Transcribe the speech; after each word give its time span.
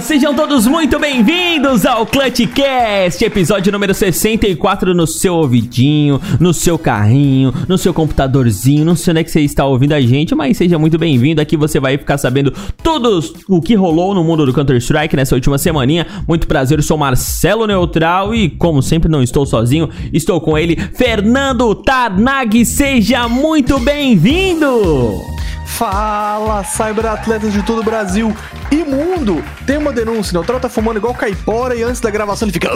Sejam 0.00 0.34
todos 0.34 0.66
muito 0.66 0.98
bem-vindos 0.98 1.84
ao 1.84 2.06
Clutchcast, 2.06 3.22
episódio 3.22 3.70
número 3.70 3.92
64 3.92 4.94
no 4.94 5.06
seu 5.06 5.34
ouvidinho, 5.34 6.20
no 6.40 6.54
seu 6.54 6.78
carrinho, 6.78 7.52
no 7.68 7.76
seu 7.76 7.92
computadorzinho. 7.92 8.84
Não 8.84 8.96
sei 8.96 9.10
onde 9.10 9.20
é 9.20 9.24
que 9.24 9.30
você 9.30 9.40
está 9.40 9.66
ouvindo 9.66 9.92
a 9.92 10.00
gente, 10.00 10.34
mas 10.34 10.56
seja 10.56 10.78
muito 10.78 10.98
bem-vindo. 10.98 11.40
Aqui 11.42 11.56
você 11.56 11.78
vai 11.78 11.98
ficar 11.98 12.16
sabendo 12.16 12.52
tudo 12.82 13.20
o 13.48 13.60
que 13.60 13.74
rolou 13.74 14.14
no 14.14 14.24
mundo 14.24 14.46
do 14.46 14.52
Counter-Strike 14.52 15.14
nessa 15.14 15.34
última 15.34 15.58
semaninha. 15.58 16.06
Muito 16.26 16.46
prazer, 16.46 16.78
eu 16.78 16.82
sou 16.82 16.96
Marcelo 16.96 17.66
Neutral 17.66 18.34
e, 18.34 18.48
como 18.48 18.82
sempre, 18.82 19.10
não 19.10 19.22
estou 19.22 19.44
sozinho, 19.44 19.90
estou 20.12 20.40
com 20.40 20.56
ele, 20.56 20.76
Fernando 20.94 21.74
Tarnag. 21.74 22.64
Seja 22.64 23.28
muito 23.28 23.78
bem-vindo! 23.78 25.41
Fala, 25.76 26.62
cyberatletas 26.64 27.52
de 27.52 27.62
todo 27.62 27.80
o 27.80 27.84
Brasil 27.84 28.34
e 28.70 28.84
mundo! 28.84 29.42
Tem 29.66 29.76
uma 29.78 29.90
denúncia, 29.92 30.32
Neutral 30.34 30.60
tá 30.60 30.68
fumando 30.68 30.98
igual 30.98 31.14
caipora 31.14 31.74
e 31.74 31.82
antes 31.82 32.00
da 32.00 32.10
gravação 32.10 32.46
ele 32.46 32.52
fica... 32.52 32.70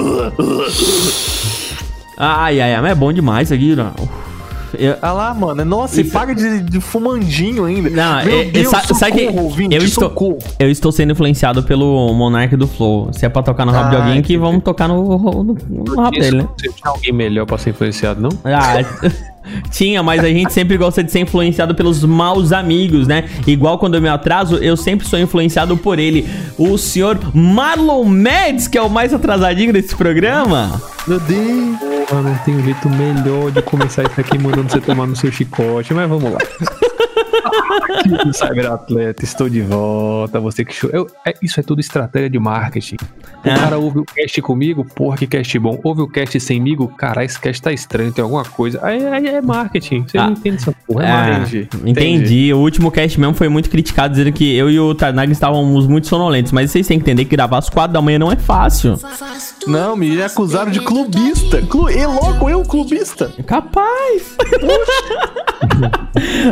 Ai, 2.19 2.61
ai, 2.61 2.75
ai, 2.75 2.81
mas 2.81 2.93
é 2.93 2.95
bom 2.95 3.13
demais 3.13 3.49
isso 3.49 3.55
aqui, 3.55 3.77
não. 3.77 3.93
Eu- 4.79 4.97
Ah 5.01 5.13
lá, 5.13 5.33
mano, 5.35 5.65
nossa, 5.65 6.01
e 6.01 6.05
Isso- 6.05 6.13
paga 6.13 6.35
de, 6.35 6.61
de 6.61 6.81
fumandinho 6.81 7.65
ainda. 7.65 7.89
Não, 7.89 8.25
Meu 8.25 8.39
é- 8.39 8.41
é- 8.41 8.51
Deus, 8.51 8.69
sa- 8.71 8.83
sabe 8.95 9.13
que 9.13 9.27
socorro, 9.27 9.45
ouvinte, 9.45 9.75
eu 9.77 9.83
estou, 9.83 10.05
socorro. 10.05 10.39
eu 10.59 10.71
estou 10.71 10.91
sendo 10.93 11.13
influenciado 11.13 11.63
pelo 11.63 12.13
Monark 12.15 12.57
do 12.57 12.67
Flow. 12.67 13.11
Se 13.13 13.25
é 13.25 13.29
pra 13.29 13.43
tocar 13.43 13.65
no 13.65 13.73
rabo 13.73 13.91
de 13.91 13.97
Ah, 13.97 13.99
alguém, 14.01 14.23
que 14.23 14.35
entendi. 14.35 14.38
vamos 14.38 14.63
tocar 14.65 14.88
no, 14.88 15.03
no, 15.19 15.57
no 15.69 15.95
rabo 16.03 16.19
dele, 16.19 16.38
né? 16.43 16.49
Você 16.59 16.69
tinha 16.73 16.91
alguém 16.91 17.13
melhor 17.13 17.47
pra 17.47 17.57
ser 17.59 17.71
influenciado, 17.71 18.21
não? 18.21 18.31
Ah, 18.45 18.85
tinha, 19.71 20.02
mas 20.02 20.23
a 20.25 20.29
gente 20.29 20.52
sempre 20.52 20.77
gosta 20.77 21.02
de 21.02 21.11
ser 21.11 21.21
influenciado 21.21 21.75
pelos 21.75 22.02
maus 22.05 22.52
amigos, 22.52 23.07
né? 23.07 23.25
Igual 23.47 23.79
quando 23.79 23.95
eu 23.95 24.03
me 24.03 24.09
atraso, 24.09 24.57
eu 24.57 24.77
sempre 24.77 25.07
sou 25.07 25.19
influenciado 25.19 25.77
por 25.77 25.99
ele. 25.99 26.29
O 26.59 26.77
senhor 26.79 27.19
Marlon 27.35 28.05
Mads, 28.05 28.69
que 28.69 28.79
é 28.79 28.83
o 28.83 28.91
mais 28.91 29.13
atrasadinho 29.13 29.73
desse 29.73 29.95
programa. 29.95 30.80
Meu 31.07 31.21
Deus. 31.21 31.79
Porra, 32.09 32.23
não 32.23 32.35
tem 32.38 32.55
um 32.55 32.63
jeito 32.63 32.88
melhor 32.91 33.51
de 33.51 33.63
começar 33.63 34.05
isso 34.05 34.21
aqui 34.21 34.38
mandando 34.38 34.71
você 34.71 34.80
tomar 34.80 35.07
no 35.07 35.16
seu 35.16 35.30
chicote, 35.30 35.93
mas 35.93 36.09
vamos 36.09 36.33
lá. 36.33 36.38
Aqui, 37.47 38.33
Cyberatleta, 38.33 39.25
estou 39.25 39.49
de 39.49 39.61
volta. 39.63 40.39
Você 40.41 40.65
que 40.65 40.73
show. 40.75 40.91
Eu- 40.93 41.07
é- 41.25 41.35
isso 41.43 41.59
é 41.61 41.63
tudo 41.63 41.80
estratégia 41.80 42.29
de 42.30 42.38
marketing. 42.38 42.97
O 43.45 43.49
É. 43.49 43.55
cara 43.55 43.79
ouve 43.79 44.01
o 44.01 44.05
cast 44.05 44.41
comigo, 44.43 44.85
porra, 44.85 45.16
que 45.16 45.27
cast 45.27 45.59
bom. 45.59 45.79
Ouve 45.85 46.03
o 46.03 46.09
cast 46.09 46.38
semigo, 46.41 46.88
cara, 46.88 47.25
esse 47.25 47.41
cast 47.41 47.63
tá 47.63 47.73
estranho, 47.73 48.13
tem 48.13 48.23
alguma 48.23 48.45
coisa. 48.45 48.80
Aí, 48.85 49.07
aí 49.07 49.27
é 49.29 49.41
marketing. 49.41 50.05
Você 50.07 50.19
Ah. 50.19 50.25
não 50.27 50.33
entende 50.33 50.57
essa 50.57 50.73
porra, 50.87 51.04
marketing. 51.04 51.68
entendi, 51.84 51.90
entendi. 51.90 52.54
O 52.54 52.59
último 52.59 52.90
cast 52.90 53.18
mesmo 53.18 53.34
foi 53.34 53.48
muito 53.48 53.68
criticado, 53.68 54.15
dizendo 54.15 54.32
que 54.32 54.54
eu 54.56 54.70
e 54.70 54.79
o 54.79 54.95
Tarnag 54.95 55.30
estávamos 55.32 55.87
muito 55.87 56.06
sonolentos. 56.06 56.52
Mas 56.52 56.70
vocês 56.70 56.87
têm 56.87 56.98
que 56.98 57.02
entender 57.04 57.24
que 57.24 57.30
gravar 57.37 57.59
às 57.59 57.68
quatro 57.68 57.92
da 57.92 58.01
manhã 58.02 58.18
não 58.18 58.30
é 58.30 58.37
fácil. 58.37 58.98
Não, 59.66 59.96
me 59.96 60.23
acusaram 60.23 60.70
de 60.70 60.80
clubista. 60.80 61.60
Clu... 61.62 61.90
E 61.90 62.07
logo 62.07 62.48
eu, 62.48 62.62
clubista. 62.62 63.30
Capaz! 63.46 64.37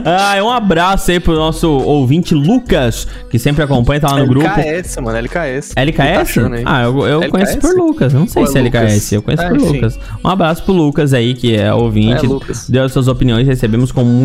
ah, 0.04 0.42
um 0.42 0.50
abraço 0.50 1.10
aí 1.10 1.20
pro 1.20 1.34
nosso 1.34 1.68
ouvinte 1.70 2.34
Lucas, 2.34 3.06
que 3.30 3.38
sempre 3.38 3.62
acompanha, 3.62 4.00
tá 4.00 4.10
lá 4.12 4.18
no 4.18 4.26
grupo. 4.26 4.46
LKS, 4.46 4.96
mano, 4.98 5.18
LKS. 5.18 5.74
Tá 5.74 5.80
LKS? 5.82 6.38
aí. 6.38 6.62
Ah, 6.64 6.82
eu, 6.82 7.06
eu 7.06 7.22
LKS? 7.22 7.30
conheço 7.30 7.58
por 7.58 7.74
Lucas. 7.76 8.12
Não 8.12 8.26
sei 8.26 8.42
Ou 8.42 8.48
se 8.48 8.58
é 8.58 8.62
Lucas? 8.62 8.82
LKS, 8.82 9.12
eu 9.12 9.22
conheço 9.22 9.42
É, 9.42 9.48
por 9.48 9.56
enfim. 9.56 9.72
Lucas. 9.74 9.98
Um 10.24 10.28
abraço 10.28 10.62
pro 10.64 10.72
Lucas 10.72 11.12
aí, 11.14 11.34
que 11.34 11.54
é 11.54 11.72
ouvinte. 11.72 12.24
É, 12.24 12.28
Lucas. 12.28 12.68
Deu 12.68 12.84
as 12.84 12.92
suas 12.92 13.08
opiniões, 13.08 13.46
recebemos 13.46 13.92
com 13.92 14.02
muito 14.04 14.23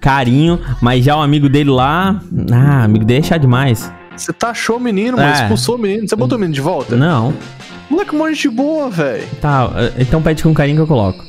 carinho. 0.00 0.60
Mas 0.80 1.04
já 1.04 1.16
o 1.16 1.22
amigo 1.22 1.48
dele 1.48 1.70
lá. 1.70 2.20
Ah, 2.52 2.84
amigo 2.84 3.04
dele 3.04 3.20
é 3.20 3.22
chato 3.22 3.40
demais. 3.42 3.92
Você 4.16 4.32
taxou 4.32 4.76
o 4.76 4.80
menino, 4.80 5.16
mano, 5.16 5.28
É. 5.28 5.32
expulsou 5.42 5.74
o 5.74 5.78
menino. 5.78 6.08
Você 6.08 6.14
botou 6.16 6.36
o 6.38 6.40
menino 6.40 6.54
de 6.54 6.60
volta? 6.60 6.96
Não. 6.96 7.34
Moleque, 7.90 8.14
mó 8.14 8.28
gente 8.28 8.48
boa, 8.48 8.88
velho. 8.88 9.26
Tá, 9.40 9.68
então 9.98 10.22
pede 10.22 10.42
com 10.42 10.54
carinho 10.54 10.76
que 10.76 10.82
eu 10.82 10.86
coloco. 10.86 11.24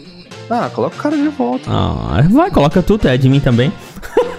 Ah, 0.49 0.69
coloca 0.73 0.95
o 0.95 0.99
cara 1.01 1.17
de 1.17 1.27
volta. 1.29 1.65
Ah, 1.69 2.23
vai, 2.29 2.51
coloca 2.51 2.81
tudo, 2.83 3.07
é 3.07 3.17
de 3.17 3.27
mim 3.27 3.39
também. 3.39 3.73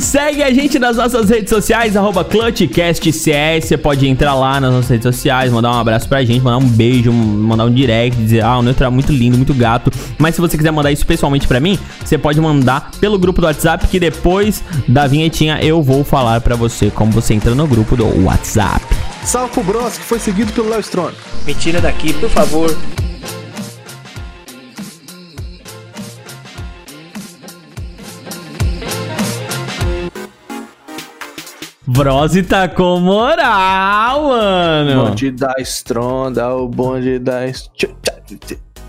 Segue 0.00 0.42
a 0.42 0.52
gente 0.52 0.78
nas 0.78 0.96
nossas 0.96 1.28
redes 1.28 1.50
sociais, 1.50 1.96
arroba 1.96 2.24
ClutchCastCS. 2.24 3.66
Você 3.66 3.76
pode 3.76 4.06
entrar 4.06 4.34
lá 4.34 4.60
nas 4.60 4.72
nossas 4.72 4.90
redes 4.90 5.04
sociais, 5.04 5.52
mandar 5.52 5.70
um 5.72 5.78
abraço 5.78 6.08
pra 6.08 6.24
gente, 6.24 6.40
mandar 6.42 6.58
um 6.58 6.68
beijo, 6.68 7.12
mandar 7.12 7.64
um 7.64 7.72
direct, 7.72 8.16
dizer, 8.20 8.44
ah, 8.44 8.58
o 8.58 8.62
Neutro 8.62 8.84
é 8.84 8.90
muito 8.90 9.12
lindo, 9.12 9.36
muito 9.36 9.54
gato. 9.54 9.90
Mas 10.18 10.34
se 10.34 10.40
você 10.40 10.56
quiser 10.56 10.70
mandar 10.70 10.92
isso 10.92 11.06
pessoalmente 11.06 11.46
pra 11.46 11.60
mim, 11.60 11.78
você 12.04 12.16
pode 12.16 12.40
mandar 12.40 12.90
pelo 13.00 13.18
grupo 13.18 13.40
do 13.40 13.46
WhatsApp, 13.46 13.86
que 13.88 13.98
depois 13.98 14.62
da 14.86 15.06
vinhetinha 15.06 15.58
eu 15.62 15.82
vou 15.82 16.04
falar 16.04 16.40
pra 16.40 16.56
você 16.56 16.90
como 16.90 17.10
você 17.12 17.34
entra 17.34 17.54
no 17.54 17.66
grupo 17.66 17.96
do 17.96 18.24
WhatsApp. 18.24 18.84
Salve 19.24 19.52
pro 19.52 19.62
Bros, 19.64 19.96
que 19.96 20.04
foi 20.04 20.18
seguido 20.18 20.52
pelo 20.52 20.68
Léo 20.68 20.80
Strong. 20.80 21.14
Me 21.46 21.54
tira 21.54 21.80
daqui, 21.80 22.12
por 22.12 22.28
favor. 22.28 22.74
Brose 31.86 32.42
tá 32.42 32.66
com 32.68 32.98
moral, 32.98 34.22
mano. 34.28 35.04
Bonde 35.06 35.30
da 35.30 35.54
estronda, 35.58 36.54
o 36.54 36.66
bonde 36.66 37.18
da... 37.18 37.46
est- 37.46 37.70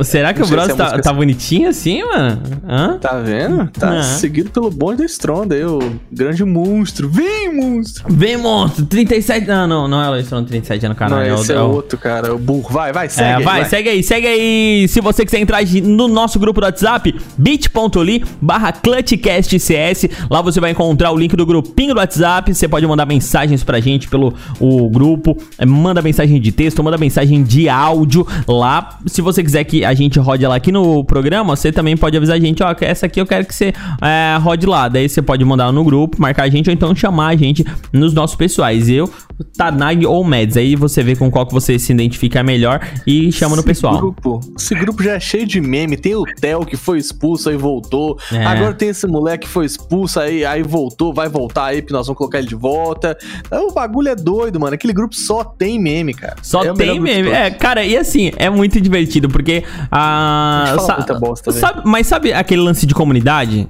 Será 0.02 0.34
que 0.34 0.42
o 0.42 0.46
sei 0.46 0.60
se 0.60 0.76
tá, 0.76 1.00
tá 1.00 1.14
bonitinho 1.14 1.70
assim, 1.70 2.04
mano? 2.04 2.42
Hã? 2.68 2.98
Tá 3.00 3.14
vendo? 3.20 3.68
Tá 3.72 4.04
seguido 4.04 4.50
pelo 4.50 4.70
bonde 4.70 4.98
da 5.00 5.06
estronda, 5.06 5.56
aí, 5.56 5.64
o 5.66 5.80
grande 6.12 6.44
monstro. 6.44 7.08
Vem, 7.10 7.54
monstro! 7.56 8.04
Vem, 8.10 8.36
monstro! 8.38 8.86
37. 8.86 9.48
Não, 9.48 9.68
não, 9.68 9.88
não 9.88 10.04
é 10.04 10.10
o 10.10 10.14
Lestrão 10.14 10.44
37 10.44 10.86
é 10.86 10.90
no 10.90 10.96
canal. 10.96 11.20
Não, 11.20 11.26
é 11.26 11.34
o- 11.34 11.36
esse 11.42 11.52
é, 11.52 11.56
é 11.56 11.62
o- 11.62 11.72
outro, 11.72 11.98
cara, 11.98 12.34
o 12.36 12.38
burro. 12.38 12.70
Vai, 12.72 12.92
vai, 12.92 13.08
segue 13.10 13.30
É, 13.30 13.36
aí, 13.36 13.44
vai, 13.44 13.66
segue 13.66 13.90
aí, 13.90 14.04
segue 14.04 14.28
aí. 14.28 14.88
Se 14.90 15.00
você 15.02 15.24
quiser 15.26 15.40
entrar 15.40 15.64
no 15.84 16.08
nosso 16.08 16.38
grupo 16.40 16.60
do 16.60 16.66
WhatsApp, 16.66 17.16
bit.ly 17.38 18.24
barra 18.42 18.72
ClutchCastCS. 18.74 20.10
Lá 20.30 20.42
você 20.42 20.60
vai 20.60 20.72
encontrar 20.72 21.12
o 21.12 21.18
link 21.18 21.36
do 21.36 21.46
grupinho 21.46 21.94
do 21.94 22.00
WhatsApp. 22.00 22.54
Você 22.54 22.68
pode 22.68 22.86
mandar 22.86 23.06
mensagens 23.06 23.64
pra 23.64 23.80
gente 23.80 24.08
pelo 24.08 24.34
o 24.60 24.90
grupo. 24.90 25.38
É, 25.58 25.66
Manda 25.66 26.02
mensagem 26.02 26.40
de 26.42 26.52
texto, 26.52 26.84
manda 26.84 26.98
mensagem 26.98 27.44
de 27.44 27.70
áudio 27.70 28.26
lá. 28.48 28.98
Se 29.06 29.22
você 29.22 29.44
quiser 29.44 29.64
que 29.64 29.85
a 29.86 29.94
gente 29.94 30.20
rode 30.20 30.44
ela 30.44 30.56
aqui 30.56 30.72
no 30.72 31.04
programa, 31.04 31.56
você 31.56 31.72
também 31.72 31.96
pode 31.96 32.18
avisar 32.18 32.36
a 32.36 32.40
gente, 32.40 32.64
ó, 32.64 32.76
essa 32.82 33.06
aqui 33.06 33.22
eu 33.22 33.26
quero 33.26 33.46
que 33.46 33.54
você 33.54 33.74
é, 34.02 34.38
rode 34.40 34.66
lá. 34.66 34.88
Daí 34.88 35.08
você 35.08 35.22
pode 35.22 35.44
mandar 35.46 35.72
no 35.72 35.84
grupo, 35.84 36.20
marcar 36.20 36.44
a 36.44 36.50
gente 36.50 36.70
ou 36.70 36.74
então 36.74 36.96
chamar 36.96 37.28
a 37.28 37.36
gente 37.36 37.66
nos 37.94 38.14
nossos 38.14 38.36
pessoais. 38.36 38.90
Eu, 38.90 39.10
Tanag 39.58 40.06
ou 40.06 40.24
Meds. 40.24 40.58
Aí 40.58 40.76
você 40.76 41.04
vê 41.04 41.16
com 41.16 41.30
qual 41.30 41.46
que 41.46 41.54
você 41.54 41.78
se 41.78 41.92
identifica 41.92 42.44
melhor 42.44 42.80
e 43.06 43.32
chama 43.32 43.56
no 43.56 43.62
Esse 43.62 43.68
pessoal. 43.68 43.98
Grupo, 43.98 44.40
esse 44.58 44.76
grupo 44.76 45.04
já 45.04 45.14
é 45.14 45.20
cheio 45.20 45.46
de 45.46 45.60
meme. 45.62 45.98
Tem 45.98 46.16
o 46.16 46.24
Theo 46.24 46.66
que 46.66 46.78
foi 46.78 46.98
expulso 47.00 47.50
aí 47.50 47.58
voltou. 47.58 48.18
É. 48.32 48.46
Agora 48.46 48.74
tem 48.74 48.90
esse 48.90 49.06
moleque 49.08 49.46
que 49.46 49.52
foi 49.52 49.66
expulso 49.66 50.20
aí, 50.20 50.46
aí 50.46 50.64
voltou, 50.64 51.14
vai 51.14 51.28
voltar 51.30 51.66
aí, 51.66 51.82
porque 51.82 51.94
nós 51.94 52.08
vamos 52.08 52.18
colocar 52.18 52.40
ele 52.40 52.48
de 52.48 52.56
volta. 52.56 53.18
Então, 53.46 53.68
o 53.68 53.74
bagulho 53.74 54.10
é 54.10 54.16
doido, 54.16 54.60
mano. 54.60 54.74
Aquele 54.76 54.94
grupo 54.94 55.16
só 55.16 55.44
tem 55.44 55.80
meme, 55.80 56.14
cara. 56.14 56.36
Só 56.42 56.64
É 56.64 56.74
tem 56.74 57.00
meme. 57.00 57.30
É, 57.30 57.50
cara, 57.52 57.84
e 57.84 57.96
assim, 57.98 58.32
é 58.38 58.50
muito 58.50 58.80
divertido, 58.80 59.28
porque 59.30 59.64
a. 59.92 60.64
A 60.64 60.66
gente 60.78 60.86
fala 60.86 61.06
sa- 61.08 61.14
bosta, 61.20 61.52
sabe, 61.52 61.82
mas 61.86 62.08
sabe 62.08 62.34
aquele 62.34 62.62
lance 62.62 62.86
de 62.86 62.94
comunidade? 62.94 63.68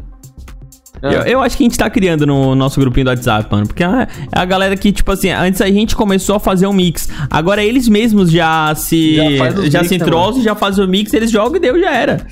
Ah. 1.01 1.11
Eu, 1.11 1.21
eu 1.23 1.41
acho 1.41 1.55
que 1.57 1.63
a 1.63 1.65
gente 1.65 1.77
tá 1.77 1.89
criando 1.89 2.25
no 2.25 2.55
nosso 2.55 2.79
grupinho 2.79 3.05
do 3.05 3.09
WhatsApp, 3.09 3.47
mano. 3.51 3.67
Porque 3.67 3.83
é 3.83 3.87
é 3.87 4.07
a 4.31 4.45
galera 4.45 4.75
que, 4.75 4.91
tipo 4.91 5.11
assim, 5.11 5.29
antes 5.29 5.61
a 5.61 5.67
gente 5.67 5.95
começou 5.95 6.35
a 6.35 6.39
fazer 6.39 6.67
um 6.67 6.73
mix. 6.73 7.09
Agora 7.29 7.63
eles 7.63 7.87
mesmos 7.87 8.31
já 8.31 8.73
se. 8.75 9.15
Já 9.15 9.51
Já, 9.69 9.83
se 9.83 9.97
né, 9.97 10.03
entrosam, 10.03 10.41
já 10.41 10.55
fazem 10.55 10.83
o 10.83 10.87
mix, 10.87 11.13
eles 11.13 11.29
jogam 11.31 11.57
e 11.57 11.59
deu, 11.59 11.79
já 11.79 11.91
era. 11.93 12.25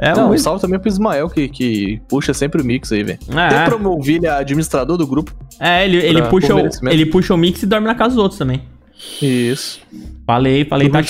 É 0.00 0.12
Não, 0.14 0.30
um 0.30 0.38
salve 0.38 0.60
também 0.60 0.78
pro 0.78 0.88
Ismael, 0.88 1.28
que, 1.28 1.48
que 1.48 2.00
puxa 2.08 2.32
sempre 2.32 2.62
o 2.62 2.64
mix 2.64 2.92
aí, 2.92 3.02
velho. 3.02 3.18
É. 3.36 3.48
Tem 3.48 3.64
promovido 3.64 4.26
ele 4.26 4.32
a 4.32 4.38
administrador 4.38 4.96
do 4.96 5.04
grupo. 5.06 5.34
É, 5.58 5.84
ele, 5.84 5.96
ele, 5.96 6.20
pra- 6.20 6.30
puxa 6.30 6.54
o, 6.54 6.88
ele 6.88 7.06
puxa 7.06 7.34
o 7.34 7.36
mix 7.36 7.62
e 7.64 7.66
dorme 7.66 7.86
na 7.88 7.96
casa 7.96 8.14
dos 8.14 8.22
outros 8.22 8.38
também. 8.38 8.62
Isso. 9.20 9.80
Falei, 10.24 10.64
falei 10.64 10.88
viu 10.88 11.02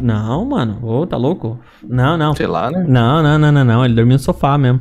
Não, 0.00 0.44
mano. 0.44 0.78
Ô, 0.82 1.06
tá 1.06 1.16
louco? 1.16 1.58
Não, 1.82 2.16
não. 2.16 2.34
Sei 2.34 2.46
lá, 2.46 2.70
né? 2.70 2.84
Não, 2.86 3.22
não, 3.22 3.38
não, 3.38 3.52
não, 3.52 3.64
não. 3.64 3.84
Ele 3.84 3.94
dormiu 3.94 4.14
no 4.14 4.18
sofá 4.18 4.56
mesmo. 4.58 4.80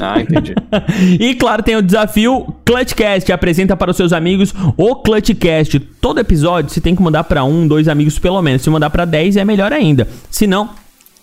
Ah, 0.00 0.20
entendi. 0.20 0.54
e 1.20 1.34
claro, 1.34 1.62
tem 1.62 1.76
o 1.76 1.82
desafio 1.82 2.46
Clutchcast. 2.64 3.32
Apresenta 3.32 3.76
para 3.76 3.90
os 3.90 3.96
seus 3.96 4.12
amigos 4.12 4.54
o 4.76 4.96
Clutchcast. 4.96 5.78
Todo 6.00 6.20
episódio 6.20 6.70
você 6.70 6.80
tem 6.80 6.94
que 6.94 7.02
mandar 7.02 7.24
para 7.24 7.44
um, 7.44 7.66
dois 7.66 7.88
amigos 7.88 8.18
pelo 8.18 8.40
menos. 8.42 8.62
Se 8.62 8.70
mandar 8.70 8.90
para 8.90 9.04
10 9.04 9.36
é 9.36 9.44
melhor 9.44 9.72
ainda. 9.72 10.08
Se 10.30 10.46
não, 10.46 10.70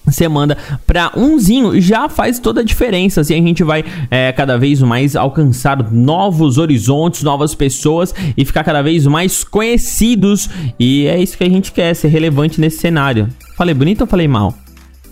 você 0.05 0.27
manda 0.27 0.57
pra 0.87 1.11
umzinho, 1.15 1.79
já 1.79 2.09
faz 2.09 2.39
toda 2.39 2.61
a 2.61 2.63
diferença. 2.63 3.21
Assim 3.21 3.35
a 3.35 3.41
gente 3.41 3.63
vai 3.63 3.83
é, 4.09 4.31
cada 4.31 4.57
vez 4.57 4.81
mais 4.81 5.15
alcançar 5.15 5.91
novos 5.91 6.57
horizontes, 6.57 7.23
novas 7.23 7.53
pessoas 7.53 8.13
e 8.35 8.43
ficar 8.43 8.63
cada 8.63 8.81
vez 8.81 9.05
mais 9.05 9.43
conhecidos. 9.43 10.49
E 10.79 11.05
é 11.07 11.21
isso 11.21 11.37
que 11.37 11.43
a 11.43 11.49
gente 11.49 11.71
quer, 11.71 11.93
ser 11.93 12.07
relevante 12.07 12.59
nesse 12.59 12.79
cenário. 12.79 13.29
Falei 13.55 13.73
bonito 13.73 14.01
ou 14.01 14.07
falei 14.07 14.27
mal? 14.27 14.53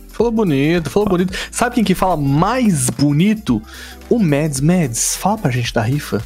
Falou 0.10 0.32
bonito, 0.32 0.90
falou 0.90 1.08
bonito. 1.08 1.32
Sabe 1.52 1.76
quem 1.76 1.84
que 1.84 1.94
fala 1.94 2.18
mais 2.18 2.90
bonito? 2.90 3.62
O 4.10 4.18
Mads. 4.18 4.62
Mads, 4.62 5.16
fala 5.16 5.38
pra 5.38 5.52
gente 5.52 5.72
da 5.72 5.84
rifa. 5.84 6.24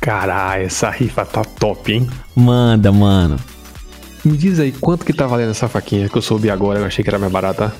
Caralho, 0.00 0.64
essa 0.64 0.90
rifa 0.90 1.24
tá 1.24 1.44
top, 1.44 1.92
hein? 1.92 2.10
Manda, 2.34 2.90
mano. 2.90 3.36
Me 4.24 4.36
diz 4.36 4.58
aí, 4.60 4.72
quanto 4.72 5.04
que 5.04 5.12
tá 5.12 5.26
valendo 5.26 5.50
essa 5.50 5.68
faquinha 5.68 6.08
que 6.08 6.16
eu 6.16 6.22
soube 6.22 6.48
agora, 6.50 6.78
eu 6.80 6.86
achei 6.86 7.02
que 7.02 7.10
era 7.10 7.18
mais 7.18 7.32
barata. 7.32 7.72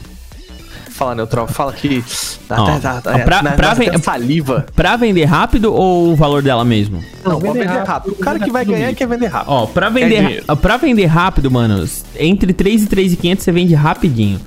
Fala, 0.91 1.15
Neutral, 1.15 1.49
fala 1.49 1.73
que. 1.73 2.05
Ó, 2.51 2.79
Tá, 2.79 3.01
tá, 3.01 3.03
ó, 3.15 3.19
pra- 3.21 3.43
na- 3.43 3.53
pra 3.53 3.73
ven- 3.75 3.99
saliva. 3.99 4.67
Pra 4.77 4.95
vender 4.97 5.25
rápido 5.25 5.73
ou 5.75 6.13
o 6.13 6.17
valor 6.17 6.43
dela 6.43 6.65
mesmo? 6.65 7.03
Não, 7.25 7.39
vender 7.39 7.61
vender 7.61 7.67
rápido, 7.67 7.87
rápido. 7.87 8.13
O 8.13 8.17
cara 8.17 8.39
que 8.39 8.51
vai 8.51 8.65
ganhar 8.65 8.95
quer 8.95 9.09
vender 9.09 9.27
rápido. 9.29 9.51
Ó, 9.53 9.67
pra 9.67 9.89
vender, 9.89 10.45
pra 10.61 10.77
vender 10.77 11.07
rápido, 11.07 11.51
mano, 11.51 11.85
entre 12.19 12.53
3 12.53 12.83
e 12.83 12.87
3,500 12.87 13.43
você 13.45 13.53
vende 13.53 13.75
rapidinho. 13.75 14.39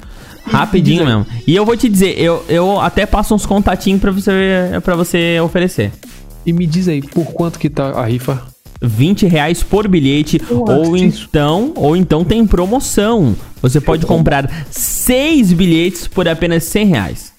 Rapidinho 0.45 1.03
mesmo. 1.05 1.25
E 1.47 1.55
eu 1.55 1.65
vou 1.65 1.75
te 1.75 1.89
dizer, 1.89 2.19
eu, 2.19 2.45
eu 2.47 2.79
até 2.79 3.05
passo 3.07 3.33
uns 3.33 3.45
contatinhos 3.47 3.99
pra 3.99 4.11
você, 4.11 4.31
pra 4.83 4.95
você 4.95 5.39
oferecer. 5.43 5.91
E 6.45 6.53
me 6.53 6.67
diz 6.67 6.87
aí, 6.87 7.01
por 7.01 7.25
quanto 7.33 7.57
que 7.57 7.69
tá 7.71 7.89
a 7.89 8.05
rifa? 8.05 8.43
20 8.85 9.25
reais 9.27 9.63
por 9.63 9.87
bilhete, 9.87 10.41
ou 10.49 10.95
isso. 10.95 11.27
então, 11.29 11.71
ou 11.75 11.95
então 11.95 12.23
tem 12.23 12.45
promoção. 12.45 13.35
Você 13.61 13.81
pode 13.81 14.05
comprar 14.05 14.49
seis 14.69 15.51
bilhetes 15.51 16.07
por 16.07 16.27
apenas 16.27 16.63
100 16.65 16.85
reais. 16.85 17.33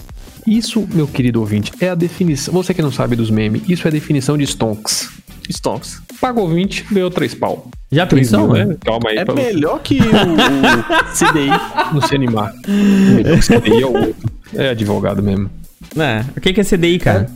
Isso, 0.46 0.86
meu 0.92 1.06
querido 1.08 1.40
ouvinte, 1.40 1.72
é 1.80 1.88
a 1.90 1.94
definição. 1.94 2.54
Você 2.54 2.72
que 2.72 2.80
não 2.82 2.92
sabe 2.92 3.16
dos 3.16 3.30
memes, 3.30 3.62
isso 3.68 3.86
é 3.86 3.88
a 3.88 3.92
definição 3.92 4.36
de 4.38 4.44
stonks. 4.44 5.08
Stonks. 5.50 6.00
Pagou 6.20 6.48
20, 6.48 6.86
ganhou 6.90 7.10
3 7.10 7.34
pau. 7.34 7.68
Já 7.90 8.06
3 8.06 8.30
pensou, 8.30 8.46
mil, 8.46 8.56
mano? 8.56 8.70
né? 8.70 8.76
Calma 8.84 9.10
aí, 9.10 9.18
É 9.18 9.24
pra 9.24 9.34
melhor 9.34 9.80
que 9.80 9.98
o, 10.00 10.04
o 10.04 11.04
CDI. 11.14 11.50
não 11.92 12.00
se 12.00 12.14
animar. 12.14 12.52
Melhor 12.66 13.38
que 13.38 13.44
você 13.44 13.54
aí 13.54 13.82
é 13.82 13.86
o 13.86 13.92
outro. 13.96 14.14
É 14.54 14.68
advogado 14.70 15.22
mesmo. 15.22 15.50
É, 15.96 16.24
o 16.36 16.40
que 16.40 16.52
que 16.52 16.60
é 16.60 16.64
CDI, 16.64 16.98
cara? 16.98 17.26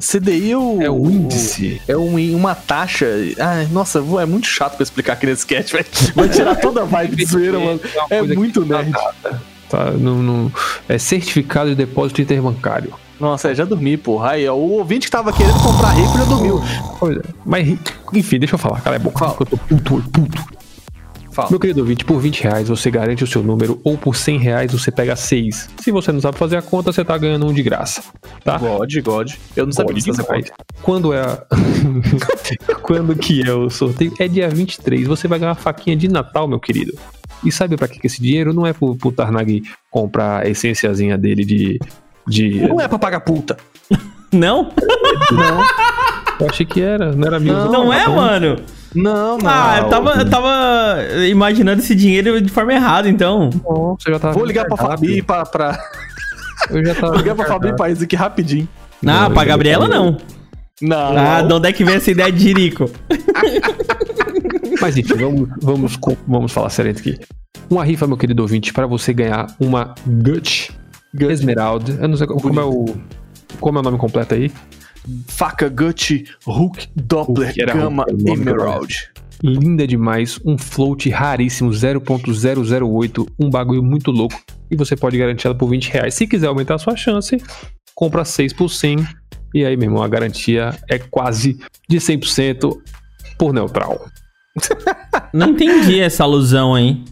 CDI 0.00 0.52
é 0.52 0.56
o. 0.56 0.82
É 0.82 0.90
o 0.90 1.10
índice. 1.10 1.80
É 1.88 1.96
um- 1.96 2.36
uma 2.36 2.54
taxa. 2.54 3.06
Ai, 3.38 3.66
nossa, 3.72 3.98
é 4.20 4.26
muito 4.26 4.46
chato 4.46 4.74
pra 4.76 4.82
explicar 4.82 5.14
aqui 5.14 5.26
nesse 5.26 5.40
sketch, 5.40 5.72
velho. 5.72 5.86
Vai 6.14 6.28
tirar 6.28 6.54
toda 6.56 6.82
a 6.82 6.84
vibe 6.84 7.16
de 7.16 7.24
zoeira, 7.24 7.58
mano. 7.58 7.80
É 8.10 8.18
coisa 8.18 8.34
muito 8.34 8.64
tá 8.64 8.82
nerd. 8.82 8.92
Tá, 9.68 9.90
no, 9.90 10.22
no- 10.22 10.52
é 10.88 10.96
certificado 10.98 11.68
de 11.70 11.76
depósito 11.76 12.22
interbancário. 12.22 12.94
Nossa, 13.20 13.50
é, 13.50 13.54
já 13.54 13.64
dormi, 13.64 13.96
porra. 13.96 14.30
Aí, 14.30 14.48
ó, 14.48 14.54
o 14.54 14.70
ouvinte 14.78 15.06
que 15.06 15.10
tava 15.10 15.32
querendo 15.32 15.58
comprar 15.60 15.90
rico 15.90 16.16
já 16.16 16.24
dormiu. 16.24 16.62
Mas, 17.44 17.76
enfim, 18.14 18.38
deixa 18.38 18.54
eu 18.54 18.58
falar, 18.58 18.80
cala 18.80 18.96
a 18.96 18.98
boca. 18.98 19.18
Fala. 19.18 19.36
Eu 19.40 19.46
tô 19.46 19.56
puto, 19.56 20.10
puto. 20.10 20.57
Fala. 21.38 21.50
Meu 21.50 21.60
querido 21.60 21.78
ouvinte, 21.82 22.04
por 22.04 22.18
20 22.18 22.42
reais 22.42 22.68
você 22.68 22.90
garante 22.90 23.22
o 23.22 23.26
seu 23.26 23.44
número, 23.44 23.80
ou 23.84 23.96
por 23.96 24.16
100 24.16 24.38
reais 24.38 24.72
você 24.72 24.90
pega 24.90 25.14
6. 25.14 25.70
Se 25.78 25.92
você 25.92 26.10
não 26.10 26.20
sabe 26.20 26.36
fazer 26.36 26.56
a 26.56 26.62
conta, 26.62 26.90
você 26.90 27.04
tá 27.04 27.16
ganhando 27.16 27.46
um 27.46 27.52
de 27.52 27.62
graça. 27.62 28.02
Tá? 28.42 28.58
God, 28.58 28.92
God. 29.04 29.32
Eu 29.54 29.64
não 29.64 29.72
sabia 29.72 30.02
fazer 30.02 30.24
conta. 30.24 30.52
Quando 30.82 31.12
é 31.12 31.20
a... 31.20 31.46
Quando 32.82 33.14
que 33.14 33.48
é 33.48 33.52
o 33.52 33.70
sorteio? 33.70 34.12
É 34.18 34.26
dia 34.26 34.48
23. 34.48 35.06
Você 35.06 35.28
vai 35.28 35.38
ganhar 35.38 35.52
uma 35.52 35.54
faquinha 35.54 35.94
de 35.94 36.08
Natal, 36.08 36.48
meu 36.48 36.58
querido. 36.58 36.92
E 37.44 37.52
sabe 37.52 37.76
pra 37.76 37.86
que 37.86 38.00
que 38.00 38.08
esse 38.08 38.20
dinheiro? 38.20 38.52
Não 38.52 38.66
é 38.66 38.72
pro, 38.72 38.96
pro 38.96 39.12
Tarnag 39.12 39.62
comprar 39.92 40.44
a 40.44 40.48
essenciazinha 40.48 41.16
dele 41.16 41.44
de... 41.44 41.78
de... 42.26 42.66
Não 42.66 42.80
é 42.80 42.88
pra 42.88 42.98
pagar 42.98 43.20
puta. 43.20 43.56
Não? 44.32 44.72
Eu 46.40 46.48
achei 46.50 46.66
que 46.66 46.80
era, 46.80 47.12
não 47.14 47.28
era 47.28 47.38
mesmo. 47.38 47.70
Não, 47.70 47.92
é, 47.92 48.08
mano? 48.08 48.56
Não, 48.94 49.38
não. 49.38 49.50
Ah, 49.50 49.78
eu 49.78 49.88
tava, 49.88 50.10
eu 50.14 50.30
tava 50.30 50.96
imaginando 51.28 51.80
esse 51.82 51.94
dinheiro 51.94 52.40
de 52.40 52.50
forma 52.50 52.72
errada, 52.72 53.08
então. 53.08 53.50
Não, 53.64 53.96
você 53.98 54.10
já 54.10 54.18
tava 54.18 54.34
Vou 54.34 54.44
ligar 54.44 54.64
pra 54.66 54.76
Fabi 54.76 55.22
pra. 55.22 55.44
pra... 55.44 55.78
Eu 56.70 56.84
já 56.84 56.94
tava 56.94 57.12
Vou 57.12 57.18
ligar 57.18 57.34
pra 57.36 57.46
Fabi 57.46 57.76
pra 57.76 57.88
isso 57.90 58.02
aqui 58.02 58.16
rapidinho. 58.16 58.68
Ah, 59.06 59.28
Não, 59.28 59.30
pra 59.32 59.44
Gabriela 59.44 59.86
não. 59.86 60.16
Não. 60.80 61.16
Ah, 61.16 61.42
de 61.42 61.52
onde 61.52 61.68
é 61.68 61.72
que 61.72 61.84
vem 61.84 61.94
essa 61.96 62.10
ideia 62.10 62.30
de 62.32 62.40
Jirico? 62.40 62.90
Mas 64.80 64.96
enfim, 64.96 65.14
vamos, 65.14 65.48
vamos, 65.60 65.98
vamos 66.26 66.52
falar 66.52 66.70
sério 66.70 66.90
aqui. 66.92 67.18
Uma 67.70 67.84
rifa, 67.84 68.06
meu 68.06 68.16
querido 68.16 68.42
ouvinte, 68.42 68.72
para 68.72 68.86
você 68.86 69.12
ganhar 69.12 69.46
uma 69.60 69.94
Gut 70.06 70.70
Esmeralda. 71.18 71.98
Eu 72.00 72.08
não 72.08 72.16
sei 72.16 72.26
como 72.26 72.60
é 72.60 72.64
o. 72.64 72.86
Como 73.60 73.78
é 73.78 73.80
o 73.80 73.84
nome 73.84 73.98
completo 73.98 74.34
aí? 74.34 74.52
Faca 75.26 75.68
Gut 75.68 76.24
Hook 76.46 76.88
Doppler 76.96 77.50
Hook 77.50 77.66
Gama 77.66 78.04
Hook, 78.04 78.28
Emerald. 78.28 79.10
Linda 79.42 79.86
demais, 79.86 80.40
um 80.44 80.58
float 80.58 81.08
raríssimo 81.10 81.70
0.008, 81.70 83.28
um 83.38 83.48
bagulho 83.48 83.82
muito 83.82 84.10
louco. 84.10 84.40
E 84.70 84.76
você 84.76 84.96
pode 84.96 85.16
garantir 85.16 85.46
ela 85.46 85.54
por 85.56 85.68
20 85.68 85.90
reais. 85.90 86.14
Se 86.14 86.26
quiser 86.26 86.48
aumentar 86.48 86.74
a 86.74 86.78
sua 86.78 86.96
chance, 86.96 87.40
compra 87.94 88.24
6 88.24 88.52
por 88.52 88.68
100. 88.68 89.06
E 89.54 89.64
aí, 89.64 89.76
meu 89.76 89.86
irmão, 89.86 90.02
a 90.02 90.08
garantia 90.08 90.76
é 90.88 90.98
quase 90.98 91.58
de 91.88 91.98
100% 91.98 92.76
por 93.38 93.52
neutral. 93.54 94.06
Não 95.32 95.50
entendi 95.50 96.00
essa 96.00 96.24
alusão 96.24 96.74
aí. 96.74 97.02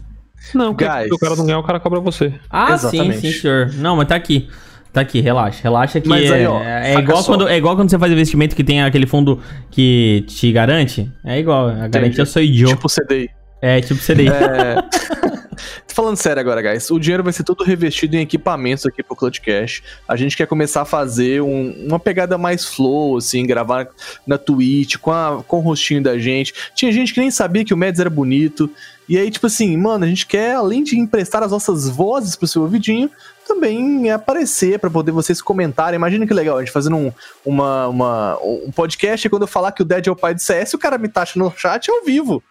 Não, 0.53 0.73
porque 0.73 0.85
Guys. 0.85 1.07
se 1.07 1.13
o 1.13 1.17
cara 1.17 1.35
não 1.35 1.45
ganhar, 1.45 1.59
o 1.59 1.63
cara 1.63 1.79
cobra 1.79 1.99
você. 1.99 2.33
Ah, 2.49 2.73
Exatamente. 2.73 3.21
sim, 3.21 3.31
sim, 3.31 3.39
senhor. 3.39 3.73
Não, 3.75 3.95
mas 3.95 4.07
tá 4.07 4.15
aqui. 4.15 4.49
Tá 4.97 5.01
aqui, 5.01 5.21
relaxa. 5.21 5.61
Relaxa 5.61 6.01
que 6.01 6.09
Mas 6.09 6.25
é, 6.31 6.33
aí, 6.33 6.47
ó, 6.47 6.59
é, 6.59 6.93
saca 6.93 7.01
igual 7.03 7.21
só. 7.21 7.31
quando, 7.31 7.47
é 7.47 7.55
igual 7.55 7.75
quando 7.75 7.87
você 7.91 7.99
faz 7.99 8.11
investimento 8.11 8.55
que 8.55 8.63
tem 8.63 8.81
aquele 8.81 9.05
fundo 9.05 9.39
que 9.69 10.25
te 10.27 10.51
garante. 10.51 11.07
É 11.23 11.37
igual, 11.39 11.69
a 11.69 11.87
garantia 11.87 12.25
sou 12.25 12.41
eu. 12.41 12.69
Tipo 12.69 12.87
CDI. 12.89 13.29
É, 13.61 13.79
tipo 13.79 13.99
CDI. 14.01 14.27
É... 14.29 14.81
Tô 15.87 15.93
Falando 15.93 16.17
sério 16.17 16.39
agora, 16.39 16.61
guys. 16.61 16.89
O 16.91 16.99
dinheiro 16.99 17.23
vai 17.23 17.31
ser 17.33 17.43
todo 17.43 17.63
revestido 17.63 18.15
em 18.15 18.21
equipamentos 18.21 18.85
aqui 18.87 19.03
pro 19.03 19.15
Clutch 19.15 19.39
Cash. 19.39 19.81
A 20.07 20.15
gente 20.15 20.35
quer 20.35 20.47
começar 20.47 20.81
a 20.81 20.85
fazer 20.85 21.41
um- 21.41 21.73
uma 21.87 21.99
pegada 21.99 22.37
mais 22.37 22.65
flow, 22.65 23.17
assim, 23.17 23.45
gravar 23.45 23.87
na 24.25 24.37
Twitch, 24.37 24.97
com, 24.97 25.11
a- 25.11 25.43
com 25.47 25.57
o 25.57 25.61
rostinho 25.61 26.01
da 26.01 26.17
gente. 26.17 26.53
Tinha 26.75 26.91
gente 26.91 27.13
que 27.13 27.19
nem 27.19 27.29
sabia 27.31 27.63
que 27.65 27.73
o 27.73 27.77
Mads 27.77 27.99
era 27.99 28.09
bonito. 28.09 28.69
E 29.09 29.17
aí, 29.17 29.31
tipo 29.31 29.47
assim, 29.47 29.75
mano, 29.77 30.05
a 30.05 30.07
gente 30.07 30.25
quer, 30.27 30.55
além 30.55 30.83
de 30.83 30.99
emprestar 30.99 31.41
as 31.41 31.51
nossas 31.51 31.87
vozes 31.89 32.35
pro 32.35 32.47
seu 32.47 32.61
ouvidinho, 32.63 33.09
também 33.47 34.11
aparecer 34.11 34.77
pra 34.79 34.89
poder 34.89 35.11
vocês 35.11 35.41
comentarem. 35.41 35.95
Imagina 35.95 36.27
que 36.27 36.33
legal, 36.33 36.57
a 36.57 36.59
gente 36.59 36.71
fazendo 36.71 36.95
um, 36.97 37.11
uma, 37.45 37.87
uma- 37.87 38.37
um 38.43 38.71
podcast 38.71 39.25
e 39.25 39.29
quando 39.29 39.43
eu 39.43 39.47
falar 39.47 39.71
que 39.71 39.81
o 39.81 39.85
Dead 39.85 40.07
é 40.07 40.11
o 40.11 40.15
pai 40.15 40.33
de 40.35 40.43
CS, 40.43 40.73
o 40.73 40.77
cara 40.77 40.97
me 40.97 41.07
taxa 41.07 41.39
no 41.39 41.51
chat 41.55 41.89
ao 41.89 42.03
vivo. 42.03 42.43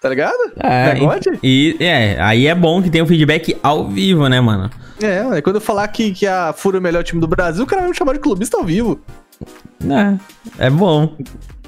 Tá 0.00 0.08
ligado? 0.08 0.34
É, 0.58 0.94
Negócio? 0.94 1.38
e, 1.42 1.76
é, 1.78 2.16
aí 2.20 2.48
é 2.48 2.54
bom 2.56 2.82
que 2.82 2.90
tem 2.90 3.00
o 3.00 3.06
feedback 3.06 3.56
ao 3.62 3.86
vivo, 3.88 4.28
né, 4.28 4.40
mano? 4.40 4.68
É, 5.00 5.38
é, 5.38 5.40
quando 5.40 5.56
eu 5.56 5.60
falar 5.60 5.86
que, 5.88 6.10
que 6.12 6.26
a 6.26 6.52
Fúria 6.52 6.78
é 6.78 6.80
o 6.80 6.82
melhor 6.82 7.04
time 7.04 7.20
do 7.20 7.28
Brasil, 7.28 7.62
o 7.62 7.66
cara 7.66 7.82
vai 7.82 7.90
me 7.90 7.96
chamar 7.96 8.14
de 8.14 8.18
clubista 8.18 8.56
ao 8.56 8.64
vivo. 8.64 9.00
É, 10.58 10.66
é 10.66 10.70
bom. 10.70 11.16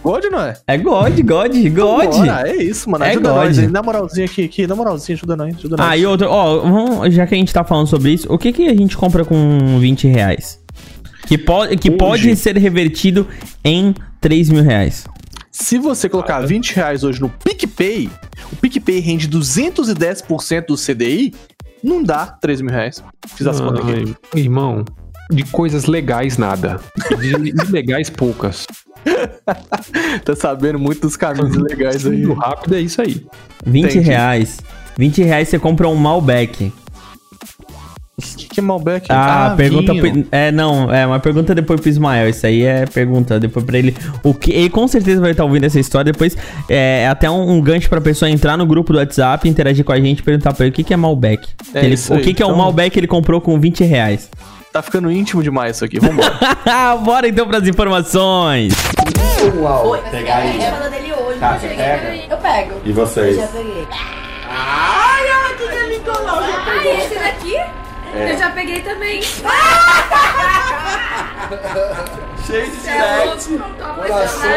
God, 0.05 0.25
não 0.31 0.41
é? 0.41 0.55
É 0.67 0.77
God, 0.77 1.19
God, 1.21 1.53
God. 1.71 2.15
Bora, 2.17 2.49
é 2.49 2.57
isso, 2.63 2.91
mano. 2.91 3.05
É 3.05 3.11
Ajuda 3.11 3.29
God. 3.31 3.39
nós 3.45 3.59
aí. 3.59 3.67
Na 3.69 3.83
moralzinha 3.83 4.27
aqui, 4.27 4.45
aqui, 4.45 4.67
na 4.67 4.77
moralzinha, 4.77 5.17
ajuda 5.17 5.35
nós, 5.35 5.57
ajuda 5.57 5.77
nós. 5.79 5.87
Ah, 5.89 5.97
e 5.97 6.05
outro, 6.07 6.29
ó, 6.29 6.59
vamos- 6.61 7.15
já 7.15 7.27
que 7.27 7.35
a 7.35 7.39
gente 7.39 7.53
tá 7.53 7.65
falando 7.65 7.87
sobre 7.87 8.13
isso, 8.13 8.31
o 8.33 8.37
que 8.39 8.53
que 8.53 8.69
a 8.69 8.75
gente 8.75 8.97
compra 8.97 9.25
com 9.25 9.79
20 9.81 10.07
reais? 10.07 10.61
Que, 11.27 11.39
pode 11.39 11.77
que 11.79 11.89
Hoje. 11.89 11.97
pode 11.99 12.37
ser 12.37 12.57
revertido 12.59 13.27
em 13.65 13.95
3 14.21 14.51
mil 14.51 14.63
reais. 14.63 15.07
Se 15.51 15.79
você 15.79 16.09
colocar 16.09 16.41
20 16.41 16.75
reais 16.75 17.03
hoje 17.03 17.21
no 17.21 17.31
PicPay, 17.31 18.11
o 18.53 18.57
PicPay 18.57 18.99
rende 19.01 19.27
210% 19.29 20.67
do 20.67 20.77
CDI, 20.77 21.33
não 21.83 22.03
dá 22.03 22.27
3 22.27 22.61
mil 22.61 22.71
reais. 22.71 23.03
Fiz 23.29 23.47
as 23.47 23.61
contas 23.61 23.89
aqui. 23.89 24.15
Irmão, 24.35 24.85
de 25.31 25.45
coisas 25.45 25.87
legais 25.87 26.37
nada. 26.37 26.79
De 27.19 27.29
ilegais 27.69 28.11
poucas. 28.11 28.67
Tá 30.25 30.35
sabendo 30.37 30.79
muito 30.79 31.03
dos 31.03 31.17
caminhos 31.17 31.55
legais 31.57 32.07
aí. 32.07 32.25
Rápido 32.33 32.75
é 32.77 32.81
isso 32.81 33.01
aí. 33.03 33.25
20 33.67 33.85
Entendi. 33.85 34.01
reais. 34.07 34.59
20 34.97 35.23
reais 35.23 35.49
você 35.49 35.59
compra 35.59 35.89
um 35.89 35.95
Malbec. 35.97 36.73
O 38.17 38.23
que, 38.37 38.47
que 38.49 38.61
é 38.61 38.63
Malbec? 38.63 39.07
Ah, 39.11 39.55
pergunta 39.57 39.93
vinho. 39.93 40.23
pro, 40.25 40.27
É, 40.31 40.53
não, 40.53 40.93
é 40.93 41.05
uma 41.05 41.19
pergunta 41.19 41.53
depois 41.53 41.81
pro 41.81 41.91
Ismael. 41.91 42.29
Isso 42.29 42.47
aí 42.47 42.63
é 42.63 42.87
pergunta 42.87 43.41
depois 43.41 43.65
pra 43.65 43.77
ele. 43.77 43.95
O 44.23 44.33
que, 44.33 44.53
ele 44.53 44.71
com 44.71 44.87
certeza 44.87 45.21
vai 45.21 45.33
estar 45.33 45.43
ouvindo 45.45 45.65
essa 45.65 45.81
história. 45.81 46.13
Depois 46.13 46.37
é, 46.69 47.03
é 47.03 47.09
até 47.09 47.29
um, 47.29 47.57
um 47.57 47.61
gancho 47.61 47.89
pra 47.89 48.01
pessoa 48.01 48.31
entrar 48.31 48.57
no 48.57 48.65
grupo 48.67 48.93
do 48.93 48.99
WhatsApp, 49.01 49.49
interagir 49.49 49.85
com 49.85 49.93
a 49.93 49.99
gente 50.01 50.21
e 50.21 50.23
perguntar 50.23 50.53
pra 50.55 50.65
ele 50.65 50.73
o 50.73 50.75
que, 50.77 50.85
que 50.85 50.95
é 50.95 50.97
Malbec. 50.97 51.49
É 51.75 51.85
Ele- 51.85 51.97
o 52.09 52.15
aí, 52.15 52.23
que, 52.23 52.35
que 52.35 52.43
é 52.43 52.47
o 52.47 52.51
então- 52.51 52.57
Malbec 52.59 52.91
que 52.91 53.01
ele 53.01 53.09
comprou 53.09 53.41
com 53.41 53.59
20 53.59 53.83
reais. 53.83 54.31
Tá 54.75 54.83
ficando 54.83 55.09
íntimo 55.09 55.41
demais 55.41 55.77
isso 55.77 55.85
aqui. 55.85 56.01
Vambora. 56.01 56.37
Bora 56.99 57.29
então 57.29 57.47
pras 57.47 57.69
informações. 57.69 58.75
Oi, 59.85 60.01
pegar 60.11 60.39
aí. 60.39 60.59
Eu 60.61 60.91
dele 60.91 61.13
hoje. 61.13 61.39
Tá, 61.39 61.55
eu 61.55 61.61
você 61.61 61.69
pega? 61.69 62.17
Eu 62.29 62.37
pego. 62.39 62.81
E 62.85 62.91
vocês? 62.91 63.37
Eu 63.37 63.43
já 63.43 63.47
peguei. 63.47 63.87
Ai, 64.49 65.29
ela 65.29 65.55
que 65.55 65.69
me 65.87 66.01
colou. 66.01 66.41
Ai, 66.41 66.89
esse 66.89 67.15
daqui? 67.15 67.55
Eu 68.15 68.37
já 68.37 68.51
peguei 68.51 68.81
também. 68.81 69.23
Cheio 72.45 72.69
de 72.69 72.89
é 72.89 73.27
direct. 73.27 73.57
Coração. 74.09 74.51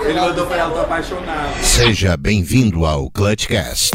Ele 0.00 0.20
mandou 0.20 0.46
pra 0.46 0.56
ela, 0.56 0.74
tô 0.74 0.80
apaixonado. 0.80 1.54
Seja 1.62 2.16
bem-vindo 2.16 2.84
ao 2.84 3.08
Clutchcast. 3.08 3.92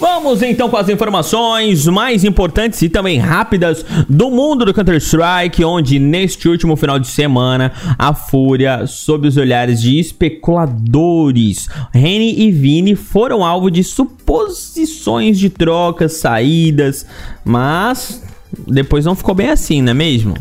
Vamos 0.00 0.40
então 0.40 0.70
com 0.70 0.78
as 0.78 0.88
informações 0.88 1.86
mais 1.86 2.24
importantes 2.24 2.80
e 2.80 2.88
também 2.88 3.18
rápidas 3.18 3.84
do 4.08 4.30
mundo 4.30 4.64
do 4.64 4.72
Counter-Strike, 4.72 5.62
onde 5.62 5.98
neste 5.98 6.48
último 6.48 6.74
final 6.74 6.98
de 6.98 7.06
semana 7.06 7.70
a 7.98 8.14
Fúria, 8.14 8.86
sob 8.86 9.28
os 9.28 9.36
olhares 9.36 9.78
de 9.78 10.00
especuladores, 10.00 11.68
Reni 11.92 12.40
e 12.40 12.50
Vini 12.50 12.96
foram 12.96 13.44
alvo 13.44 13.70
de 13.70 13.84
suposições 13.84 15.38
de 15.38 15.50
trocas, 15.50 16.14
saídas, 16.14 17.04
mas 17.44 18.22
depois 18.66 19.04
não 19.04 19.14
ficou 19.14 19.34
bem 19.34 19.50
assim, 19.50 19.82
não 19.82 19.90
é 19.90 19.94
mesmo? 19.94 20.34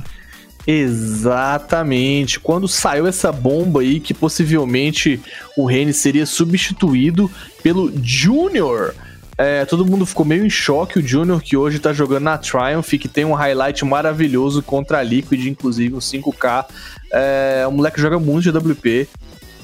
Exatamente. 0.66 2.40
Quando 2.40 2.66
saiu 2.66 3.06
essa 3.06 3.30
bomba 3.30 3.82
aí 3.82 4.00
que 4.00 4.14
possivelmente 4.14 5.20
o 5.58 5.66
Rene 5.66 5.92
seria 5.92 6.26
substituído 6.26 7.30
pelo 7.62 7.92
Junior. 8.02 8.94
É, 9.40 9.64
todo 9.64 9.86
mundo 9.86 10.06
ficou 10.06 10.26
meio 10.26 10.46
em 10.46 10.50
choque. 10.50 11.00
O 11.00 11.02
Junior, 11.02 11.42
que 11.42 11.56
hoje 11.56 11.80
tá 11.80 11.94
jogando 11.94 12.24
na 12.24 12.38
Triumph, 12.38 12.90
que 12.90 13.08
tem 13.08 13.24
um 13.24 13.34
highlight 13.34 13.86
maravilhoso 13.86 14.62
contra 14.62 15.00
a 15.00 15.02
Liquid, 15.04 15.46
inclusive 15.46 15.96
um 15.96 16.00
5K. 16.00 16.66
É, 17.10 17.64
o 17.66 17.72
moleque 17.72 18.02
joga 18.02 18.20
muito 18.20 18.52
de 18.52 18.58
WP. 18.58 19.08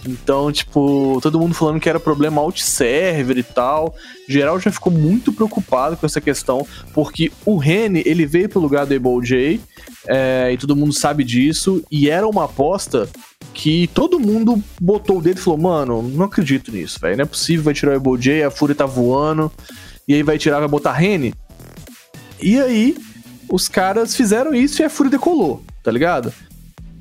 Então, 0.07 0.51
tipo, 0.51 1.19
todo 1.21 1.39
mundo 1.39 1.53
falando 1.53 1.79
que 1.79 1.89
era 1.89 1.99
problema 1.99 2.41
alt-server 2.41 3.37
e 3.37 3.43
tal. 3.43 3.95
Geral 4.27 4.59
já 4.59 4.71
ficou 4.71 4.91
muito 4.91 5.33
preocupado 5.33 5.97
com 5.97 6.05
essa 6.05 6.21
questão, 6.21 6.65
porque 6.93 7.31
o 7.45 7.57
Rene, 7.57 8.03
ele 8.05 8.25
veio 8.25 8.49
pro 8.49 8.59
lugar 8.59 8.85
do 8.85 8.93
Able 8.93 9.25
J, 9.25 9.59
é, 10.07 10.51
e 10.51 10.57
todo 10.57 10.75
mundo 10.75 10.93
sabe 10.93 11.23
disso, 11.23 11.83
e 11.91 12.09
era 12.09 12.27
uma 12.27 12.45
aposta 12.45 13.09
que 13.53 13.87
todo 13.93 14.19
mundo 14.19 14.61
botou 14.79 15.17
o 15.17 15.21
dedo 15.21 15.37
e 15.37 15.41
falou, 15.41 15.59
mano, 15.59 16.01
não 16.01 16.25
acredito 16.25 16.71
nisso, 16.71 16.99
velho, 16.99 17.17
não 17.17 17.23
é 17.23 17.27
possível, 17.27 17.63
vai 17.63 17.73
tirar 17.73 17.93
o 17.93 17.95
Able 17.95 18.19
J, 18.19 18.43
a 18.43 18.51
Fúria 18.51 18.75
tá 18.75 18.85
voando, 18.85 19.51
e 20.07 20.13
aí 20.13 20.23
vai 20.23 20.37
tirar, 20.37 20.59
vai 20.59 20.67
botar 20.67 20.91
Rene. 20.91 21.33
E 22.41 22.59
aí, 22.59 22.97
os 23.49 23.67
caras 23.67 24.15
fizeram 24.15 24.53
isso 24.53 24.81
e 24.81 24.85
a 24.85 24.89
Fúria 24.89 25.11
decolou, 25.11 25.63
tá 25.83 25.91
ligado? 25.91 26.33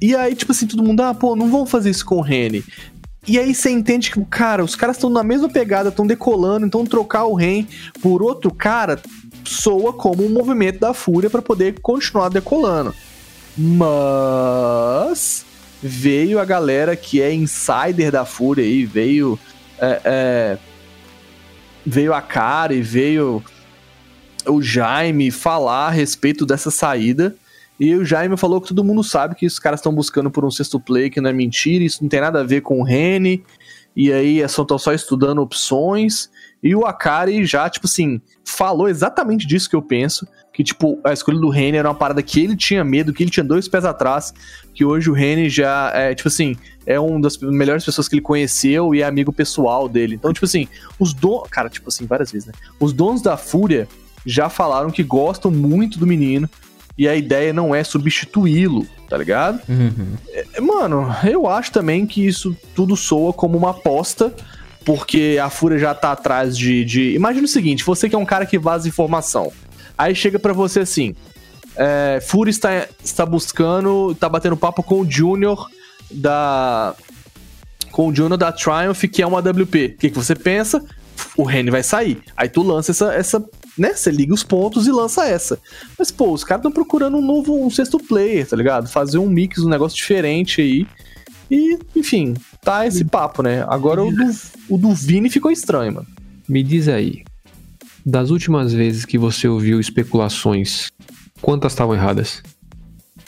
E 0.00 0.14
aí, 0.14 0.34
tipo 0.34 0.52
assim, 0.52 0.66
todo 0.66 0.82
mundo, 0.82 1.00
ah, 1.00 1.14
pô, 1.14 1.34
não 1.34 1.50
vão 1.50 1.64
fazer 1.64 1.90
isso 1.90 2.04
com 2.04 2.16
o 2.16 2.20
Rene. 2.20 2.62
E 3.26 3.38
aí 3.38 3.54
você 3.54 3.70
entende 3.70 4.10
que, 4.10 4.22
cara, 4.26 4.62
os 4.62 4.76
caras 4.76 4.96
estão 4.96 5.08
na 5.08 5.22
mesma 5.22 5.48
pegada, 5.48 5.88
estão 5.88 6.06
decolando, 6.06 6.66
então 6.66 6.84
trocar 6.84 7.24
o 7.24 7.34
Ren 7.34 7.66
por 8.02 8.22
outro 8.22 8.52
cara 8.52 9.00
soa 9.44 9.92
como 9.92 10.24
um 10.24 10.28
movimento 10.28 10.78
da 10.80 10.92
Fúria 10.92 11.30
para 11.30 11.40
poder 11.40 11.80
continuar 11.80 12.28
decolando. 12.28 12.94
Mas 13.56 15.44
veio 15.82 16.38
a 16.38 16.44
galera 16.44 16.96
que 16.96 17.20
é 17.20 17.32
insider 17.32 18.10
da 18.10 18.24
Fúria 18.24 18.64
aí, 18.64 18.84
veio 18.84 19.38
é, 19.78 20.00
é, 20.04 20.58
veio 21.84 22.14
a 22.14 22.22
cara 22.22 22.74
e 22.74 22.82
veio 22.82 23.42
o 24.46 24.62
Jaime 24.62 25.30
falar 25.30 25.88
a 25.88 25.90
respeito 25.90 26.46
dessa 26.46 26.70
saída. 26.70 27.34
E 27.78 27.94
o 27.94 28.04
Jaime 28.04 28.36
falou 28.36 28.60
que 28.60 28.68
todo 28.68 28.84
mundo 28.84 29.02
sabe 29.02 29.34
que 29.34 29.46
os 29.46 29.58
caras 29.58 29.80
estão 29.80 29.94
buscando 29.94 30.30
por 30.30 30.44
um 30.44 30.50
sexto 30.50 30.78
play, 30.78 31.10
que 31.10 31.20
não 31.20 31.30
é 31.30 31.32
mentira, 31.32 31.82
isso 31.82 32.02
não 32.02 32.08
tem 32.08 32.20
nada 32.20 32.40
a 32.40 32.44
ver 32.44 32.60
com 32.60 32.80
o 32.80 32.84
Rene. 32.84 33.44
E 33.96 34.12
aí 34.12 34.40
estão 34.40 34.78
só 34.78 34.92
estudando 34.92 35.40
opções. 35.40 36.30
E 36.62 36.74
o 36.74 36.84
Akari 36.84 37.44
já, 37.44 37.68
tipo 37.68 37.86
assim, 37.86 38.20
falou 38.44 38.88
exatamente 38.88 39.46
disso 39.46 39.68
que 39.68 39.76
eu 39.76 39.82
penso. 39.82 40.26
Que, 40.52 40.62
tipo, 40.62 41.00
a 41.04 41.12
escolha 41.12 41.38
do 41.38 41.48
Rene 41.48 41.78
era 41.78 41.88
uma 41.88 41.94
parada 41.94 42.22
que 42.22 42.40
ele 42.40 42.56
tinha 42.56 42.84
medo, 42.84 43.12
que 43.12 43.24
ele 43.24 43.30
tinha 43.30 43.44
dois 43.44 43.68
pés 43.68 43.84
atrás. 43.84 44.32
Que 44.72 44.84
hoje 44.84 45.10
o 45.10 45.12
Rene 45.12 45.48
já 45.48 45.90
é, 45.94 46.14
tipo 46.14 46.28
assim, 46.28 46.56
é 46.86 46.98
uma 46.98 47.20
das 47.20 47.36
melhores 47.38 47.84
pessoas 47.84 48.08
que 48.08 48.14
ele 48.14 48.22
conheceu 48.22 48.94
e 48.94 49.02
é 49.02 49.04
amigo 49.04 49.32
pessoal 49.32 49.88
dele. 49.88 50.14
Então, 50.14 50.32
tipo 50.32 50.46
assim, 50.46 50.68
os 50.98 51.12
donos. 51.12 51.48
Cara, 51.50 51.68
tipo 51.68 51.88
assim, 51.88 52.06
várias 52.06 52.32
vezes, 52.32 52.46
né? 52.46 52.52
Os 52.80 52.92
donos 52.92 53.20
da 53.20 53.36
Fúria 53.36 53.88
já 54.24 54.48
falaram 54.48 54.90
que 54.90 55.02
gostam 55.02 55.50
muito 55.50 55.98
do 55.98 56.06
menino 56.06 56.48
e 56.96 57.08
a 57.08 57.14
ideia 57.14 57.52
não 57.52 57.74
é 57.74 57.82
substituí-lo, 57.82 58.86
tá 59.08 59.16
ligado? 59.16 59.60
É, 60.28 60.60
Mano, 60.60 61.14
eu 61.24 61.48
acho 61.48 61.72
também 61.72 62.06
que 62.06 62.24
isso 62.24 62.56
tudo 62.74 62.96
soa 62.96 63.32
como 63.32 63.58
uma 63.58 63.70
aposta, 63.70 64.32
porque 64.84 65.38
a 65.42 65.50
Fúria 65.50 65.78
já 65.78 65.94
tá 65.94 66.12
atrás 66.12 66.56
de. 66.56 66.84
de... 66.84 67.14
Imagina 67.14 67.44
o 67.44 67.48
seguinte: 67.48 67.84
você 67.84 68.08
que 68.08 68.14
é 68.14 68.18
um 68.18 68.26
cara 68.26 68.46
que 68.46 68.58
vaza 68.58 68.88
informação. 68.88 69.52
Aí 69.96 70.14
chega 70.14 70.38
pra 70.38 70.52
você 70.52 70.80
assim: 70.80 71.14
é, 71.76 72.20
Fúria 72.22 72.50
está, 72.50 72.86
está 73.02 73.26
buscando, 73.26 74.14
tá 74.14 74.28
batendo 74.28 74.56
papo 74.56 74.82
com 74.82 75.00
o 75.00 75.10
Junior 75.10 75.68
da. 76.10 76.94
Com 77.90 78.08
o 78.08 78.14
Junior 78.14 78.36
da 78.36 78.52
Triumph, 78.52 79.04
que 79.04 79.22
é 79.22 79.26
uma 79.26 79.38
WP. 79.38 79.94
O 79.96 79.98
que, 79.98 80.10
que 80.10 80.16
você 80.16 80.34
pensa? 80.34 80.84
O 81.36 81.44
Rene 81.44 81.70
vai 81.70 81.82
sair. 81.82 82.20
Aí 82.36 82.48
tu 82.48 82.62
lança 82.62 82.90
essa, 82.90 83.14
essa 83.14 83.44
né? 83.78 83.94
Você 83.94 84.10
liga 84.10 84.32
os 84.32 84.42
pontos 84.42 84.86
e 84.86 84.92
lança 84.92 85.26
essa. 85.26 85.58
Mas, 85.98 86.10
pô, 86.10 86.32
os 86.32 86.44
caras 86.44 86.60
estão 86.60 86.72
procurando 86.72 87.16
um 87.16 87.22
novo, 87.22 87.64
um 87.64 87.70
sexto 87.70 87.98
player, 87.98 88.46
tá 88.46 88.56
ligado? 88.56 88.88
Fazer 88.88 89.18
um 89.18 89.28
mix, 89.28 89.58
um 89.58 89.68
negócio 89.68 89.96
diferente 89.96 90.60
aí. 90.60 90.86
E, 91.50 91.78
enfim, 91.94 92.34
tá 92.62 92.86
esse 92.86 93.04
papo, 93.04 93.42
né? 93.42 93.64
Agora 93.68 94.02
o 94.02 94.10
do, 94.10 94.30
o 94.68 94.78
do 94.78 94.94
Vini 94.94 95.28
ficou 95.28 95.50
estranho, 95.50 95.94
mano. 95.94 96.06
Me 96.48 96.62
diz 96.62 96.88
aí, 96.88 97.22
das 98.04 98.30
últimas 98.30 98.72
vezes 98.72 99.04
que 99.04 99.18
você 99.18 99.48
ouviu 99.48 99.80
especulações, 99.80 100.90
quantas 101.40 101.72
estavam 101.72 101.94
erradas? 101.94 102.42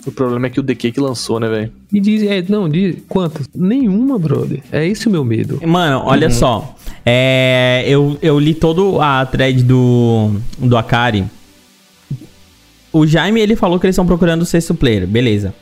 O 0.07 0.13
problema 0.13 0.47
é 0.47 0.51
que 0.51 0.61
o 0.61 0.63
DQ 0.63 0.93
que 0.93 1.01
lançou, 1.01 1.41
né, 1.41 1.49
velho? 1.49 1.73
Me 1.91 2.01
diz, 2.01 2.23
é, 2.23 2.45
não, 2.49 2.69
diz, 2.69 2.97
quantas? 3.09 3.49
Nenhuma, 3.55 4.19
brother. 4.19 4.63
É 4.71 4.87
esse 4.87 5.09
o 5.09 5.11
meu 5.11 5.25
medo. 5.25 5.61
Mano, 5.67 6.03
olha 6.05 6.31
só. 6.31 6.77
É, 7.09 7.85
eu, 7.87 8.19
eu 8.21 8.37
li 8.37 8.53
todo 8.53 9.01
a 9.01 9.25
thread 9.25 9.63
do, 9.63 10.33
do 10.59 10.77
Akari. 10.77 11.25
O 12.93 13.07
Jaime, 13.07 13.41
ele 13.41 13.55
falou 13.55 13.79
que 13.79 13.87
eles 13.87 13.95
estão 13.95 14.05
procurando 14.05 14.43
o 14.43 14.47
sexto 14.47 14.75
player, 14.75 15.07
beleza. 15.07 15.55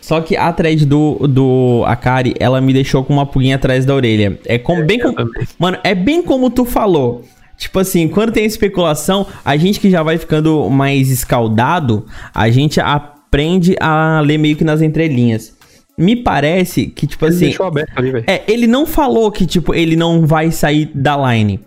Só 0.00 0.22
que 0.22 0.38
a 0.38 0.50
thread 0.50 0.86
do, 0.86 1.28
do 1.28 1.84
Akari, 1.86 2.32
ela 2.40 2.62
me 2.62 2.72
deixou 2.72 3.04
com 3.04 3.12
uma 3.12 3.26
pulguinha 3.26 3.56
atrás 3.56 3.84
da 3.84 3.94
orelha. 3.94 4.40
É 4.46 4.56
como, 4.56 4.82
bem 4.86 4.98
como, 4.98 5.14
Mano, 5.58 5.76
é 5.84 5.94
bem 5.94 6.22
como 6.22 6.48
tu 6.48 6.64
falou. 6.64 7.24
Tipo 7.58 7.80
assim, 7.80 8.08
quando 8.08 8.32
tem 8.32 8.46
especulação, 8.46 9.26
a 9.44 9.54
gente 9.58 9.78
que 9.78 9.90
já 9.90 10.02
vai 10.02 10.16
ficando 10.16 10.70
mais 10.70 11.10
escaldado, 11.10 12.06
a 12.32 12.48
gente 12.48 12.80
aprende 12.80 13.76
a 13.80 14.20
ler 14.20 14.38
meio 14.38 14.56
que 14.56 14.64
nas 14.64 14.80
entrelinhas. 14.80 15.57
Me 15.98 16.14
parece 16.14 16.86
que, 16.86 17.06
tipo 17.06 17.24
Ele 17.26 17.34
assim. 17.34 17.44
deixou 17.46 17.66
aberto 17.66 17.90
ali, 17.96 18.12
velho. 18.12 18.24
É, 18.26 18.42
ele 18.46 18.66
não 18.66 18.86
falou 18.86 19.30
que, 19.32 19.44
tipo, 19.44 19.74
ele 19.74 19.96
não 19.96 20.24
vai 20.26 20.52
sair 20.52 20.90
da 20.94 21.16
line. 21.32 21.60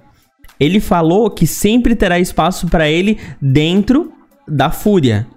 Ele 0.60 0.80
falou 0.80 1.30
que 1.30 1.46
sempre 1.46 1.96
terá 1.96 2.20
espaço 2.20 2.68
pra 2.68 2.90
ele 2.90 3.20
dentro 3.42 4.12
da 4.48 4.72
Fúria. 4.72 5.28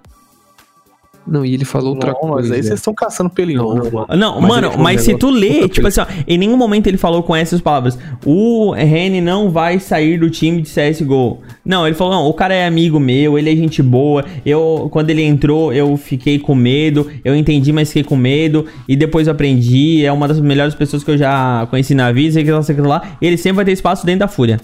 Não, 1.27 1.43
e 1.43 1.53
ele 1.53 1.65
falou 1.65 1.95
outra 1.95 2.11
não, 2.11 2.19
coisa. 2.19 2.49
mas 2.49 2.51
aí 2.51 2.63
vocês 2.63 2.79
estão 2.79 2.93
caçando 2.93 3.31
pelo 3.31 3.49
em 3.49 3.55
Não, 3.55 3.65
ovo, 3.65 4.05
não. 4.15 4.39
Mas 4.39 4.49
mano, 4.49 4.71
mas 4.77 5.01
um 5.01 5.05
se 5.05 5.17
tu 5.17 5.29
lê, 5.31 5.67
tipo 5.67 5.87
assim, 5.87 6.01
ó, 6.01 6.05
em 6.27 6.37
nenhum 6.37 6.55
momento 6.55 6.85
ele 6.85 6.97
falou 6.97 7.23
com 7.23 7.35
essas 7.35 7.59
palavras. 7.59 7.97
O 8.23 8.71
Rene 8.73 9.21
não 9.21 9.49
vai 9.49 9.79
sair 9.79 10.19
do 10.19 10.29
time 10.29 10.61
de 10.61 10.69
CSGO. 10.69 11.39
Não, 11.65 11.87
ele 11.87 11.95
falou, 11.95 12.13
não, 12.13 12.27
o 12.27 12.33
cara 12.33 12.53
é 12.53 12.67
amigo 12.67 12.99
meu, 12.99 13.39
ele 13.39 13.51
é 13.51 13.55
gente 13.55 13.81
boa. 13.81 14.23
Eu, 14.45 14.87
quando 14.91 15.09
ele 15.09 15.23
entrou, 15.23 15.73
eu 15.73 15.97
fiquei 15.97 16.37
com 16.37 16.53
medo. 16.53 17.09
Eu 17.23 17.35
entendi, 17.35 17.73
mas 17.73 17.87
fiquei 17.87 18.03
com 18.03 18.15
medo. 18.15 18.67
E 18.87 18.95
depois 18.95 19.25
eu 19.25 19.33
aprendi. 19.33 20.05
É 20.05 20.11
uma 20.11 20.27
das 20.27 20.39
melhores 20.39 20.75
pessoas 20.75 21.03
que 21.03 21.09
eu 21.09 21.17
já 21.17 21.65
conheci 21.71 21.95
na 21.95 22.11
vida. 22.11 22.33
Sei 22.33 22.43
que 22.43 22.51
lá, 22.51 22.61
sei 22.61 22.75
que 22.75 22.81
lá. 22.81 23.01
Ele 23.19 23.37
sempre 23.37 23.57
vai 23.57 23.65
ter 23.65 23.71
espaço 23.71 24.05
dentro 24.05 24.19
da 24.19 24.27
Fúria. 24.27 24.59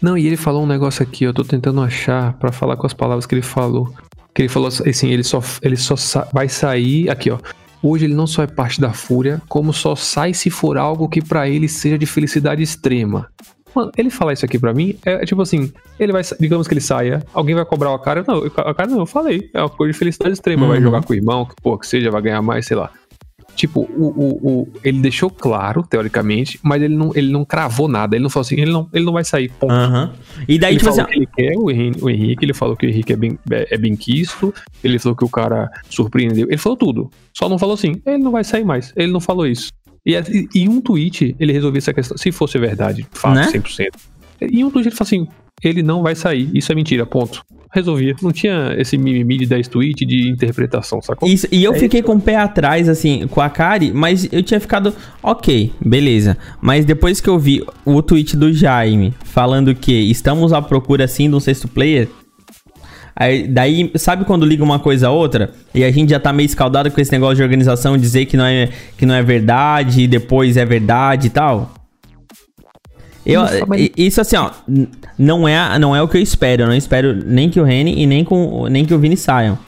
Não, 0.00 0.16
e 0.16 0.26
ele 0.26 0.36
falou 0.36 0.62
um 0.62 0.66
negócio 0.66 1.02
aqui, 1.02 1.24
eu 1.24 1.34
tô 1.34 1.42
tentando 1.42 1.80
achar 1.80 2.34
pra 2.34 2.52
falar 2.52 2.76
com 2.76 2.86
as 2.86 2.94
palavras 2.94 3.26
que 3.26 3.34
ele 3.34 3.42
falou. 3.42 3.92
Que 4.34 4.42
ele 4.42 4.48
falou 4.48 4.68
assim, 4.68 5.08
ele 5.10 5.22
só, 5.24 5.42
ele 5.62 5.76
só 5.76 5.94
vai 6.32 6.48
sair. 6.48 7.10
Aqui, 7.10 7.30
ó. 7.30 7.38
Hoje 7.82 8.06
ele 8.06 8.14
não 8.14 8.26
só 8.26 8.42
é 8.42 8.46
parte 8.46 8.80
da 8.80 8.92
fúria, 8.92 9.40
como 9.48 9.72
só 9.72 9.94
sai 9.94 10.34
se 10.34 10.50
for 10.50 10.76
algo 10.76 11.08
que 11.08 11.22
pra 11.22 11.48
ele 11.48 11.68
seja 11.68 11.96
de 11.96 12.06
felicidade 12.06 12.62
extrema. 12.62 13.28
Mano, 13.74 13.92
ele 13.96 14.10
falar 14.10 14.32
isso 14.32 14.44
aqui 14.44 14.58
pra 14.58 14.74
mim 14.74 14.96
é 15.04 15.24
tipo 15.24 15.40
assim: 15.42 15.72
ele 15.98 16.10
vai, 16.12 16.22
digamos 16.40 16.66
que 16.66 16.74
ele 16.74 16.80
saia, 16.80 17.22
alguém 17.32 17.54
vai 17.54 17.64
cobrar 17.64 17.90
o 17.92 17.98
cara. 17.98 18.24
Não, 18.26 18.38
o 18.38 18.50
cara 18.50 18.86
não, 18.86 18.98
eu 19.00 19.06
falei, 19.06 19.48
é 19.54 19.60
uma 19.60 19.68
coisa 19.68 19.92
de 19.92 19.98
felicidade 19.98 20.32
extrema. 20.32 20.66
Vai 20.66 20.78
Uhum. 20.78 20.82
jogar 20.84 21.02
com 21.04 21.12
o 21.12 21.16
irmão, 21.16 21.44
que, 21.44 21.54
pô, 21.62 21.78
que 21.78 21.86
seja, 21.86 22.10
vai 22.10 22.22
ganhar 22.22 22.42
mais, 22.42 22.66
sei 22.66 22.76
lá. 22.76 22.90
Tipo, 23.58 23.80
o, 23.80 24.06
o, 24.06 24.48
o- 24.62 24.68
ele 24.84 25.00
deixou 25.00 25.28
claro, 25.28 25.82
teoricamente, 25.82 26.60
mas 26.62 26.80
ele 26.80 26.94
não, 26.94 27.10
ele 27.12 27.28
não 27.32 27.44
cravou 27.44 27.88
nada. 27.88 28.14
Ele 28.14 28.22
não 28.22 28.30
falou 28.30 28.42
assim, 28.42 28.54
ele 28.54 28.70
não, 28.70 28.88
ele 28.92 29.04
não 29.04 29.12
vai 29.12 29.24
sair, 29.24 29.50
ponto. 29.50 29.72
Aham. 29.72 30.12
E 30.46 30.60
daí, 30.60 30.74
Ele 30.74 30.78
tipo 30.78 30.90
assim, 30.90 31.00
falou 31.00 31.10
que 31.12 31.18
ele 31.18 31.26
quer 31.36 31.58
o 31.58 31.68
Henrique, 31.68 32.04
o 32.04 32.08
Henrique, 32.08 32.44
ele 32.44 32.54
falou 32.54 32.76
que 32.76 32.86
o 32.86 32.88
Henrique 32.88 33.12
é 33.12 33.16
bem, 33.16 33.36
é, 33.50 33.74
é 33.74 33.76
bem 33.76 33.96
quisto, 33.96 34.54
ele 34.84 34.96
falou 35.00 35.16
que 35.16 35.24
o 35.24 35.28
cara 35.28 35.68
surpreendeu, 35.90 36.46
ele 36.48 36.56
falou 36.56 36.76
tudo. 36.78 37.10
Só 37.36 37.48
não 37.48 37.58
falou 37.58 37.74
assim, 37.74 38.00
ele 38.06 38.18
não 38.18 38.30
vai 38.30 38.44
sair 38.44 38.64
mais, 38.64 38.92
ele 38.94 39.10
não 39.10 39.18
falou 39.20 39.44
isso. 39.44 39.72
E, 40.06 40.14
e, 40.14 40.48
e 40.54 40.68
um 40.68 40.80
tweet 40.80 41.34
ele 41.40 41.52
resolveu 41.52 41.78
essa 41.78 41.92
questão, 41.92 42.16
se 42.16 42.30
fosse 42.30 42.56
verdade, 42.60 43.04
fato, 43.10 43.34
Né? 43.34 43.46
100%. 43.50 43.88
Em 44.40 44.62
um 44.64 44.70
tweet 44.70 44.86
ele 44.88 44.94
falou 44.96 45.08
assim, 45.08 45.28
ele 45.62 45.82
não 45.82 46.02
vai 46.02 46.14
sair. 46.14 46.50
Isso 46.54 46.70
é 46.70 46.74
mentira, 46.74 47.04
ponto. 47.06 47.42
Resolvia. 47.70 48.14
Não 48.22 48.32
tinha 48.32 48.74
esse 48.78 48.96
mimimi 48.96 49.36
de 49.38 49.46
10 49.46 49.68
tweets 49.68 50.06
de 50.08 50.30
interpretação, 50.30 51.02
sacou? 51.02 51.28
Isso, 51.28 51.46
e 51.52 51.62
eu 51.62 51.74
É 51.74 51.78
fiquei 51.78 52.00
isso. 52.00 52.06
com 52.06 52.14
o 52.16 52.20
pé 52.20 52.36
atrás, 52.36 52.88
assim, 52.88 53.26
com 53.28 53.40
a 53.42 53.50
Kari, 53.50 53.92
mas 53.92 54.26
eu 54.32 54.42
tinha 54.42 54.58
ficado, 54.58 54.94
ok, 55.22 55.70
beleza. 55.84 56.38
Mas 56.62 56.86
depois 56.86 57.20
que 57.20 57.28
eu 57.28 57.38
vi 57.38 57.62
o 57.84 58.00
tweet 58.02 58.36
do 58.38 58.50
Jaime 58.52 59.12
falando 59.22 59.74
que 59.74 59.92
estamos 59.92 60.52
à 60.54 60.62
procura, 60.62 61.06
sim, 61.06 61.28
de 61.28 61.34
um 61.36 61.40
sexto 61.40 61.68
player, 61.68 62.08
aí, 63.14 63.46
daí, 63.46 63.90
sabe 63.96 64.24
quando 64.24 64.46
liga 64.46 64.64
uma 64.64 64.78
coisa 64.78 65.08
a 65.08 65.10
outra? 65.10 65.52
E 65.74 65.84
a 65.84 65.90
gente 65.90 66.08
já 66.08 66.18
tá 66.18 66.32
meio 66.32 66.46
escaldado 66.46 66.90
com 66.90 67.00
esse 67.02 67.12
negócio 67.12 67.36
de 67.36 67.42
organização, 67.42 67.98
dizer 67.98 68.24
que 68.24 68.36
não 68.38 68.46
é, 68.46 68.70
que 68.96 69.04
não 69.04 69.14
é 69.14 69.22
verdade, 69.22 70.00
e 70.02 70.08
depois 70.08 70.56
é 70.56 70.64
verdade 70.64 71.26
e 71.26 71.30
tal? 71.30 71.74
Eu, 73.26 73.44
Isso, 73.44 73.64
mas- 73.68 73.90
isso 73.94 74.20
assim, 74.22 74.36
ó, 74.36 74.50
não 75.18 75.48
é, 75.48 75.78
não 75.78 75.94
é 75.94 76.00
o 76.00 76.08
que 76.08 76.16
eu 76.16 76.22
espero. 76.22 76.62
Eu 76.62 76.66
não 76.68 76.74
espero 76.74 77.12
nem 77.12 77.50
que 77.50 77.60
o 77.60 77.64
Reni 77.64 78.00
e 78.00 78.06
nem, 78.06 78.24
com, 78.24 78.66
nem 78.68 78.84
que 78.84 78.94
o 78.94 78.98
Vini 78.98 79.16
saiam. 79.16 79.58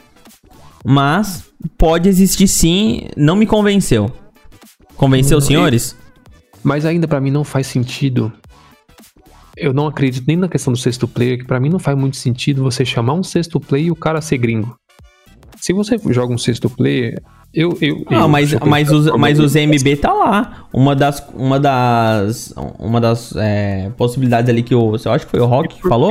Mas 0.85 1.45
pode 1.77 2.09
existir 2.09 2.49
sim, 2.49 3.09
não 3.17 3.37
me 3.37 3.47
convenceu. 3.47 4.11
Convenceu 4.97 5.39
os 5.39 5.45
Não, 5.45 5.49
senhores? 5.49 5.97
Mas 6.63 6.85
ainda 6.85 7.09
pra 7.09 7.21
mim 7.21 7.31
não 7.31 7.43
faz 7.43 7.67
sentido. 7.67 8.33
Eu 9.57 9.73
não 9.73 9.87
acredito 9.87 10.25
nem 10.27 10.37
na 10.37 10.49
questão 10.49 10.73
do 10.73 10.79
sexto 10.79 11.09
player, 11.09 11.39
que 11.39 11.45
pra 11.45 11.59
mim 11.59 11.69
não 11.69 11.79
faz 11.79 11.97
muito 11.99 12.17
sentido 12.17 12.63
você 12.63 12.85
chamar 12.85 13.15
um 13.15 13.23
sexto 13.23 13.59
player 13.59 13.89
e 13.89 13.91
o 13.91 13.97
cara 13.97 14.21
ser 14.21 14.39
gringo. 14.39 14.79
Se 15.61 15.73
você 15.73 15.99
joga 16.09 16.33
um 16.33 16.39
sexto 16.39 16.71
player, 16.71 17.21
eu. 17.53 17.77
eu, 17.81 18.05
Não, 18.11 18.23
eu 18.23 18.29
mas, 18.29 18.55
mas, 18.61 18.91
os, 18.91 19.07
mas 19.17 19.39
os 19.39 19.55
MB 19.55 19.97
tá 19.97 20.13
lá. 20.13 20.65
Uma 20.73 20.95
das. 20.97 21.23
Uma 21.35 21.59
das. 21.61 22.55
Uma 22.79 23.01
das 23.01 23.35
é, 23.37 23.91
possibilidades 23.97 24.49
ali 24.49 24.63
que 24.63 24.75
o. 24.75 24.97
Eu 25.05 25.13
acho 25.13 25.25
que 25.27 25.31
foi 25.31 25.41
o 25.41 25.47
Rock 25.47 25.69
que 25.75 25.83
que 25.83 25.89
falou. 25.89 26.11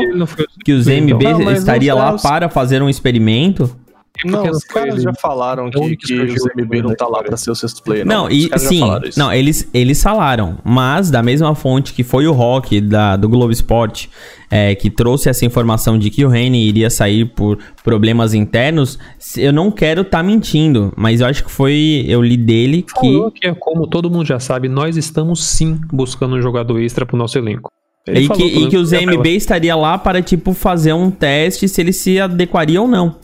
Que 0.64 0.74
os 0.74 0.86
MB 0.88 1.24
Não, 1.24 1.52
estaria 1.52 1.94
lá 1.96 2.14
os- 2.16 2.22
para 2.22 2.50
fazer 2.50 2.82
um 2.82 2.90
experimento. 2.90 3.76
Porque 4.22 4.36
Não, 4.38 4.44
não 4.46 4.52
os 4.52 4.64
caras 4.64 4.96
ele. 4.96 5.04
já 5.04 5.14
falaram 5.14 5.70
É 5.74 5.78
o 5.78 5.82
que, 5.82 5.96
que 5.96 6.08
que 6.08 6.14
os 6.14 6.42
surgiu 6.42 6.46
MB 6.58 6.82
não 6.82 6.96
tá 6.96 7.06
lá 7.06 7.12
história. 7.12 7.28
pra 7.28 7.38
ser 7.38 7.52
o 7.52 7.56
sexto 7.56 7.84
player. 7.84 8.06
Não, 8.06 8.26
Os 8.26 8.34
e 8.34 8.60
sim, 8.60 8.82
não, 9.16 9.32
eles, 9.34 9.68
eles 9.74 10.02
falaram, 10.02 10.58
mas 10.64 11.10
da 11.10 11.22
mesma 11.24 11.54
fonte 11.56 11.94
que 11.94 12.04
foi 12.04 12.28
o 12.28 12.32
Rock 12.32 12.82
da, 12.82 13.16
do 13.16 13.28
Globo 13.30 13.52
Esporte, 13.52 14.10
é, 14.50 14.74
que 14.76 14.90
trouxe 14.90 15.30
essa 15.30 15.46
informação 15.46 15.98
de 15.98 16.10
que 16.10 16.26
o 16.26 16.30
Reni 16.30 16.68
iria 16.68 16.90
sair 16.90 17.26
por 17.26 17.58
problemas 17.84 18.34
internos, 18.34 18.98
eu 19.38 19.54
não 19.54 19.70
quero 19.72 20.04
tá 20.04 20.24
mentindo, 20.24 20.92
mas 20.98 21.22
eu 21.22 21.28
acho 21.28 21.44
que 21.44 21.52
foi, 21.52 22.04
eu 22.08 22.22
li 22.22 22.38
dele 22.38 22.82
que... 22.82 22.94
Falou 23.14 23.32
que 23.32 23.48
é 23.48 23.54
como 23.54 23.88
todo 23.88 24.10
mundo 24.10 24.26
já 24.26 24.40
sabe, 24.40 24.68
nós 24.68 24.98
estamos 24.98 25.44
sim 25.44 25.80
buscando 25.92 26.36
um 26.36 26.42
jogador 26.42 26.80
extra 26.80 27.06
pro 27.06 27.16
nosso 27.18 27.38
elenco. 27.38 27.72
Ele 28.08 28.26
E 28.26 28.30
que, 28.30 28.44
e 28.44 28.68
que 28.70 28.78
os 28.78 28.92
menos, 28.92 29.18
MB 29.18 29.28
estaria 29.36 29.76
lá 29.76 29.98
para, 29.98 30.22
tipo, 30.22 30.54
fazer 30.54 30.94
um 30.94 31.12
teste 31.12 31.68
se 31.68 31.80
ele 31.82 31.94
se 31.94 32.20
adequaria 32.20 32.82
ou 32.82 32.88
não. 32.88 33.16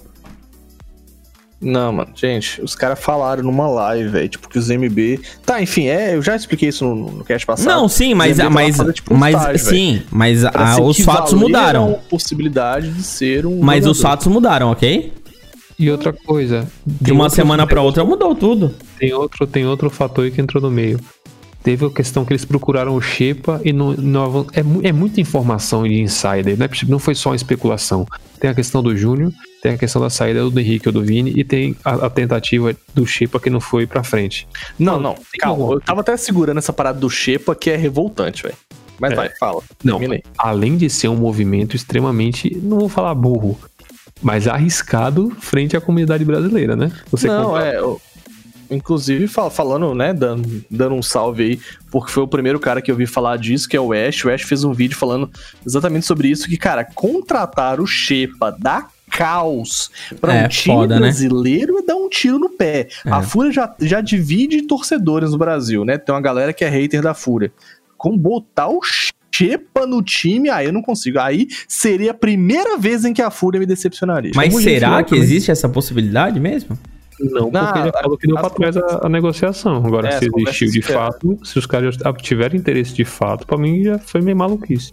Não, 1.62 1.92
mano, 1.94 2.12
gente, 2.14 2.62
os 2.62 2.76
caras 2.76 3.00
falaram 3.00 3.42
numa 3.44 3.68
live, 3.68 4.10
velho, 4.10 4.30
tipo, 4.30 4.50
que 4.50 4.60
os 4.60 4.70
MB. 4.70 5.20
Tá, 5.46 5.62
enfim, 5.62 5.88
é, 5.88 6.16
eu 6.16 6.22
já 6.22 6.36
expliquei 6.36 6.70
isso 6.70 6.84
no, 6.86 7.12
no 7.12 7.24
cast 7.24 7.46
passado. 7.46 7.68
Não, 7.68 7.88
sim, 7.88 8.12
Os 8.12 8.18
mas, 8.18 8.38
mas, 8.50 8.78
fazendo, 8.78 8.94
tipo, 8.94 9.14
um 9.14 9.18
mas 9.18 9.62
sim, 9.62 10.04
mas 10.12 10.44
a- 10.44 10.78
os 10.82 11.00
fatos 11.00 11.34
mudaram. 11.34 11.94
a 11.94 12.10
possibilidade 12.10 12.92
de 12.92 13.02
ser 13.04 13.46
um. 13.46 13.62
Mas 13.62 13.86
os 13.86 13.98
jogador. 13.98 14.02
fatos 14.02 14.28
mudaram, 14.28 14.72
ok? 14.72 15.14
E 15.80 15.90
outra 15.90 16.14
coisa. 16.14 16.68
De 16.86 17.12
uma 17.12 17.30
semana 17.30 17.66
pra 17.66 17.82
outra 17.82 18.04
mudou 18.04 18.36
tudo. 18.36 18.74
Tem 19.00 19.14
outro, 19.14 19.48
tem 19.48 19.66
outro 19.66 19.90
fator 19.90 20.26
aí 20.26 20.32
que 20.32 20.42
entrou 20.42 20.62
no 20.62 20.70
meio. 20.72 21.00
Teve 21.64 21.86
a 21.86 21.90
questão 21.90 22.24
que 22.24 22.32
eles 22.32 22.46
procuraram 22.46 22.96
o 22.96 23.02
Shepa 23.02 23.60
e 23.66 23.74
não, 23.74 23.94
não 23.94 24.46
é, 24.54 24.88
é 24.90 24.92
muita 24.92 25.20
informação 25.20 25.84
de 25.84 26.00
insider, 26.00 26.58
né? 26.58 26.70
Não 26.88 27.00
foi 27.00 27.16
só 27.16 27.30
uma 27.32 27.36
especulação. 27.36 28.06
Tem 28.40 28.50
a 28.50 28.54
questão 28.54 28.84
do 28.84 28.96
Júnior, 28.96 29.32
tem 29.66 29.74
a 29.74 29.78
questão 29.80 30.00
da 30.00 30.12
saída 30.12 30.48
do 30.48 30.60
Henrique 30.60 30.88
ou 30.88 30.94
do 30.94 31.02
Vini 31.02 31.34
e 31.36 31.44
tem 31.44 31.76
a, 31.84 32.06
a 32.06 32.10
tentativa 32.10 32.76
do 32.94 33.04
Shepa 33.04 33.40
que 33.40 33.50
não 33.50 33.60
foi 33.60 33.88
pra 33.88 34.04
frente. 34.04 34.48
Não, 34.78 35.00
não, 35.00 35.16
Tem 35.16 35.40
calma. 35.40 35.74
Eu 35.74 35.82
tava 35.82 36.02
até 36.02 36.16
segurando 36.16 36.60
essa 36.60 36.72
parada 36.72 37.00
do 37.00 37.10
Shepa 37.10 37.56
que 37.56 37.72
é 37.72 37.76
revoltante, 37.76 38.44
velho. 38.44 38.54
Mas 39.00 39.14
É. 39.14 39.16
vai, 39.16 39.30
fala. 39.40 39.64
Não, 39.84 40.00
além 40.38 40.78
de 40.78 40.88
ser 40.88 41.08
um 41.08 41.16
movimento 41.16 41.76
extremamente, 41.76 42.56
não 42.62 42.78
vou 42.78 42.90
falar 42.90 43.16
burro, 43.16 43.58
mas 44.22 44.48
arriscado 44.48 45.32
frente 45.40 45.76
à 45.76 45.82
comunidade 45.82 46.24
brasileira, 46.24 46.76
né? 46.76 46.92
Você 47.10 47.26
não, 47.28 47.46
comprar- 47.46 47.66
é. 47.66 47.80
eu- 47.80 48.00
Inclusive, 48.70 49.28
fal- 49.28 49.52
falando, 49.52 49.94
né, 49.94 50.12
dando, 50.14 50.64
dando 50.72 50.96
um 50.96 51.02
salve 51.04 51.44
aí, 51.44 51.60
porque 51.92 52.12
foi 52.12 52.24
o 52.24 52.28
primeiro 52.28 52.60
cara 52.60 52.82
que 52.82 52.92
eu 52.92 52.96
vi 52.96 53.06
falar 53.06 53.38
disso, 53.38 53.70
que 53.70 53.78
é 53.78 53.80
o 53.82 53.94
Ash. 53.94 54.26
O 54.26 54.30
Ash 54.32 54.42
fez 54.42 54.64
um 54.64 54.74
vídeo 54.74 54.96
falando 54.98 55.30
exatamente 55.66 56.06
sobre 56.06 56.30
isso, 56.30 56.48
que, 56.48 56.58
cara, 56.58 56.84
contratar 56.84 57.80
o 57.80 57.86
Shepa 57.86 58.52
da 58.52 58.88
caos 59.16 59.90
pra 60.20 60.34
É, 60.36 60.46
um 60.46 60.48
time 60.48 60.76
foda, 60.76 60.96
né? 60.96 61.02
brasileiro 61.02 61.78
é 61.78 61.82
dar 61.82 61.96
um 61.96 62.10
tiro 62.10 62.38
no 62.38 62.50
pé. 62.50 62.88
É. 63.06 63.10
A 63.10 63.22
Fúria 63.22 63.52
já, 63.52 63.76
já 63.80 64.02
divide 64.02 64.62
torcedores 64.64 65.32
no 65.32 65.38
Brasil, 65.38 65.86
né? 65.86 65.98
Tem 65.98 66.14
uma 66.14 66.22
galera 66.22 66.52
que 66.54 66.64
é 66.66 66.70
hater 66.70 67.02
da 67.02 67.14
Fúria. 67.14 67.52
Com 67.98 68.18
botar 68.18 68.68
o 68.70 68.80
Shepa 69.32 69.86
no 69.86 70.02
time, 70.02 70.50
aí 70.50 70.66
eu 70.68 70.74
não 70.74 70.82
consigo. 70.82 71.20
Aí 71.20 71.48
seria 71.68 72.12
a 72.12 72.14
primeira 72.14 72.78
vez 72.78 73.04
em 73.06 73.14
que 73.14 73.22
a 73.22 73.30
Fúria 73.32 73.60
me 73.60 73.66
decepcionaria. 73.66 74.32
Mas 74.36 74.50
Como 74.54 74.64
será 74.64 75.04
que 75.04 75.10
também. 75.12 75.24
existe 75.24 75.52
essa 75.52 75.68
possibilidade 75.68 76.40
mesmo? 76.40 76.78
Não, 77.20 77.50
Não, 77.50 77.64
porque 77.66 77.80
ele 77.80 77.90
a- 77.90 78.02
falou 78.02 78.18
que 78.18 78.28
deu 78.28 78.36
pra 78.36 78.50
trás 78.50 78.76
a, 78.76 79.06
a 79.06 79.10
negociação. 79.10 79.78
Agora, 79.86 80.10
É, 80.10 80.20
se 80.20 80.26
existiu 80.36 80.70
de 80.70 80.82
fato, 80.82 81.40
se 81.46 81.58
os 81.58 81.66
caras 81.66 81.96
já 81.96 82.12
tiverem 82.14 82.60
interesse 82.60 82.94
de 82.94 83.06
fato, 83.06 83.48
pra 83.48 83.58
mim 83.58 83.84
já 83.84 83.98
foi 84.00 84.20
meio 84.22 84.36
maluquice. 84.36 84.92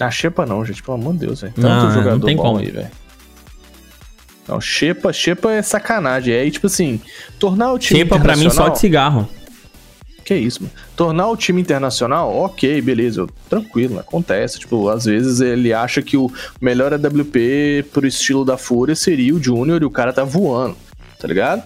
A 0.00 0.10
Xepa 0.10 0.46
não, 0.46 0.64
gente, 0.64 0.82
pelo 0.82 0.96
amor 0.96 1.14
de 1.14 1.20
Deus, 1.26 1.40
velho. 1.40 1.54
Não, 1.56 1.68
Tanto 1.68 1.84
não 1.86 1.92
jogador 1.94 2.26
tem 2.26 2.36
bom 2.36 2.42
como. 2.42 2.58
aí, 2.58 2.70
velho. 2.70 2.90
Não, 4.46 4.60
Xepa, 4.60 5.12
Xepa 5.12 5.52
é 5.52 5.62
sacanagem. 5.62 6.32
É 6.34 6.50
tipo 6.50 6.66
assim, 6.68 7.00
tornar 7.38 7.72
o 7.72 7.78
time 7.78 8.00
Xepa 8.00 8.18
pra 8.18 8.34
mim 8.36 8.42
só 8.44 8.46
internacional- 8.46 8.70
de 8.72 8.78
cigarro. 8.78 9.28
Que 10.24 10.34
isso, 10.36 10.62
mano. 10.62 10.74
Tornar 10.94 11.28
o 11.28 11.36
time 11.36 11.60
internacional, 11.60 12.34
ok, 12.34 12.80
beleza, 12.82 13.20
eu- 13.22 13.30
tranquilo, 13.48 13.98
acontece. 13.98 14.58
Tipo, 14.58 14.88
às 14.88 15.04
vezes 15.06 15.40
ele 15.40 15.72
acha 15.72 16.02
que 16.02 16.16
o 16.16 16.30
melhor 16.60 16.92
AWP 16.92 17.84
pro 17.92 18.06
estilo 18.06 18.44
da 18.44 18.56
Fúria 18.58 18.94
seria 18.94 19.34
o 19.34 19.42
Júnior 19.42 19.80
e 19.82 19.86
o 19.86 19.90
cara 19.90 20.12
tá 20.12 20.24
voando, 20.24 20.76
tá 21.18 21.26
ligado? 21.26 21.62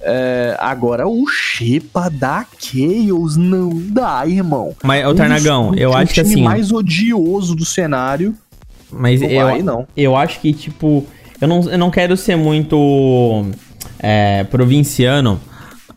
É, 0.00 0.56
agora 0.60 1.08
o 1.08 1.26
Xepa 1.26 2.10
da 2.10 2.44
Chaos 2.58 3.36
não 3.36 3.70
dá, 3.90 4.26
irmão. 4.26 4.74
Mas, 4.82 5.04
ô 5.06 5.10
Um 5.10 5.14
Tarnagão, 5.14 5.74
eu 5.74 5.90
o 5.90 5.96
acho 5.96 6.14
que 6.14 6.20
assim. 6.20 6.42
mais 6.42 6.70
odioso 6.70 7.54
do 7.54 7.64
cenário. 7.64 8.34
Mas 8.90 9.20
Não 9.20 9.28
eu, 9.28 9.46
vai, 9.46 9.62
não. 9.62 9.86
eu 9.96 10.16
acho 10.16 10.40
que, 10.40 10.52
tipo, 10.52 11.04
eu 11.40 11.48
não, 11.48 11.62
eu 11.70 11.78
não 11.78 11.90
quero 11.90 12.16
ser 12.16 12.36
muito 12.36 13.46
é, 13.98 14.44
provinciano, 14.44 15.40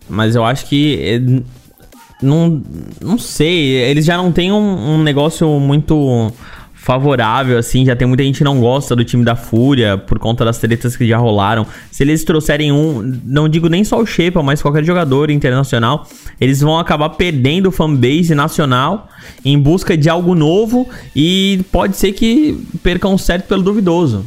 mas 0.10 0.36
eu 0.36 0.44
acho 0.44 0.66
que. 0.66 0.98
é, 1.02 1.20
não, 2.22 2.62
não 3.00 3.18
sei, 3.18 3.76
eles 3.76 4.04
já 4.06 4.18
não 4.18 4.32
têm 4.32 4.52
um, 4.52 4.96
um 4.96 5.04
negócio 5.04 5.48
muito 5.60 6.34
favorável, 6.89 7.60
assim, 7.60 7.86
já 7.86 7.95
tem 7.95 8.08
muita 8.08 8.23
gente 8.23 8.39
que 8.39 8.43
não 8.43 8.60
gosta 8.60 8.95
do 8.95 9.06
time 9.06 9.23
da 9.23 9.36
Fúria 9.36 9.95
por 9.95 10.17
conta 10.17 10.43
das 10.43 10.58
tretas 10.58 10.97
que 10.97 11.08
já 11.08 11.19
rolaram. 11.19 11.63
Se 11.91 12.02
eles 12.02 12.23
trouxerem 12.23 12.71
um, 12.71 13.19
não 13.23 13.47
digo 13.47 13.69
nem 13.69 13.84
só 13.84 14.02
o 14.02 14.08
Shepa, 14.08 14.41
mas 14.41 14.60
qualquer 14.60 14.84
jogador 14.84 15.30
internacional, 15.30 16.08
eles 16.41 16.62
vão 16.62 16.80
acabar 16.80 17.10
perdendo 17.10 17.67
o 17.67 17.71
fanbase 17.71 18.34
nacional 18.34 19.08
em 19.45 19.60
busca 19.60 19.95
de 19.95 20.10
algo 20.10 20.34
novo 20.34 20.89
e 21.15 21.63
pode 21.71 21.95
ser 21.95 22.12
que 22.13 22.60
percam 22.82 23.15
certo 23.19 23.45
pelo 23.45 23.62
duvidoso. 23.62 24.25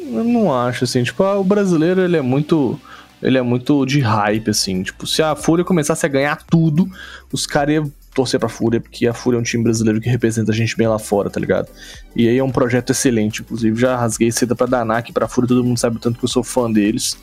Eu 0.00 0.24
não 0.24 0.54
acho, 0.54 0.84
assim, 0.84 1.02
tipo, 1.02 1.22
ah, 1.22 1.38
o 1.38 1.44
brasileiro, 1.44 2.00
ele 2.00 2.16
é 2.16 2.22
muito... 2.22 2.80
Ele 3.22 3.38
é 3.38 3.42
muito 3.42 3.86
de 3.86 4.00
hype, 4.00 4.50
assim. 4.50 4.82
Tipo, 4.82 5.06
se 5.06 5.22
a 5.22 5.34
Fúria 5.34 5.64
começasse 5.64 6.04
a 6.04 6.08
ganhar 6.10 6.42
tudo, 6.44 6.86
os 7.32 7.46
caras 7.46 7.76
iam 7.76 7.92
torcer 8.14 8.38
pra 8.38 8.48
Fúria, 8.48 8.80
porque 8.80 9.06
a 9.06 9.12
Fúria 9.12 9.36
é 9.36 9.40
um 9.40 9.42
time 9.42 9.64
brasileiro 9.64 10.00
que 10.00 10.08
representa 10.08 10.52
a 10.52 10.54
gente 10.54 10.76
bem 10.76 10.86
lá 10.86 10.98
fora, 10.98 11.28
tá 11.28 11.40
ligado? 11.40 11.68
E 12.14 12.28
aí 12.28 12.38
é 12.38 12.44
um 12.44 12.50
projeto 12.50 12.90
excelente, 12.90 13.42
inclusive. 13.42 13.78
Já 13.78 13.96
rasguei 13.96 14.30
seda 14.30 14.54
pra 14.54 14.66
danar 14.66 14.98
aqui 14.98 15.12
pra 15.12 15.28
Fúria, 15.28 15.48
todo 15.48 15.64
mundo 15.64 15.78
sabe 15.78 15.96
o 15.96 16.00
tanto 16.00 16.18
que 16.18 16.24
eu 16.24 16.28
sou 16.28 16.44
fã 16.44 16.70
deles. 16.70 17.16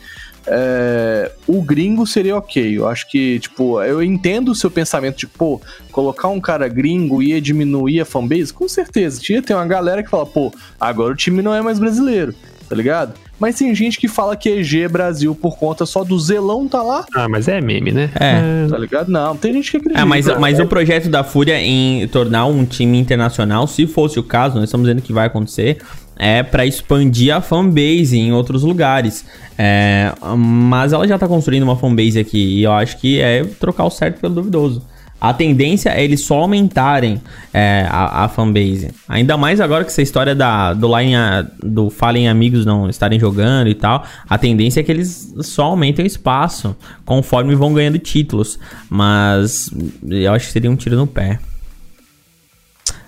É, 0.48 1.32
o 1.48 1.62
gringo 1.62 2.06
seria 2.06 2.36
ok. 2.36 2.78
Eu 2.78 2.88
acho 2.88 3.10
que, 3.10 3.40
tipo, 3.40 3.82
eu 3.84 4.02
entendo 4.02 4.52
o 4.52 4.56
seu 4.56 4.72
pensamento 4.72 5.18
de, 5.18 5.28
pô, 5.28 5.62
colocar 5.92 6.28
um 6.28 6.42
cara 6.42 6.68
gringo 6.68 7.22
ia 7.22 7.40
diminuir 7.40 8.02
a 8.02 8.06
fanbase? 8.06 8.52
Com 8.52 8.68
certeza. 8.68 9.22
Tinha 9.22 9.42
ter 9.42 9.54
uma 9.54 9.66
galera 9.66 10.04
que 10.04 10.10
fala, 10.10 10.26
pô, 10.26 10.52
agora 10.80 11.14
o 11.14 11.16
time 11.16 11.42
não 11.42 11.54
é 11.54 11.62
mais 11.62 11.80
brasileiro, 11.80 12.34
tá 12.72 12.78
ligado? 12.78 13.16
Mas 13.38 13.58
tem 13.58 13.76
gente 13.76 14.00
que 14.00 14.08
fala 14.08 14.34
que 14.34 14.48
EG 14.48 14.84
é 14.84 14.88
Brasil 14.88 15.36
por 15.36 15.58
conta 15.58 15.86
só 15.86 16.06
do 16.06 16.18
Zelão 16.18 16.70
tá 16.70 16.82
lá, 16.82 17.06
Ah, 17.14 17.28
mas 17.28 17.50
é 17.50 17.60
meme, 17.60 17.92
né? 17.92 18.10
É. 18.16 18.66
tá 18.70 18.78
ligado? 18.78 19.12
Não, 19.12 19.36
tem 19.36 19.52
gente 19.52 19.70
que 19.70 19.76
acredita. 19.76 20.00
É, 20.00 20.06
mas, 20.06 20.26
mas 20.40 20.58
É, 20.58 20.64
o 20.64 20.68
projeto 20.68 21.10
da 21.10 21.22
Fúria 21.22 21.60
em 21.60 22.08
tornar 22.08 22.46
um 22.46 22.64
time 22.64 22.98
internacional, 22.98 23.68
se 23.68 23.86
fosse 23.86 24.18
o 24.18 24.24
caso, 24.24 24.56
nós 24.56 24.64
estamos 24.66 24.88
dizendo 24.88 25.02
que 25.02 25.12
vai 25.12 25.28
acontecer, 25.28 25.80
é 26.16 26.44
pra 26.44 26.66
expandir 26.66 27.36
a 27.36 27.42
fanbase 27.42 28.18
em 28.18 28.32
outros 28.32 28.64
lugares. 28.64 29.26
É, 29.58 30.14
mas 30.38 30.94
ela 30.94 31.06
já 31.06 31.18
tá 31.18 31.28
construindo 31.28 31.64
uma 31.64 31.76
fanbase 31.76 32.18
aqui 32.18 32.60
e 32.60 32.64
eu 32.64 32.72
acho 32.72 32.98
que 33.00 33.20
é 33.20 33.44
trocar 33.60 33.84
o 33.84 33.90
certo 33.90 34.22
pelo 34.22 34.34
duvidoso. 34.36 34.82
A 35.22 35.32
tendência 35.36 35.92
é 35.92 36.04
eles 36.04 36.22
só 36.22 36.40
aumentarem 36.40 37.22
é, 37.54 37.86
a, 37.88 38.26
a 38.26 38.28
fanbase. 38.28 38.90
Ainda 39.08 39.38
mais 39.38 39.62
agora 39.62 39.84
que 39.84 39.92
essa 39.92 40.02
história 40.02 40.34
da, 40.34 40.74
do 40.74 40.88
line 40.98 41.14
do 41.64 41.92
Falem 41.92 42.28
Amigos 42.28 42.66
não 42.66 42.90
estarem 42.90 43.20
jogando 43.20 43.68
e 43.68 43.76
tal. 43.76 44.04
A 44.28 44.36
tendência 44.40 44.80
é 44.80 44.84
que 44.84 44.92
eles 44.92 45.32
só 45.42 45.66
aumentem 45.66 46.04
o 46.04 46.08
espaço 46.08 46.76
conforme 47.06 47.54
vão 47.54 47.72
ganhando 47.72 48.00
títulos. 48.00 48.58
Mas 48.90 49.70
eu 50.10 50.34
acho 50.34 50.48
que 50.48 50.54
seria 50.54 50.72
um 50.72 50.76
tiro 50.76 50.96
no 50.96 51.06
pé. 51.06 51.40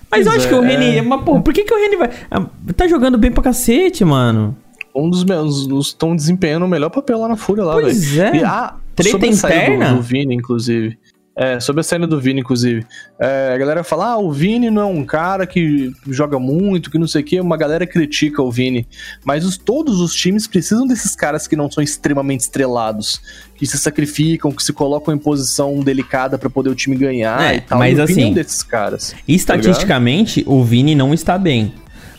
Mas 0.08 0.26
eu 0.26 0.32
acho 0.32 0.46
que 0.46 0.54
o 0.54 0.60
Reni. 0.60 1.02
Mas, 1.02 1.20
pô, 1.22 1.40
por 1.40 1.52
que, 1.52 1.64
que 1.64 1.74
o 1.74 1.76
Reni 1.76 1.96
vai. 1.96 2.10
ah, 2.30 2.46
Tá 2.76 2.86
jogando 2.86 3.18
bem 3.18 3.32
pra 3.32 3.42
cacete, 3.42 4.04
mano. 4.04 4.56
Um 4.94 5.10
dos 5.10 5.24
meus. 5.24 5.66
Estão 5.84 6.14
desempenhando 6.14 6.64
o 6.64 6.68
melhor 6.68 6.90
papel 6.90 7.18
lá 7.18 7.26
na 7.26 7.36
Fúria 7.36 7.64
lá, 7.64 7.74
velho. 7.74 7.86
Pois 7.86 8.16
é. 8.16 8.36
E, 8.36 8.44
ah, 8.44 8.76
Treta 8.94 9.16
a 9.16 9.32
saída 9.32 9.56
interna? 9.56 9.90
Do, 9.90 9.96
do 9.96 10.02
Vini, 10.02 10.36
inclusive. 10.36 10.96
É, 11.36 11.58
sobre 11.58 11.80
a 11.80 11.82
saída 11.82 12.06
do 12.06 12.20
Vini, 12.20 12.40
inclusive. 12.42 12.86
É, 13.18 13.52
a 13.54 13.58
galera 13.58 13.82
fala, 13.82 14.12
ah, 14.12 14.18
o 14.18 14.30
Vini 14.30 14.70
não 14.70 14.82
é 14.82 14.84
um 14.84 15.04
cara 15.04 15.44
que 15.48 15.92
joga 16.08 16.38
muito, 16.38 16.90
que 16.92 16.96
não 16.98 17.08
sei 17.08 17.22
o 17.22 17.24
quê. 17.24 17.40
Uma 17.40 17.56
galera 17.56 17.84
critica 17.86 18.40
o 18.40 18.52
Vini. 18.52 18.86
Mas 19.24 19.44
os- 19.44 19.56
todos 19.58 20.00
os 20.00 20.14
times 20.14 20.46
precisam 20.46 20.86
desses 20.86 21.16
caras 21.16 21.48
que 21.48 21.56
não 21.56 21.68
são 21.68 21.82
extremamente 21.82 22.40
estrelados. 22.42 23.20
Que 23.56 23.66
se 23.66 23.76
sacrificam, 23.78 24.52
que 24.52 24.62
se 24.62 24.72
colocam 24.72 25.12
em 25.12 25.18
posição 25.18 25.80
delicada 25.80 26.38
pra 26.38 26.48
poder 26.48 26.70
o 26.70 26.74
time 26.74 26.94
ganhar 26.96 27.52
É, 27.52 27.56
e 27.56 27.60
tal. 27.62 27.78
mas 27.80 27.98
E 27.98 28.02
o 28.02 28.06
Vini 28.06 28.20
é 28.20 28.24
um 28.24 28.26
assim, 28.28 28.34
desses 28.34 28.62
caras. 28.62 29.14
Estatisticamente, 29.26 30.44
o 30.46 30.62
Vini 30.62 30.94
não 30.94 31.12
está 31.12 31.36
bem. 31.36 31.72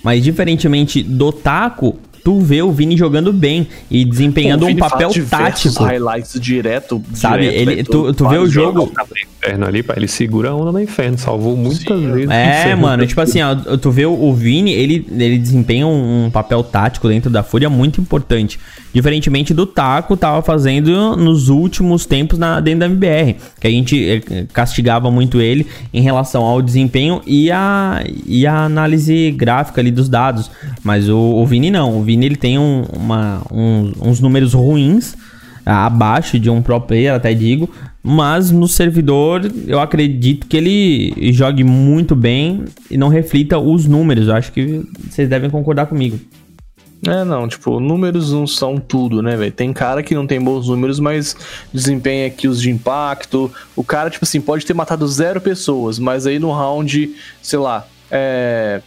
Mas 0.04 0.24
diferentemente 0.24 1.02
do 1.02 1.32
Taco, 1.32 1.98
tu 2.26 2.40
vê 2.40 2.60
o 2.64 2.72
Vini 2.72 2.98
jogando 2.98 3.32
bem 3.32 3.68
e 3.90 4.04
desempenhando 4.04 4.66
um 4.66 4.76
faz 4.78 4.92
papel 4.92 5.12
tático. 5.30 5.84
highlights 5.84 6.40
direto. 6.42 7.00
Sabe, 7.14 7.42
direto, 7.44 7.56
ele- 7.60 7.76
velho, 7.76 7.84
tu- 7.88 8.14
tu 8.16 8.28
vê 8.28 8.38
o 8.40 8.48
jogo-. 8.48 8.92
Inferno 9.38 9.66
ali, 9.68 9.84
pá, 9.84 9.94
ele 9.96 10.08
segura 10.08 10.50
a 10.50 10.56
onda 10.56 10.72
no 10.72 10.82
inferno, 10.82 11.20
salvou 11.20 11.56
muitas 11.56 12.02
vezes. 12.02 12.28
o 12.28 12.32
É, 12.32 12.76
mano, 12.76 13.06
tipo 13.06 13.22
assim, 13.22 13.42
ó, 13.44 13.54
tu 13.78 13.92
vê 13.92 14.08
o, 14.08 14.12
o 14.12 14.34
Vini, 14.34 14.74
ele, 14.74 15.06
ele 15.12 15.38
desempenha 15.38 15.86
um, 15.86 16.26
um 16.26 16.32
papel 16.32 16.64
tático 16.64 17.08
dentro 17.08 17.30
da 17.30 17.44
Fúria 17.44 17.70
muito 17.70 18.02
importante. 18.02 18.60
Diferentemente 18.96 19.54
do 19.54 19.66
Taco 19.66 20.16
tava 20.16 20.42
fazendo 20.42 21.18
nos 21.18 21.50
últimos 21.50 22.06
tempos 22.06 22.40
na, 22.40 22.62
dentro 22.62 22.80
da 22.80 22.86
MBR. 22.86 23.36
Que 23.60 23.68
a 23.68 23.70
gente 23.70 24.24
eh, 24.32 24.46
castigava 24.54 25.12
muito 25.12 25.42
ele 25.42 25.68
em 25.94 26.02
relação 26.02 26.44
ao 26.44 26.62
desempenho 26.62 27.22
e 27.28 27.52
a, 27.52 28.02
e 28.26 28.48
a 28.48 28.64
análise 28.64 29.32
gráfica 29.32 29.82
ali 29.82 29.92
dos 29.92 30.08
dados. 30.08 30.50
Mas 30.82 31.10
o, 31.10 31.18
o 31.18 31.46
Vini 31.46 31.70
não. 31.70 32.00
O 32.00 32.04
Vini 32.04 32.26
ele 32.26 32.38
tem 32.38 32.58
um- 32.58 32.86
uma, 32.94 33.42
uns, 33.52 33.94
uns 34.02 34.20
números 34.22 34.54
ruins 34.54 35.14
abaixo 35.66 36.40
de 36.40 36.50
um 36.50 36.62
pro 36.62 36.80
player, 36.80 37.14
até 37.16 37.34
digo, 37.34 37.70
mas 38.02 38.52
no 38.52 38.68
servidor 38.68 39.42
eu 39.68 39.80
acredito 39.80 40.46
que 40.48 40.56
ele 40.56 41.34
jogue 41.34 41.64
muito 41.64 42.16
bem 42.16 42.64
e 42.90 42.98
não 42.98 43.10
reflita 43.10 43.58
os 43.60 43.86
números. 43.88 44.28
Eu 44.30 44.36
acho 44.36 44.52
que 44.54 44.84
vocês 45.10 45.28
devem 45.28 45.50
concordar 45.50 45.88
comigo. 45.88 46.18
É, 47.08 47.24
não, 47.24 47.48
tipo, 47.48 47.80
números 47.80 48.32
não 48.32 48.48
são 48.48 48.78
tudo, 48.78 49.22
né, 49.22 49.36
velho? 49.36 49.52
Tem 49.52 49.72
cara 49.72 50.02
que 50.02 50.16
não 50.16 50.26
tem 50.26 50.42
bons 50.42 50.68
números, 50.68 51.00
mas 51.00 51.36
desempenha 51.74 52.30
kills 52.30 52.62
de 52.62 52.70
impacto. 52.70 53.52
O 53.76 53.84
cara, 53.84 54.10
tipo 54.10 54.26
assim, 54.26 54.42
pode 54.42 54.66
ter 54.66 54.74
matado 54.74 55.08
zero 55.08 55.40
pessoas, 55.40 56.00
mas 56.00 56.26
aí 56.26 56.40
no 56.40 56.52
round, 56.52 57.16
sei 57.42 57.60
lá, 57.60 57.86
é. 58.10 58.82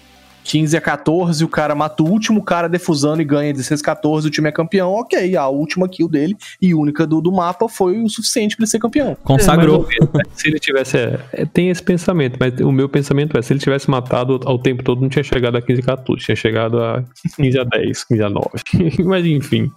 15 0.48 0.78
a 0.78 0.80
14, 0.80 1.44
o 1.44 1.48
cara 1.48 1.74
mata 1.74 2.02
o 2.02 2.08
último 2.08 2.42
cara 2.42 2.70
defusando 2.70 3.20
e 3.20 3.24
ganha 3.24 3.52
16 3.52 3.82
a 3.82 3.84
14, 3.84 4.28
o 4.28 4.30
time 4.30 4.48
é 4.48 4.52
campeão, 4.52 4.94
ok. 4.94 5.36
A 5.36 5.46
última 5.46 5.86
kill 5.86 6.08
dele 6.08 6.34
e 6.60 6.74
única 6.74 7.06
do, 7.06 7.20
do 7.20 7.30
mapa 7.30 7.68
foi 7.68 8.00
o 8.00 8.08
suficiente 8.08 8.56
pra 8.56 8.64
ele 8.64 8.70
ser 8.70 8.78
campeão. 8.78 9.14
Consagrou. 9.22 9.86
É, 9.92 10.22
se 10.34 10.48
ele 10.48 10.58
tivesse. 10.58 10.96
é, 10.96 11.20
é, 11.34 11.44
tem 11.44 11.68
esse 11.68 11.82
pensamento, 11.82 12.38
mas 12.40 12.58
o 12.60 12.72
meu 12.72 12.88
pensamento 12.88 13.36
é: 13.36 13.42
se 13.42 13.52
ele 13.52 13.60
tivesse 13.60 13.90
matado 13.90 14.40
ao 14.46 14.58
tempo 14.58 14.82
todo, 14.82 15.02
não 15.02 15.10
tinha 15.10 15.22
chegado 15.22 15.58
a 15.58 15.60
15 15.60 15.82
a 15.82 15.84
14, 15.84 16.24
tinha 16.24 16.36
chegado 16.36 16.82
a 16.82 17.04
15 17.36 17.58
a 17.58 17.64
10, 17.64 18.04
15 18.04 18.22
a 18.22 18.30
9. 18.30 18.48
mas 19.04 19.26
enfim. 19.26 19.70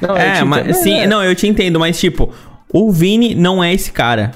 Não, 0.00 0.16
é, 0.16 0.42
mas 0.44 0.78
sim, 0.78 1.00
É, 1.00 1.06
não, 1.06 1.22
eu 1.22 1.34
te 1.34 1.46
entendo, 1.46 1.78
mas 1.78 2.00
tipo, 2.00 2.32
o 2.72 2.90
Vini 2.90 3.34
não 3.34 3.62
é 3.62 3.74
esse 3.74 3.92
cara. 3.92 4.32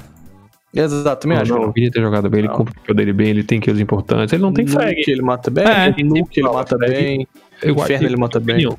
Exato, 0.73 1.21
também 1.23 1.35
Não, 1.37 1.41
acho. 1.43 1.53
não, 1.53 1.69
o 1.69 1.71
Vini 1.71 1.89
ter 1.89 1.99
jogado 2.01 2.29
bem, 2.29 2.39
ele 2.41 2.47
Não. 2.47 2.55
cumpre 2.55 2.73
o 2.73 2.79
papel 2.81 2.95
dele 2.95 3.13
bem, 3.13 3.29
ele 3.29 3.43
tem 3.43 3.59
kills 3.59 3.81
importantes, 3.81 4.31
ele 4.33 4.41
não 4.41 4.53
tem 4.53 4.67
frag. 4.67 4.95
Nuke 4.97 5.11
ele 5.11 5.21
mata 5.21 5.49
bem, 5.49 5.63
É, 5.65 5.89
Nuke 6.03 6.39
ele 6.39 6.49
mata 6.49 6.77
frag. 6.77 6.91
bem, 6.93 7.27
Inferno 7.65 7.85
que- 7.99 8.05
ele 8.05 8.15
mata 8.17 8.39
bem. 8.39 8.69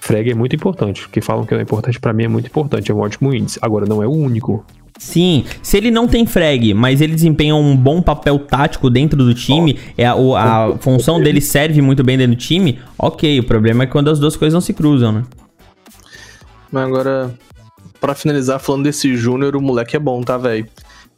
Frag 0.00 0.30
é 0.30 0.34
muito 0.34 0.54
importante. 0.54 1.06
O 1.06 1.08
que 1.08 1.20
falam 1.20 1.44
que 1.44 1.52
não 1.52 1.58
é 1.60 1.62
importante, 1.62 1.98
pra 1.98 2.12
mim 2.12 2.24
é 2.24 2.28
muito 2.28 2.46
importante. 2.46 2.90
É 2.90 2.94
um 2.94 3.00
ótimo 3.00 3.34
índice. 3.34 3.58
Agora, 3.60 3.84
não 3.84 4.00
é 4.02 4.06
o 4.06 4.12
único. 4.12 4.64
Sim, 4.96 5.44
se 5.62 5.76
ele 5.76 5.90
não 5.90 6.06
tem 6.06 6.24
frag, 6.26 6.72
mas 6.74 7.00
ele 7.00 7.14
desempenha 7.14 7.54
um 7.56 7.76
bom 7.76 8.00
papel 8.02 8.38
tático 8.38 8.88
dentro 8.90 9.16
do 9.24 9.32
time, 9.34 9.78
é 9.96 10.04
a, 10.06 10.14
o- 10.14 10.36
a 10.36 10.76
função 10.80 11.20
dele 11.20 11.40
serve 11.40 11.80
muito 11.80 12.04
bem 12.04 12.16
dentro 12.18 12.36
do 12.36 12.38
time, 12.38 12.78
ok. 12.98 13.40
O 13.40 13.44
problema 13.44 13.84
é 13.84 13.86
quando 13.86 14.08
as 14.10 14.20
duas 14.20 14.36
coisas 14.36 14.54
não 14.54 14.60
se 14.60 14.72
cruzam, 14.74 15.12
né? 15.12 15.22
Mas 16.70 16.84
agora, 16.86 17.34
pra 18.00 18.14
finalizar, 18.14 18.58
falando 18.60 18.84
desse 18.84 19.16
Júnior, 19.16 19.56
o 19.56 19.60
moleque 19.62 19.96
é 19.96 19.98
bom, 19.98 20.20
tá, 20.22 20.36
velho? 20.36 20.66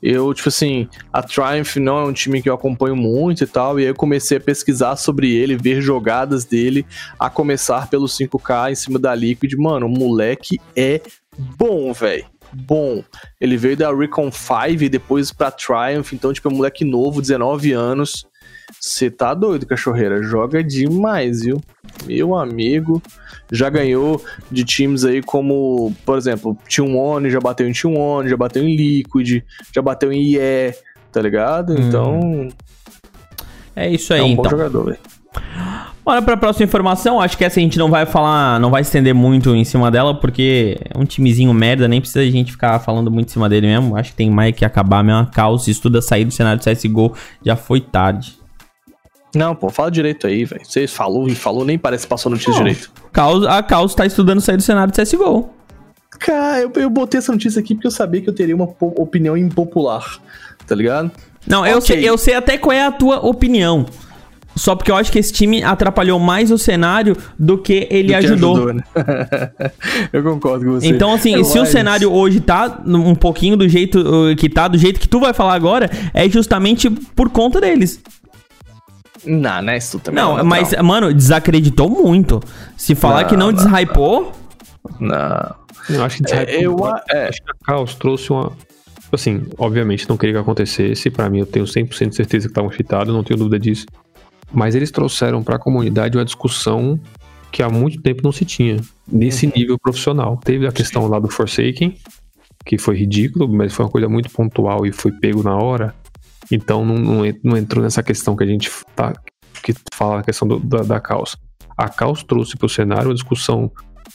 Eu, 0.02 0.32
tipo 0.32 0.48
assim, 0.48 0.88
a 1.12 1.22
Triumph 1.22 1.76
não 1.76 1.98
é 1.98 2.04
um 2.04 2.12
time 2.12 2.40
que 2.40 2.48
eu 2.48 2.54
acompanho 2.54 2.96
muito 2.96 3.44
e 3.44 3.46
tal, 3.46 3.78
e 3.78 3.82
aí 3.82 3.88
eu 3.88 3.94
comecei 3.94 4.38
a 4.38 4.40
pesquisar 4.40 4.96
sobre 4.96 5.34
ele, 5.34 5.56
ver 5.56 5.80
jogadas 5.80 6.44
dele, 6.44 6.86
a 7.18 7.28
começar 7.28 7.88
pelo 7.88 8.06
5K 8.06 8.72
em 8.72 8.74
cima 8.74 8.98
da 8.98 9.14
Liquid. 9.14 9.52
Mano, 9.54 9.86
o 9.86 9.90
moleque 9.90 10.58
é 10.74 11.00
bom, 11.58 11.92
velho. 11.92 12.24
Bom. 12.52 13.04
Ele 13.40 13.56
veio 13.56 13.76
da 13.76 13.94
Recon 13.94 14.30
5 14.32 14.82
e 14.82 14.88
depois 14.88 15.32
pra 15.32 15.50
Triumph, 15.50 16.12
então, 16.12 16.32
tipo, 16.32 16.48
é 16.48 16.52
um 16.52 16.56
moleque 16.56 16.84
novo, 16.84 17.20
19 17.20 17.72
anos. 17.72 18.26
Você 18.78 19.10
tá 19.10 19.34
doido, 19.34 19.66
cachorreira. 19.66 20.22
Joga 20.22 20.62
demais, 20.62 21.42
viu? 21.42 21.60
Meu 22.06 22.34
amigo. 22.36 23.02
Já 23.50 23.68
ganhou 23.68 24.22
de 24.50 24.64
times 24.64 25.04
aí 25.04 25.22
como, 25.22 25.92
por 26.04 26.16
exemplo, 26.16 26.56
T1 26.68 27.30
já 27.30 27.40
bateu 27.40 27.68
em 27.68 27.72
T1, 27.72 28.28
já 28.28 28.36
bateu 28.36 28.62
em 28.62 28.76
Liquid, 28.76 29.42
já 29.74 29.82
bateu 29.82 30.12
em 30.12 30.22
IE, 30.22 30.72
tá 31.10 31.20
ligado? 31.20 31.78
Então, 31.80 32.48
É 33.74 33.88
isso 33.88 34.12
é 34.12 34.20
aí, 34.20 34.22
um 34.22 34.36
bom 34.36 34.42
então. 34.42 34.50
jogador, 34.50 34.84
velho. 34.84 34.98
Bora 36.04 36.22
pra 36.22 36.36
próxima 36.36 36.64
informação. 36.64 37.20
Acho 37.20 37.36
que 37.36 37.44
essa 37.44 37.60
a 37.60 37.62
gente 37.62 37.78
não 37.78 37.90
vai 37.90 38.06
falar, 38.06 38.58
não 38.58 38.70
vai 38.70 38.82
estender 38.82 39.14
muito 39.14 39.54
em 39.54 39.64
cima 39.64 39.90
dela, 39.90 40.14
porque 40.14 40.78
é 40.92 40.98
um 40.98 41.04
timezinho 41.04 41.52
merda, 41.52 41.86
nem 41.86 42.00
precisa 42.00 42.20
a 42.20 42.30
gente 42.30 42.52
ficar 42.52 42.78
falando 42.80 43.10
muito 43.10 43.28
em 43.28 43.32
cima 43.32 43.48
dele 43.48 43.66
mesmo. 43.66 43.96
Acho 43.96 44.10
que 44.10 44.16
tem 44.16 44.30
mais 44.30 44.54
que 44.54 44.64
acabar 44.64 45.04
mesmo. 45.04 45.20
A 45.20 45.26
caos, 45.26 45.64
se 45.64 45.70
estuda 45.70 46.00
sair 46.00 46.24
do 46.24 46.32
cenário 46.32 46.60
do 46.60 46.64
CSGO, 46.64 47.14
já 47.44 47.54
foi 47.54 47.80
tarde. 47.80 48.39
Não, 49.34 49.54
pô, 49.54 49.70
fala 49.70 49.90
direito 49.90 50.26
aí, 50.26 50.44
velho. 50.44 50.62
Você 50.64 50.86
falou 50.86 51.28
e 51.28 51.34
falou, 51.34 51.64
nem 51.64 51.78
parece 51.78 52.04
que 52.04 52.10
passou 52.10 52.30
notícia 52.30 52.52
direito. 52.52 52.90
Caos, 53.12 53.46
a 53.46 53.62
Caos 53.62 53.94
tá 53.94 54.04
estudando 54.04 54.40
sair 54.40 54.56
do 54.56 54.62
cenário 54.62 54.92
do 54.92 55.00
CSGO. 55.00 55.50
Cara, 56.18 56.60
eu, 56.60 56.72
eu 56.76 56.90
botei 56.90 57.18
essa 57.18 57.32
notícia 57.32 57.60
aqui 57.60 57.74
porque 57.74 57.86
eu 57.86 57.90
sabia 57.92 58.20
que 58.20 58.28
eu 58.28 58.34
teria 58.34 58.54
uma 58.54 58.68
opinião 58.80 59.36
impopular, 59.36 60.18
tá 60.66 60.74
ligado? 60.74 61.10
Não, 61.46 61.64
eu, 61.66 61.78
Ok. 61.78 61.96
sei, 61.96 62.08
eu 62.08 62.18
sei 62.18 62.34
até 62.34 62.58
qual 62.58 62.72
é 62.72 62.84
a 62.84 62.90
tua 62.92 63.24
opinião. 63.24 63.86
Só 64.56 64.74
porque 64.74 64.90
eu 64.90 64.96
acho 64.96 65.12
que 65.12 65.18
esse 65.18 65.32
time 65.32 65.62
atrapalhou 65.62 66.18
mais 66.18 66.50
o 66.50 66.58
cenário 66.58 67.16
do 67.38 67.56
que 67.56 67.86
ele 67.88 68.08
Do 68.08 68.08
que 68.08 68.14
ajudou. 68.26 68.74
né? 68.74 68.82
eu 70.12 70.22
concordo 70.22 70.64
com 70.64 70.72
você. 70.72 70.88
Então, 70.88 71.14
assim, 71.14 71.34
Eu 71.34 71.44
se 71.44 71.58
o 71.58 71.64
cenário 71.64 72.12
hoje 72.12 72.40
tá 72.40 72.82
um 72.84 73.14
pouquinho 73.14 73.56
do 73.56 73.68
jeito 73.68 74.00
uh, 74.00 74.36
que 74.36 74.48
tá, 74.48 74.66
do 74.66 74.76
jeito 74.76 74.98
que 74.98 75.08
tu 75.08 75.20
vai 75.20 75.32
falar 75.32 75.54
agora, 75.54 75.88
é 76.12 76.28
justamente 76.28 76.90
por 76.90 77.30
conta 77.30 77.60
deles. 77.60 78.02
Não, 79.24 79.60
né? 79.62 79.76
Isso 79.76 79.98
também 79.98 80.22
Não, 80.22 80.38
é 80.38 80.42
mas, 80.42 80.72
mano, 80.82 81.12
desacreditou 81.12 81.88
muito. 81.88 82.40
Se 82.76 82.94
falar 82.94 83.22
Não, 83.22 83.28
que 83.28 83.36
não, 83.36 83.52
não, 83.52 83.52
deshypou, 83.52 84.32
Não. 84.98 85.54
Eu 85.88 86.04
acho 86.04 86.22
que, 86.22 86.32
É, 86.32 86.64
eu 86.64 86.84
a- 86.84 87.02
é. 87.10 87.28
acho 87.28 87.42
que 87.42 87.50
a 87.50 87.64
Caos 87.66 87.94
trouxe 87.94 88.30
uma. 88.32 88.52
Assim, 89.12 89.42
obviamente 89.58 90.08
não 90.08 90.16
queria 90.16 90.34
que 90.36 90.40
acontecesse. 90.40 91.10
Pra 91.10 91.28
mim, 91.28 91.40
eu 91.40 91.46
tenho 91.46 91.66
100% 91.66 92.10
de 92.10 92.16
certeza 92.16 92.46
que 92.46 92.52
estavam 92.52 92.70
cheatados, 92.70 93.12
não 93.12 93.24
tenho 93.24 93.38
dúvida 93.38 93.58
disso. 93.58 93.86
Mas 94.52 94.74
eles 94.74 94.90
trouxeram 94.90 95.42
pra 95.42 95.58
comunidade 95.58 96.16
uma 96.16 96.24
discussão 96.24 96.98
que 97.50 97.62
há 97.62 97.68
muito 97.68 98.00
tempo 98.00 98.20
não 98.22 98.30
se 98.30 98.44
tinha, 98.44 98.76
nesse 99.10 99.46
Uhum. 99.46 99.52
nível 99.56 99.78
profissional. 99.78 100.38
Teve 100.44 100.66
a 100.66 100.72
questão 100.72 101.06
lá 101.08 101.18
do 101.18 101.28
Forsaken, 101.28 101.96
que 102.64 102.78
foi 102.78 102.96
ridículo, 102.96 103.48
mas 103.48 103.72
foi 103.72 103.84
uma 103.84 103.90
coisa 103.90 104.08
muito 104.08 104.30
pontual 104.30 104.86
e 104.86 104.92
foi 104.92 105.10
pego 105.12 105.42
na 105.42 105.56
hora. 105.56 105.92
Então 106.50 106.84
não, 106.84 106.96
não, 106.98 107.26
en- 107.26 107.38
não 107.44 107.56
entrou 107.56 107.82
nessa 107.82 108.02
questão 108.02 108.34
que 108.36 108.44
a 108.44 108.46
gente 108.46 108.70
tá, 108.96 109.12
que 109.62 109.74
fala 109.94 110.20
a 110.20 110.22
questão 110.22 110.46
do- 110.48 110.58
da, 110.60 110.82
da 110.82 111.00
Caos. 111.00 111.36
A 111.76 111.88
Caos 111.88 112.22
trouxe 112.22 112.56
para 112.56 112.66
o 112.66 112.68
cenário 112.68 113.08
uma 113.08 113.14
discussão 113.14 113.70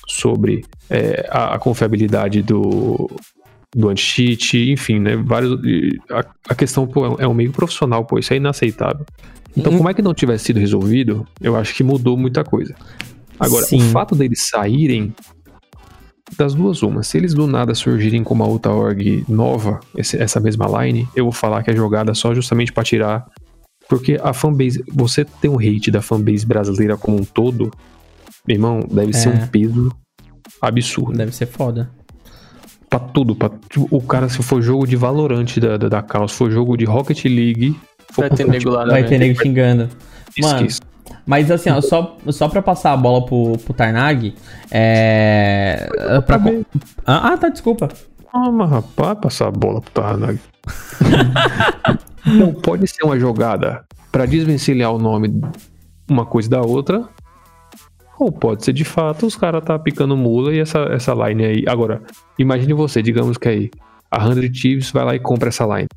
sobre 0.07 0.63
é, 0.89 1.27
a, 1.31 1.55
a 1.55 1.59
confiabilidade 1.59 2.41
do, 2.41 3.09
do 3.75 3.89
anti-cheat, 3.89 4.71
enfim, 4.71 4.99
né? 4.99 5.15
Vários, 5.15 5.59
a, 6.11 6.23
a 6.49 6.55
questão 6.55 6.85
pô, 6.85 7.15
é 7.19 7.27
um 7.27 7.33
meio 7.33 7.51
profissional, 7.51 8.05
pô, 8.05 8.19
isso 8.19 8.33
é 8.33 8.37
inaceitável. 8.37 9.05
Então, 9.57 9.71
Hum. 9.73 9.77
como 9.77 9.89
é 9.89 9.93
que 9.93 10.01
não 10.01 10.13
tivesse 10.13 10.45
sido 10.45 10.59
resolvido, 10.59 11.25
eu 11.39 11.55
acho 11.55 11.73
que 11.73 11.81
mudou 11.83 12.17
muita 12.17 12.43
coisa. 12.43 12.75
Agora, 13.39 13.65
Sim. 13.65 13.77
o 13.77 13.81
fato 13.91 14.13
deles 14.13 14.41
saírem 14.49 15.13
das 16.37 16.53
duas 16.53 16.81
uma. 16.83 17.03
Se 17.03 17.17
eles 17.17 17.33
do 17.33 17.45
nada 17.47 17.73
surgirem 17.75 18.23
com 18.23 18.33
uma 18.33 18.47
outra 18.47 18.71
org 18.73 19.23
nova, 19.29 19.79
esse- 19.97 20.17
essa 20.21 20.39
mesma 20.39 20.65
line, 20.83 21.07
eu 21.15 21.25
vou 21.25 21.31
falar 21.31 21.63
que 21.63 21.71
é 21.71 21.75
jogada 21.75 22.13
só 22.13 22.33
justamente 22.33 22.73
pra 22.73 22.83
tirar. 22.83 23.25
Porque 23.87 24.19
a 24.23 24.33
fanbase, 24.33 24.83
você 24.91 25.23
tem 25.23 25.49
um 25.51 25.59
hate 25.59 25.91
da 25.91 26.01
fanbase 26.01 26.45
brasileira 26.45 26.97
como 26.97 27.17
um 27.17 27.23
todo, 27.23 27.69
meu 28.47 28.55
irmão, 28.55 28.79
deve 28.91 29.13
ser 29.13 29.29
É. 29.29 29.31
um 29.33 29.47
peso 29.47 29.91
absurdo. 30.61 31.15
Deve 31.17 31.31
ser 31.35 31.45
foda. 31.45 31.89
Pra 32.89 32.99
tudo, 32.99 33.35
pra, 33.35 33.51
o 33.91 34.01
cara, 34.01 34.27
se 34.29 34.41
for 34.41 34.61
jogo 34.61 34.87
de 34.87 34.95
Valorant 34.95 35.57
da, 35.59 35.77
da, 35.77 35.89
da 35.89 36.01
Caos, 36.01 36.31
se 36.31 36.37
for 36.37 36.49
jogo 36.51 36.75
de 36.77 36.85
Rocket 36.85 37.25
League, 37.25 37.75
Vai 38.15 38.29
ter 38.29 38.47
nego 38.47 38.69
lá, 38.69 38.85
né? 38.85 38.91
Vai 38.93 39.05
ter 39.05 39.17
nego 39.19 39.39
xingando. 39.41 39.89
Mano. 40.39 40.67
Mas 41.25 41.49
assim, 41.49 41.69
ó, 41.69 41.81
só, 41.81 42.17
só 42.29 42.47
pra 42.47 42.61
passar 42.61 42.93
a 42.93 42.97
bola 42.97 43.25
pro, 43.25 43.57
pro 43.57 43.73
Tarnag, 43.73 44.35
é. 44.71 45.87
Pra, 46.25 46.39
ah, 47.05 47.33
ah, 47.33 47.37
tá, 47.37 47.49
desculpa. 47.49 47.89
Ah, 48.31 48.51
mas 48.51 48.69
rapaz, 48.69 49.17
passar 49.19 49.47
a 49.47 49.51
bola 49.51 49.81
pro 49.81 49.91
Tarnag. 49.91 50.39
Não, 52.25 52.53
pode 52.53 52.87
ser 52.87 53.03
uma 53.03 53.19
jogada 53.19 53.83
pra 54.11 54.25
desvencilhar 54.25 54.91
o 54.91 54.99
nome 54.99 55.41
uma 56.09 56.25
coisa 56.25 56.49
da 56.49 56.61
outra. 56.61 57.07
Ou 58.17 58.31
pode 58.31 58.63
ser 58.63 58.71
de 58.71 58.85
fato 58.85 59.25
os 59.25 59.35
caras 59.35 59.63
tá 59.63 59.77
picando 59.77 60.15
mula 60.15 60.53
e 60.53 60.59
essa, 60.59 60.79
essa 60.91 61.13
line 61.13 61.43
aí. 61.43 61.65
Agora, 61.67 62.01
imagine 62.39 62.73
você, 62.73 63.01
digamos 63.01 63.37
que 63.37 63.49
aí 63.49 63.71
a 64.09 64.33
100 64.33 64.51
Thieves 64.51 64.91
vai 64.91 65.03
lá 65.03 65.15
e 65.15 65.19
compra 65.19 65.49
essa 65.49 65.65
line. 65.65 65.87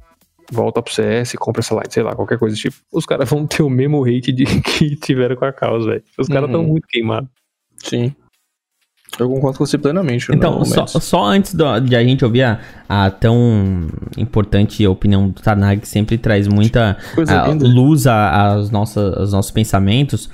Volta 0.51 0.81
pro 0.81 0.93
CS, 0.93 1.35
compra 1.39 1.61
essa 1.61 1.75
line, 1.75 1.87
sei 1.91 2.03
lá, 2.03 2.15
qualquer 2.15 2.39
coisa 2.39 2.57
do 2.57 2.59
tipo. 2.59 2.77
Os 2.93 3.05
caras 3.05 3.29
vão 3.29 3.47
ter 3.47 3.63
o 3.63 3.69
mesmo 3.69 4.03
hate 4.05 4.33
de 4.33 4.45
que 4.63 4.97
tiveram 4.97 5.37
com 5.37 5.45
a 5.45 5.53
causa, 5.53 5.91
velho. 5.91 6.03
Os 6.19 6.27
caras 6.29 6.51
tão 6.51 6.61
Uhum. 6.63 6.69
muito 6.69 6.87
queimados. 6.89 7.29
Sim. 7.77 8.15
Eu 9.19 9.29
concordo 9.29 9.59
com 9.59 9.67
você 9.67 9.77
plenamente. 9.79 10.27
Então, 10.33 10.65
só, 10.65 10.87
só 10.87 11.25
antes 11.25 11.55
do- 11.55 11.81
de 11.81 11.97
a 11.97 12.05
gente 12.05 12.25
ouvir 12.25 12.43
a, 12.45 12.61
a 12.89 13.11
tão 13.11 13.89
importante 14.17 14.87
opinião 14.87 15.29
do 15.29 15.41
Tarnag, 15.41 15.81
que 15.81 15.89
sempre 15.89 16.17
traz 16.19 16.47
muita 16.47 16.97
luz 17.61 18.07
a- 18.07 18.53
às 18.55 18.71
nossas, 18.71 19.17
aos 19.17 19.33
nossos 19.33 19.51
pensamentos, 19.51 20.31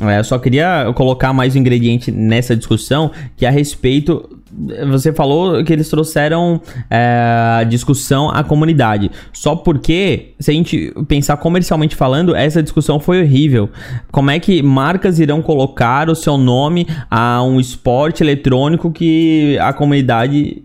eu 0.00 0.22
só 0.22 0.38
queria 0.38 0.92
colocar 0.94 1.32
mais 1.32 1.56
um 1.56 1.58
ingrediente 1.58 2.12
nessa 2.12 2.54
discussão, 2.54 3.10
que 3.36 3.44
é 3.44 3.48
a 3.48 3.50
respeito. 3.50 4.38
Você 4.90 5.12
falou 5.12 5.62
que 5.64 5.72
eles 5.72 5.88
trouxeram 5.88 6.60
é, 6.88 7.64
discussão 7.68 8.30
à 8.30 8.44
comunidade. 8.44 9.10
Só 9.32 9.56
porque, 9.56 10.34
se 10.38 10.52
a 10.52 10.54
gente 10.54 10.94
pensar 11.08 11.36
comercialmente 11.38 11.96
falando, 11.96 12.34
essa 12.34 12.62
discussão 12.62 13.00
foi 13.00 13.22
horrível. 13.22 13.68
Como 14.12 14.30
é 14.30 14.38
que 14.38 14.62
marcas 14.62 15.18
irão 15.18 15.42
colocar 15.42 16.08
o 16.08 16.14
seu 16.14 16.38
nome 16.38 16.86
a 17.10 17.42
um 17.42 17.58
esporte 17.58 18.22
eletrônico 18.22 18.92
que 18.92 19.58
a 19.60 19.72
comunidade 19.72 20.62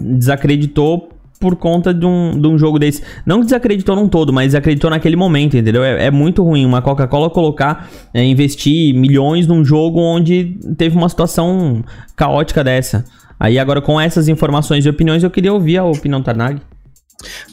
desacreditou 0.00 1.19
por 1.40 1.56
conta 1.56 1.92
de 1.94 2.04
um, 2.04 2.38
de 2.38 2.46
um 2.46 2.58
jogo 2.58 2.78
desse. 2.78 3.02
Não 3.24 3.40
desacreditou 3.40 3.96
num 3.96 4.06
todo, 4.06 4.30
mas 4.30 4.48
desacreditou 4.48 4.90
naquele 4.90 5.16
momento, 5.16 5.56
entendeu? 5.56 5.82
É, 5.82 6.06
é 6.06 6.10
muito 6.10 6.44
ruim 6.44 6.66
uma 6.66 6.82
Coca-Cola 6.82 7.30
colocar, 7.30 7.88
é, 8.12 8.22
investir 8.22 8.94
milhões 8.94 9.46
num 9.46 9.64
jogo 9.64 9.98
onde 9.98 10.58
teve 10.76 10.94
uma 10.96 11.08
situação 11.08 11.82
caótica 12.14 12.62
dessa. 12.62 13.06
Aí 13.38 13.58
agora 13.58 13.80
com 13.80 13.98
essas 13.98 14.28
informações 14.28 14.84
e 14.84 14.90
opiniões 14.90 15.22
eu 15.24 15.30
queria 15.30 15.52
ouvir 15.52 15.78
a 15.78 15.84
opinião 15.84 16.22
Tarnag. 16.22 16.60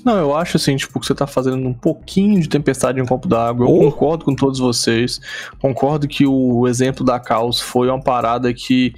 Não, 0.03 0.17
eu 0.17 0.35
acho 0.35 0.57
assim, 0.57 0.75
tipo, 0.75 0.99
que 0.99 1.05
você 1.05 1.13
tá 1.15 1.27
fazendo 1.27 1.57
um 1.67 1.73
pouquinho 1.73 2.39
de 2.41 2.47
tempestade 2.47 2.99
em 2.99 3.03
um 3.03 3.05
copo 3.05 3.27
d'água. 3.27 3.65
Eu 3.67 3.73
Oh. 3.73 3.91
concordo 3.91 4.25
com 4.25 4.35
todos 4.35 4.59
vocês. 4.59 5.19
Concordo 5.59 6.07
que 6.07 6.25
o 6.25 6.67
exemplo 6.67 7.05
da 7.05 7.19
Caos 7.19 7.59
foi 7.59 7.89
uma 7.89 8.01
parada 8.01 8.53
que 8.53 8.93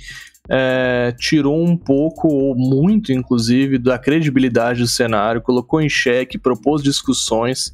é, 0.49 1.13
tirou 1.17 1.63
um 1.63 1.77
pouco, 1.77 2.27
ou 2.27 2.55
muito, 2.55 3.13
inclusive, 3.13 3.77
da 3.77 3.99
credibilidade 3.99 4.81
do 4.81 4.87
cenário, 4.87 5.41
colocou 5.41 5.79
em 5.79 5.89
xeque, 5.89 6.39
propôs 6.39 6.81
discussões. 6.81 7.71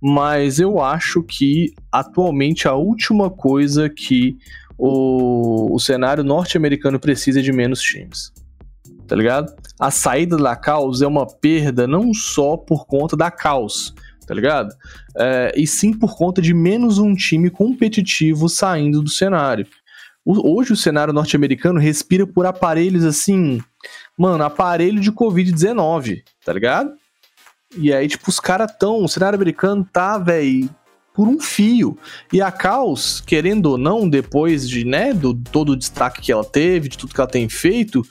Mas 0.00 0.60
eu 0.60 0.80
acho 0.80 1.22
que 1.22 1.72
atualmente 1.90 2.68
a 2.68 2.74
última 2.74 3.28
coisa 3.28 3.88
que 3.88 4.36
o, 4.78 5.74
o 5.74 5.78
cenário 5.80 6.22
norte-americano 6.22 7.00
precisa 7.00 7.40
é 7.40 7.42
de 7.42 7.52
menos 7.52 7.80
times. 7.80 8.32
Tá 9.08 9.16
ligado? 9.16 9.52
A 9.80 9.90
saída 9.90 10.36
da 10.36 10.54
Caos 10.54 11.02
é 11.02 11.06
uma 11.06 11.26
perda 11.26 11.86
não 11.86 12.12
só 12.12 12.56
por 12.56 12.86
conta 12.86 13.16
da 13.16 13.30
Caos, 13.30 13.94
tá 14.26 14.34
ligado? 14.34 14.74
É, 15.16 15.52
e 15.56 15.66
sim 15.66 15.92
por 15.92 16.16
conta 16.16 16.42
de 16.42 16.52
menos 16.52 16.98
um 16.98 17.14
time 17.14 17.48
competitivo 17.48 18.48
saindo 18.48 19.02
do 19.02 19.10
cenário. 19.10 19.66
Hoje 20.28 20.72
o 20.72 20.76
cenário 20.76 21.14
norte-americano 21.14 21.78
respira 21.78 22.26
por 22.26 22.46
aparelhos 22.46 23.04
assim, 23.04 23.60
mano, 24.18 24.42
aparelho 24.42 25.00
de 25.00 25.12
Covid-19, 25.12 26.24
tá 26.44 26.52
ligado? 26.52 26.94
E 27.78 27.92
aí, 27.92 28.08
tipo, 28.08 28.28
os 28.28 28.40
caras 28.40 28.72
tão. 28.76 29.04
O 29.04 29.08
cenário 29.08 29.36
americano 29.36 29.88
tá, 29.92 30.18
velho, 30.18 30.68
por 31.14 31.28
um 31.28 31.38
fio. 31.38 31.96
E 32.32 32.42
a 32.42 32.50
Caos, 32.50 33.20
querendo 33.20 33.66
ou 33.66 33.78
não, 33.78 34.08
depois 34.08 34.68
de, 34.68 34.84
né, 34.84 35.14
do 35.14 35.32
todo 35.32 35.70
o 35.70 35.76
destaque 35.76 36.20
que 36.20 36.32
ela 36.32 36.44
teve, 36.44 36.88
de 36.88 36.98
tudo 36.98 37.14
que 37.14 37.20
ela 37.20 37.30
tem 37.30 37.48
feito, 37.48 38.02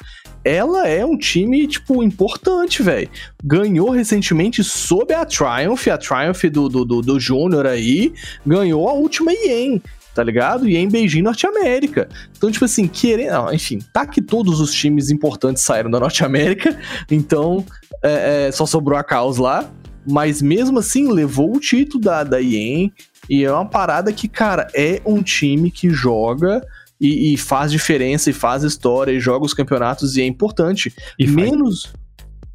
ela 0.41 0.87
é 0.87 1.05
um 1.05 1.17
time, 1.17 1.67
tipo, 1.67 2.01
importante, 2.01 2.81
velho. 2.81 3.09
Ganhou 3.43 3.89
recentemente 3.89 4.63
sob 4.63 5.13
a 5.13 5.25
Triumph, 5.25 5.87
a 5.87 5.97
Triumph 5.97 6.43
do, 6.45 6.69
do, 6.69 6.85
do, 6.85 7.01
do 7.01 7.19
Júnior 7.19 7.67
aí, 7.67 8.13
ganhou 8.45 8.87
a 8.87 8.93
última 8.93 9.33
IEM, 9.33 9.81
tá 10.15 10.23
ligado? 10.23 10.67
IEM 10.67 10.87
Beijing 10.87 11.21
Norte 11.21 11.45
América. 11.45 12.07
Então, 12.35 12.49
tipo 12.49 12.63
assim, 12.65 12.87
querendo. 12.87 13.53
Enfim, 13.53 13.79
tá 13.93 14.05
que 14.07 14.21
todos 14.21 14.59
os 14.61 14.73
times 14.73 15.11
importantes 15.11 15.61
saíram 15.63 15.91
da 15.91 15.99
Norte 15.99 16.23
América, 16.23 16.75
então 17.11 17.63
é, 18.01 18.47
é, 18.47 18.51
só 18.51 18.65
sobrou 18.65 18.97
a 18.97 19.03
Caos 19.03 19.37
lá. 19.37 19.69
Mas 20.07 20.41
mesmo 20.41 20.79
assim, 20.79 21.11
levou 21.11 21.55
o 21.55 21.59
título 21.59 22.01
da, 22.03 22.23
da 22.23 22.39
IEM. 22.39 22.91
E 23.29 23.43
é 23.43 23.51
uma 23.51 23.65
parada 23.65 24.13
que, 24.13 24.27
cara, 24.27 24.67
é 24.73 25.01
um 25.03 25.21
time 25.21 25.69
que 25.71 25.89
joga 25.89 26.63
e, 27.01 27.33
e 27.33 27.37
faz 27.37 27.71
diferença, 27.71 28.29
e 28.29 28.33
faz 28.33 28.63
história, 28.63 29.11
e 29.11 29.19
joga 29.19 29.45
os 29.45 29.53
campeonatos, 29.53 30.15
e 30.15 30.21
é 30.21 30.25
importante. 30.25 30.93
E 31.19 31.27
menos. 31.27 31.91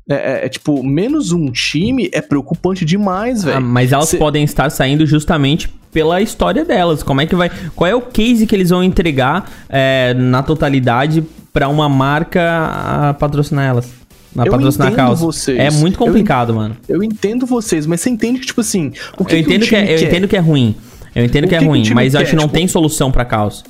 É, 0.09 0.15
é- 0.15 0.47
é, 0.47 0.49
tipo, 0.49 0.83
menos 0.83 1.33
um 1.33 1.51
time 1.51 2.09
é 2.13 2.21
preocupante 2.23 2.85
demais, 2.85 3.43
velho. 3.45 3.59
Ah, 3.59 3.61
mas 3.61 3.93
elas 3.93 4.09
Cê- 4.09 4.17
podem 4.17 4.45
estar 4.45 4.71
saindo 4.71 5.05
justamente 5.05 5.69
pela 5.93 6.21
história 6.21 6.65
delas. 6.65 7.03
Como 7.03 7.21
é 7.21 7.27
que 7.27 7.35
vai. 7.35 7.51
Qual 7.75 7.89
é 7.89 7.95
o 7.95 8.01
case 8.01 8.47
que 8.47 8.55
eles 8.55 8.71
vão 8.71 8.83
entregar 8.85 9.51
é, 9.69 10.15
na 10.15 10.43
totalidade 10.43 11.23
pra 11.53 11.69
uma 11.69 11.89
marca 11.89 13.17
patrocinar 13.19 13.67
elas? 13.67 13.91
Na 14.35 14.45
Eu 14.47 14.53
patrocinar 14.53 14.89
a 14.89 14.91
entendo 14.93 15.05
causa. 15.07 15.25
vocês. 15.27 15.59
É 15.59 15.71
muito 15.71 15.95
Eu 15.95 16.07
complicado, 16.07 16.55
mano. 16.55 16.77
Eu 16.89 17.03
entendo 17.03 17.47
vocês, 17.47 17.85
mas 17.87 18.01
você 18.01 18.11
entende 18.11 18.39
que, 18.41 18.47
tipo 18.47 18.61
assim, 18.61 18.93
o 19.19 19.25
que, 19.25 19.35
eu 19.35 19.39
entendo 19.41 19.63
que, 19.63 19.69
que, 19.71 19.77
é, 19.77 19.95
eu 19.95 20.07
entendo 20.07 20.29
que 20.29 20.37
é 20.37 20.41
ruim. 20.41 20.75
Eu 21.13 21.25
entendo 21.25 21.45
O 21.47 21.49
que 21.49 21.55
é 21.57 21.59
ruim, 21.59 21.83
mas 21.93 22.15
eu 22.15 22.19
quer? 22.19 22.23
acho 22.25 22.31
que 22.31 22.37
não 22.37 22.45
Tipo- 22.45 22.55
tem 22.55 22.69
solução 22.69 23.11
pra 23.11 23.25
caos. 23.25 23.65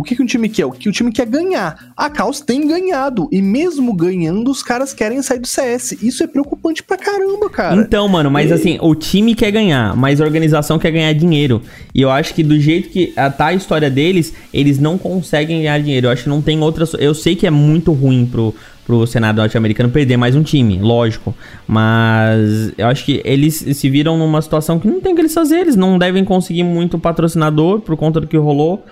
O 0.00 0.02
que, 0.02 0.16
que 0.16 0.22
um 0.22 0.26
time 0.26 0.48
quer? 0.48 0.64
O 0.64 0.70
que 0.70 0.88
o 0.88 0.92
time 0.92 1.12
quer 1.12 1.26
ganhar. 1.26 1.92
A 1.94 2.08
Caos 2.08 2.40
tem 2.40 2.66
ganhado. 2.66 3.28
E 3.30 3.42
mesmo 3.42 3.92
ganhando, 3.92 4.50
os 4.50 4.62
caras 4.62 4.94
querem 4.94 5.20
sair 5.20 5.38
do 5.40 5.46
CS. 5.46 5.92
Isso 6.02 6.22
é 6.24 6.26
preocupante 6.26 6.82
pra 6.82 6.96
caramba, 6.96 7.50
cara. 7.50 7.76
Então, 7.76 8.08
mano, 8.08 8.30
mas 8.30 8.48
E- 8.50 8.54
assim, 8.54 8.78
o 8.80 8.94
time 8.94 9.34
quer 9.34 9.50
ganhar, 9.50 9.94
mas 9.94 10.18
a 10.18 10.24
organização 10.24 10.78
quer 10.78 10.90
ganhar 10.90 11.12
dinheiro. 11.12 11.60
E 11.94 12.00
eu 12.00 12.10
acho 12.10 12.32
que 12.32 12.42
do 12.42 12.58
jeito 12.58 12.88
que 12.88 13.08
tá 13.36 13.48
a 13.48 13.52
história 13.52 13.90
deles, 13.90 14.32
eles 14.54 14.78
não 14.78 14.96
conseguem 14.96 15.58
ganhar 15.58 15.78
dinheiro. 15.82 16.06
Eu 16.06 16.10
acho 16.12 16.22
que 16.22 16.28
não 16.30 16.40
tem 16.40 16.58
outra. 16.62 16.86
Eu 16.98 17.12
sei 17.14 17.36
que 17.36 17.46
é 17.46 17.50
muito 17.50 17.92
ruim 17.92 18.24
pro, 18.24 18.54
pro 18.86 19.06
Senado 19.06 19.36
norte-americano 19.36 19.90
perder 19.90 20.16
mais 20.16 20.34
um 20.34 20.42
time, 20.42 20.78
lógico. 20.78 21.34
Mas 21.68 22.72
eu 22.78 22.86
acho 22.86 23.04
que 23.04 23.20
eles 23.22 23.54
se 23.74 23.90
viram 23.90 24.16
numa 24.16 24.40
situação 24.40 24.78
que 24.78 24.88
não 24.88 24.98
tem 25.00 25.12
o 25.12 25.14
que 25.14 25.20
eles 25.20 25.34
fazer. 25.34 25.58
Eles 25.58 25.76
não 25.76 25.98
devem 25.98 26.24
conseguir 26.24 26.62
muito 26.62 26.98
patrocinador 26.98 27.80
por 27.80 27.98
conta 27.98 28.18
do 28.18 28.26
que 28.26 28.36
rolou. 28.38 28.82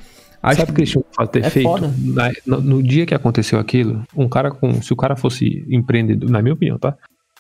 Acho 0.42 0.61
Sabe 0.61 0.70
o 0.72 0.74
que 0.74 0.85
tinham 0.85 1.03
que 1.03 1.27
ter 1.29 1.44
é 1.44 1.51
feito? 1.51 1.70
Na- 2.14 2.31
no, 2.46 2.61
no 2.61 2.83
dia 2.83 3.05
que 3.05 3.14
aconteceu 3.14 3.59
aquilo, 3.59 4.03
um 4.16 4.29
cara 4.29 4.51
com. 4.51 4.81
Se 4.81 4.92
o 4.92 4.96
cara 4.96 5.16
fosse 5.16 5.66
empreendedor, 5.68 6.31
na 6.31 6.40
minha 6.40 6.55
opinião, 6.55 6.79
tá? 6.79 6.92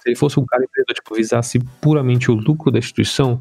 Se 0.02 0.08
ele 0.10 0.16
fosse 0.16 0.38
um 0.40 0.44
cara 0.44 0.64
empreendedor, 0.64 0.94
tipo, 0.94 1.14
visasse 1.14 1.58
puramente 1.80 2.30
o 2.30 2.34
lucro 2.34 2.70
da 2.72 2.78
instituição, 2.78 3.40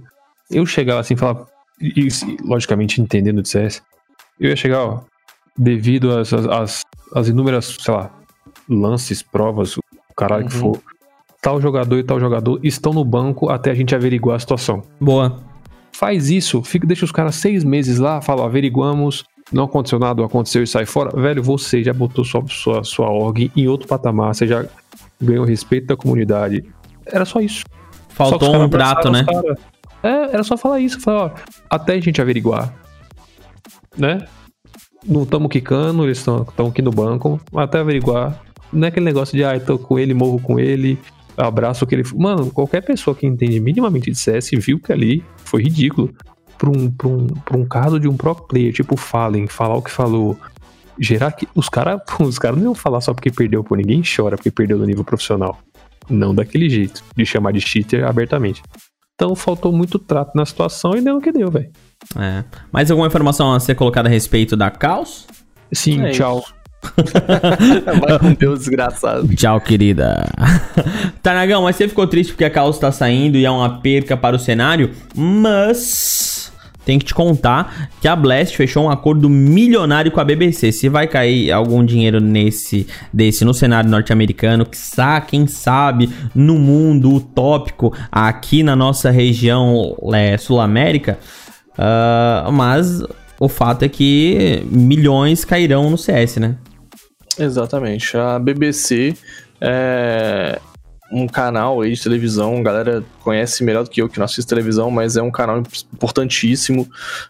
eu 0.51 0.65
chegava 0.65 0.99
assim 0.99 1.15
e 1.15 1.17
falava. 1.17 1.47
E, 1.81 2.07
logicamente 2.43 3.01
entendendo 3.01 3.41
de 3.41 3.49
CS, 3.49 3.81
eu 4.39 4.49
ia 4.49 4.55
chegar, 4.55 4.83
ó, 4.83 5.01
devido 5.57 6.15
às, 6.17 6.33
às, 6.33 6.81
às- 7.13 7.27
inúmeras, 7.27 7.77
sei 7.79 7.93
lá, 7.93 8.11
lances, 8.67 9.21
provas, 9.23 9.77
o 9.77 9.81
caralho 10.15 10.47
que 10.47 10.55
Uhum. 10.55 10.73
for. 10.73 10.81
Tal 11.41 11.61
jogador 11.61 11.97
e 11.99 12.03
tal 12.03 12.19
jogador 12.19 12.59
estão 12.63 12.93
no 12.93 13.05
banco 13.05 13.49
até 13.49 13.69
a 13.71 13.73
gente 13.75 13.93
averiguar 13.95 14.35
a 14.37 14.39
situação 14.39 14.81
Boa. 14.99 15.39
faz 15.93 16.29
isso, 16.31 16.63
fica, 16.63 16.85
deixa 16.87 17.05
os 17.05 17.11
caras 17.11 17.35
seis 17.35 17.63
meses 17.63 17.99
lá, 17.99 18.21
fala, 18.21 18.43
averiguamos, 18.45 19.23
não 19.51 19.63
aconteceu 19.63 19.99
nada, 19.99 20.23
aconteceu 20.23 20.63
e 20.63 20.67
sai 20.67 20.86
fora. 20.86 21.10
Velho, 21.19 21.41
você 21.41 21.83
já 21.83 21.93
botou 21.93 22.23
sua, 22.25 22.43
sua, 22.47 22.83
sua 22.83 23.10
org 23.10 23.51
em 23.55 23.67
outro 23.67 23.88
patamar, 23.88 24.36
você 24.36 24.45
já 24.45 24.65
ganhou 25.21 25.45
respeito 25.45 25.88
da 25.88 25.95
comunidade. 25.95 26.63
Era 27.05 27.25
só 27.25 27.39
isso. 27.39 27.63
Só 28.10 28.29
Faltou 28.29 28.51
caras 28.51 28.65
um 28.65 28.69
prato, 28.69 29.10
né? 29.10 29.25
É, 30.03 30.33
era 30.33 30.43
só 30.43 30.57
falar 30.57 30.79
isso, 30.79 30.99
falar, 30.99 31.25
ó, 31.25 31.31
até 31.69 31.93
a 31.93 31.99
gente 31.99 32.21
averiguar, 32.21 32.73
né? 33.97 34.25
Não 35.05 35.23
estamos 35.23 35.49
quicando, 35.49 36.03
eles 36.03 36.17
estão 36.19 36.67
aqui 36.67 36.81
no 36.81 36.91
banco, 36.91 37.39
até 37.55 37.79
averiguar, 37.79 38.41
Não 38.71 38.86
é 38.86 38.89
aquele 38.89 39.05
negócio 39.05 39.36
de, 39.36 39.43
ah, 39.43 39.60
tô 39.60 39.77
com 39.79 39.97
ele, 39.97 40.13
morro 40.13 40.39
com 40.39 40.60
ele, 40.60 40.99
abraço 41.38 41.86
que 41.86 41.95
ele. 41.95 42.03
Mano, 42.15 42.51
qualquer 42.51 42.81
pessoa 42.81 43.15
que 43.15 43.25
entende 43.25 43.60
minimamente 43.60 44.12
de 44.12 44.17
CS 44.17 44.49
viu 44.53 44.79
que 44.79 44.91
ali 44.91 45.23
foi 45.38 45.63
ridículo. 45.63 46.13
Pra 46.57 46.69
um, 46.69 46.89
pra 46.89 47.07
um, 47.07 47.27
pra 47.27 47.57
um 47.57 47.65
caso 47.65 47.99
de 47.99 48.07
um 48.07 48.17
pro 48.17 48.35
player, 48.35 48.73
tipo 48.73 48.97
Fallen, 48.97 49.47
falar 49.47 49.75
o 49.75 49.81
que 49.81 49.91
falou, 49.91 50.37
gerar 50.99 51.31
que. 51.31 51.47
Os 51.55 51.69
caras 51.69 52.01
os 52.19 52.39
cara 52.39 52.55
não 52.55 52.63
iam 52.63 52.75
falar 52.75 53.01
só 53.01 53.13
porque 53.13 53.31
perdeu, 53.31 53.63
pô. 53.63 53.75
Ninguém 53.75 54.01
chora 54.03 54.35
porque 54.35 54.51
perdeu 54.51 54.77
no 54.77 54.85
nível 54.85 55.03
profissional. 55.03 55.59
Não 56.09 56.33
daquele 56.33 56.69
jeito, 56.69 57.03
de 57.15 57.25
chamar 57.25 57.51
de 57.51 57.61
cheater 57.61 58.05
abertamente. 58.05 58.63
Então 59.15 59.35
faltou 59.35 59.73
muito 59.73 59.97
trato 59.97 60.31
na 60.35 60.45
situação 60.45 60.95
e 60.95 61.01
deu 61.01 61.17
o 61.17 61.21
que 61.21 61.31
deu, 61.31 61.49
velho. 61.49 61.71
É. 62.15 62.43
Mais 62.71 62.91
alguma 62.91 63.07
informação 63.07 63.51
a 63.51 63.59
ser 63.59 63.75
colocada 63.75 64.07
a 64.07 64.11
respeito 64.11 64.55
da 64.55 64.69
Caos? 64.69 65.25
Sim, 65.71 66.05
É 66.05 66.11
tchau. 66.11 66.43
Vai 67.99 68.19
com 68.19 68.33
Deus 68.33 68.59
desgraçado. 68.59 69.27
Tchau, 69.35 69.59
querida. 69.59 70.23
Tarnagão, 71.21 71.63
mas 71.63 71.75
você 71.75 71.87
ficou 71.87 72.07
triste 72.07 72.33
porque 72.33 72.45
a 72.45 72.49
Caos 72.49 72.77
tá 72.77 72.91
saindo 72.91 73.37
e 73.37 73.45
é 73.45 73.51
uma 73.51 73.81
perca 73.81 74.15
para 74.15 74.35
o 74.35 74.39
cenário, 74.39 74.91
mas 75.15 76.37
tem 76.88 76.97
que 76.97 77.04
te 77.04 77.13
contar 77.13 77.89
que 78.00 78.08
a 78.08 78.15
Blast 78.15 78.56
fechou 78.56 78.86
um 78.86 78.89
acordo 78.89 79.30
milionário 79.30 80.10
com 80.10 80.21
a 80.21 80.23
BBC. 80.23 80.71
Se 80.71 80.88
vai 80.88 81.06
cair 81.06 81.52
algum 81.52 81.84
dinheiro 81.84 82.21
nesse 82.21 82.88
desse 83.13 83.43
no 83.43 83.54
cenário 83.54 83.89
norte-americano, 83.89 84.65
que 84.65 84.78
sa- 84.78 85.19
quem 85.19 85.45
sabe 85.47 86.10
no 86.34 86.58
mundo 86.58 87.13
utópico 87.13 87.93
aqui 88.10 88.63
na 88.63 88.73
nossa 88.73 89.12
região 89.12 89.97
é, 90.13 90.38
sul-américa, 90.38 91.19
ah, 91.78 92.50
mas 92.54 93.04
o 93.38 93.50
fato 93.50 93.84
é 93.84 93.89
que 93.89 94.63
milhões 94.71 95.43
cairão 95.43 95.89
no 95.89 95.97
CS, 95.97 96.38
né? 96.38 96.56
Exatamente. 97.38 98.15
A 98.15 98.39
BBC 98.39 99.13
é 99.60 100.58
um 101.11 101.27
canal 101.27 101.81
aí 101.81 101.93
de 101.93 102.01
televisão, 102.01 102.57
a 102.57 102.61
galera 102.61 103.03
conhece 103.21 103.63
melhor 103.63 103.83
do 103.83 103.89
que 103.89 104.01
eu 104.01 104.09
que 104.09 104.17
não 104.17 104.25
assisto 104.25 104.47
televisão, 104.47 104.91
mas 104.91 105.15
é 105.15 105.21
um 105.21 105.31
canal 105.31 105.63
importantíssimo 105.93 106.87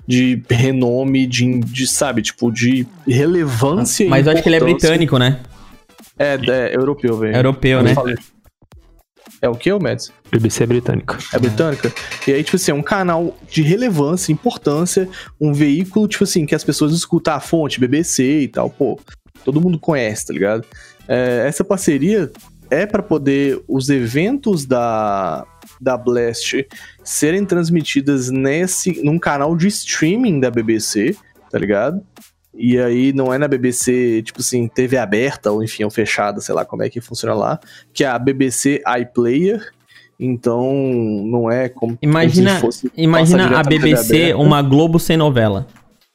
de 0.07 0.41
renome, 0.49 1.27
de, 1.27 1.59
de 1.59 1.87
sabe, 1.87 2.21
tipo, 2.21 2.51
de 2.51 2.87
relevância 3.07 4.09
Mas 4.09 4.25
eu 4.25 4.33
acho 4.33 4.43
que 4.43 4.49
ele 4.49 4.55
é 4.55 4.59
britânico, 4.59 5.17
né? 5.17 5.39
É, 6.17 6.37
é 6.47 6.75
europeu, 6.75 7.17
velho. 7.17 7.35
É 7.35 7.39
europeu, 7.39 7.79
Eu 7.79 7.83
né? 7.83 7.93
falei. 7.93 8.15
É 9.39 9.47
o 9.47 9.55
que, 9.55 9.71
o 9.71 9.79
Mads? 9.79 10.11
BBC 10.31 10.63
é 10.63 10.65
britânica. 10.65 11.17
É 11.31 11.37
britânica? 11.37 11.93
E 12.27 12.31
aí, 12.31 12.43
tipo 12.43 12.55
assim, 12.55 12.71
é 12.71 12.73
um 12.73 12.81
canal 12.81 13.37
de 13.47 13.61
relevância, 13.61 14.31
importância, 14.31 15.07
um 15.39 15.53
veículo, 15.53 16.07
tipo 16.07 16.23
assim, 16.23 16.45
que 16.45 16.55
as 16.55 16.63
pessoas 16.63 16.91
escutam 16.93 17.35
a 17.35 17.39
fonte, 17.39 17.79
BBC 17.79 18.41
e 18.41 18.47
tal, 18.47 18.69
pô, 18.69 18.99
todo 19.45 19.61
mundo 19.61 19.77
conhece, 19.77 20.25
tá 20.25 20.33
ligado? 20.33 20.65
É, 21.07 21.45
essa 21.47 21.63
parceria 21.63 22.31
é 22.69 22.85
pra 22.85 23.01
poder 23.01 23.61
os 23.67 23.89
eventos 23.89 24.65
da, 24.65 25.45
da 25.79 25.97
Blast 25.97 26.65
serem 27.03 27.45
transmitidas 27.45 28.29
nesse, 28.29 29.03
num 29.03 29.19
canal 29.19 29.55
de 29.55 29.67
streaming 29.67 30.39
da 30.39 30.51
BBC, 30.51 31.15
tá 31.49 31.57
ligado? 31.57 32.01
E 32.53 32.79
aí 32.79 33.13
não 33.13 33.31
é 33.31 33.37
na 33.37 33.47
BBC, 33.47 34.23
tipo 34.23 34.39
assim, 34.39 34.67
TV 34.67 34.97
aberta 34.97 35.51
ou 35.51 35.63
enfim, 35.63 35.83
ou 35.83 35.91
fechada, 35.91 36.41
sei 36.41 36.55
lá 36.55 36.65
como 36.65 36.83
é 36.83 36.89
que 36.89 36.99
funciona 36.99 37.35
lá, 37.35 37.59
que 37.93 38.03
é 38.03 38.07
a 38.07 38.17
BBC 38.17 38.81
iPlayer. 38.99 39.71
Então, 40.19 40.73
não 40.73 41.51
é 41.51 41.69
como, 41.69 41.95
Imagina, 42.01 42.59
como 42.59 42.71
se 42.71 42.81
fosse 42.81 42.91
imagina 42.97 43.59
a 43.59 43.61
BBC, 43.61 44.33
uma 44.33 44.63
Globo 44.63 44.99
sem 44.99 45.15
novela. 45.15 45.67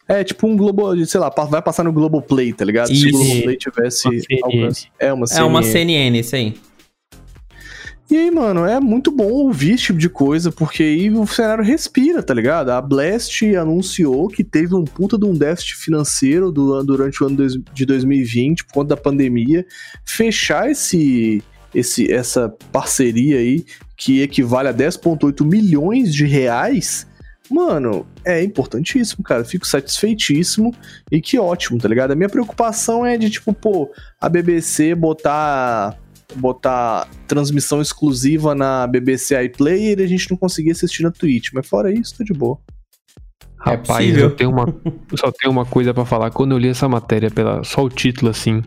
É 0.08 0.24
tipo 0.24 0.46
um 0.46 0.56
Globo, 0.56 1.04
sei 1.06 1.20
lá, 1.20 1.30
vai 1.48 1.62
passar 1.62 1.84
no 1.84 1.92
Globoplay, 1.92 2.52
tá 2.52 2.64
ligado? 2.64 2.88
Se 2.88 2.94
Isso. 2.94 3.08
o 3.08 3.12
Globoplay 3.24 3.56
tivesse 3.56 4.08
Uma 4.08 4.20
CNN. 4.20 4.42
alcance. 4.42 4.88
É 4.98 5.12
uma 5.12 5.26
É 5.30 5.42
uma 5.42 5.62
CNN. 5.62 5.72
CNN, 5.72 6.18
isso 6.20 6.36
aí. 6.36 6.54
E 8.10 8.16
aí, 8.16 8.30
mano, 8.30 8.66
é 8.66 8.78
muito 8.78 9.10
bom 9.10 9.28
ouvir 9.30 9.72
esse 9.74 9.84
tipo 9.84 9.98
de 9.98 10.08
coisa, 10.10 10.52
porque 10.52 10.82
aí 10.82 11.08
o 11.10 11.26
cenário 11.26 11.64
respira, 11.64 12.22
tá 12.22 12.34
ligado? 12.34 12.68
A 12.70 12.80
Blast 12.82 13.42
anunciou 13.56 14.28
que 14.28 14.44
teve 14.44 14.74
um 14.74 14.84
puta 14.84 15.16
de 15.16 15.24
um 15.24 15.32
déficit 15.32 15.76
financeiro 15.76 16.52
do- 16.52 16.82
durante 16.84 17.22
o 17.22 17.26
ano 17.26 17.46
de 17.72 17.86
2020, 17.86 18.64
por 18.66 18.72
conta 18.74 18.88
da 18.96 19.00
pandemia. 19.00 19.64
Fechar 20.04 20.70
esse, 20.70 21.42
esse, 21.74 22.12
essa 22.12 22.52
parceria 22.70 23.38
aí, 23.38 23.64
que 23.96 24.20
equivale 24.20 24.68
a 24.68 24.74
10,8 24.74 25.42
milhões 25.46 26.12
de 26.12 26.26
reais, 26.26 27.06
mano, 27.52 28.06
é 28.24 28.42
importantíssimo, 28.42 29.22
cara. 29.22 29.44
Fico 29.44 29.66
satisfeitíssimo 29.66 30.74
e 31.10 31.20
que 31.20 31.38
ótimo, 31.38 31.78
tá 31.78 31.88
ligado? 31.88 32.12
A 32.12 32.16
minha 32.16 32.28
preocupação 32.28 33.04
é 33.04 33.16
de, 33.16 33.30
tipo, 33.30 33.52
pô, 33.52 33.90
a 34.20 34.28
BBC 34.28 34.94
botar 34.94 35.98
botar 36.34 37.08
transmissão 37.26 37.82
exclusiva 37.82 38.54
na 38.54 38.86
BBC 38.86 39.38
iPlayer 39.44 40.00
e 40.00 40.02
a 40.02 40.06
gente 40.06 40.30
não 40.30 40.36
conseguir 40.36 40.70
assistir 40.70 41.02
na 41.02 41.10
Twitch. 41.10 41.50
Mas 41.52 41.68
fora 41.68 41.92
isso, 41.92 42.16
tá 42.16 42.24
de 42.24 42.32
boa. 42.32 42.58
Rapaz, 43.58 43.98
possível. 43.98 44.24
eu 44.24 44.30
tenho 44.34 44.50
uma, 44.50 44.64
eu 45.10 45.18
só 45.18 45.30
tenho 45.30 45.52
uma 45.52 45.64
coisa 45.64 45.94
pra 45.94 46.04
falar. 46.04 46.30
Quando 46.30 46.52
eu 46.52 46.58
li 46.58 46.68
essa 46.68 46.88
matéria, 46.88 47.30
pela, 47.30 47.62
só 47.62 47.84
o 47.84 47.88
título 47.88 48.30
assim, 48.30 48.62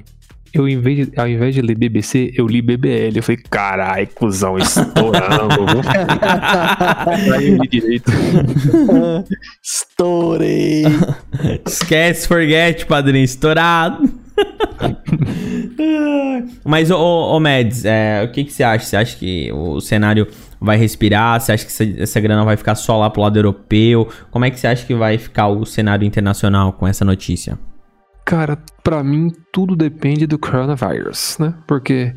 eu, 0.56 0.68
em 0.68 0.80
vez 0.80 1.08
de- 1.08 1.20
ao 1.20 1.28
invés 1.28 1.54
de 1.54 1.62
ler 1.62 1.76
BBC, 1.76 2.32
eu 2.36 2.48
li 2.48 2.62
BBL. 2.62 3.18
Eu 3.18 3.24
falei, 3.24 3.42
carai, 3.50 4.06
cuzão, 4.08 4.58
estourando. 4.58 5.66
viu?" 5.66 5.82
Aí 7.36 7.50
eu 7.50 7.58
li 7.58 7.68
direito. 7.68 8.12
Estourei! 9.64 10.84
Esquece, 11.66 12.28
forget, 12.28 12.86
padrinho, 12.86 13.24
estourado. 13.24 14.04
Mas, 16.64 16.92
ô, 16.92 16.98
ô, 16.98 17.38
ô 17.38 17.40
Mads, 17.40 17.86
é, 17.86 18.24
o 18.24 18.32
que, 18.32 18.44
que 18.44 18.52
você 18.54 18.64
acha? 18.64 18.86
Você 18.86 18.98
acha 18.98 19.18
que 19.18 19.52
o 19.54 19.80
cenário 19.80 20.28
vai 20.60 20.78
respirar? 20.78 21.40
Você 21.40 21.54
acha 21.54 21.66
que 21.66 21.72
essa, 21.72 21.84
essa 22.02 22.20
grana 22.20 22.44
vai 22.44 22.58
ficar 22.58 22.76
só 22.76 22.98
lá 23.00 23.10
pro 23.10 23.22
lado 23.22 23.38
europeu? 23.38 24.08
Como 24.32 24.44
é 24.46 24.52
que 24.52 24.60
você 24.60 24.68
acha 24.68 24.86
que 24.86 24.94
vai 24.94 25.18
ficar 25.18 25.48
o 25.48 25.66
cenário 25.66 26.06
internacional 26.06 26.74
com 26.74 26.88
essa 26.88 27.06
notícia? 27.06 27.58
Cara, 28.26 28.58
pra 28.84 29.04
mim 29.04 29.32
tudo 29.52 29.76
depende 29.76 30.26
do 30.26 30.40
coronavírus, 30.40 31.38
né? 31.40 31.54
Porque 31.68 32.12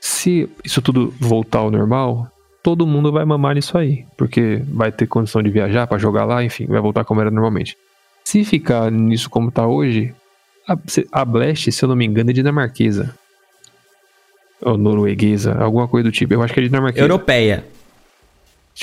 se 0.00 0.48
isso 0.64 0.80
tudo 0.80 1.12
voltar 1.20 1.58
ao 1.58 1.70
normal, 1.70 2.26
todo 2.62 2.86
mundo 2.86 3.12
vai 3.12 3.24
mamar 3.24 3.54
nisso 3.54 3.76
aí, 3.76 4.04
porque 4.16 4.62
vai 4.72 4.90
ter 4.90 5.06
condição 5.06 5.42
de 5.42 5.50
viajar 5.50 5.86
pra 5.86 5.98
jogar 5.98 6.24
lá, 6.24 6.42
enfim, 6.42 6.66
vai 6.66 6.80
voltar 6.80 7.04
como 7.04 7.20
era 7.20 7.30
normalmente. 7.30 7.76
Se 8.24 8.44
ficar 8.44 8.90
nisso 8.90 9.28
como 9.28 9.50
tá 9.50 9.66
hoje, 9.66 10.12
a, 10.66 10.76
a 11.12 11.24
Blast, 11.24 11.70
se 11.70 11.84
eu 11.84 11.88
não 11.88 11.94
me 11.96 12.06
engano, 12.06 12.30
é 12.30 12.32
dinamarquesa. 12.32 13.14
Ou 14.62 14.78
norueguesa, 14.78 15.54
alguma 15.62 15.86
coisa 15.86 16.08
do 16.08 16.12
tipo. 16.12 16.32
Eu 16.32 16.42
acho 16.42 16.52
que 16.54 16.60
é 16.60 16.62
dinamarquesa. 16.62 17.04
Europeia. 17.04 17.64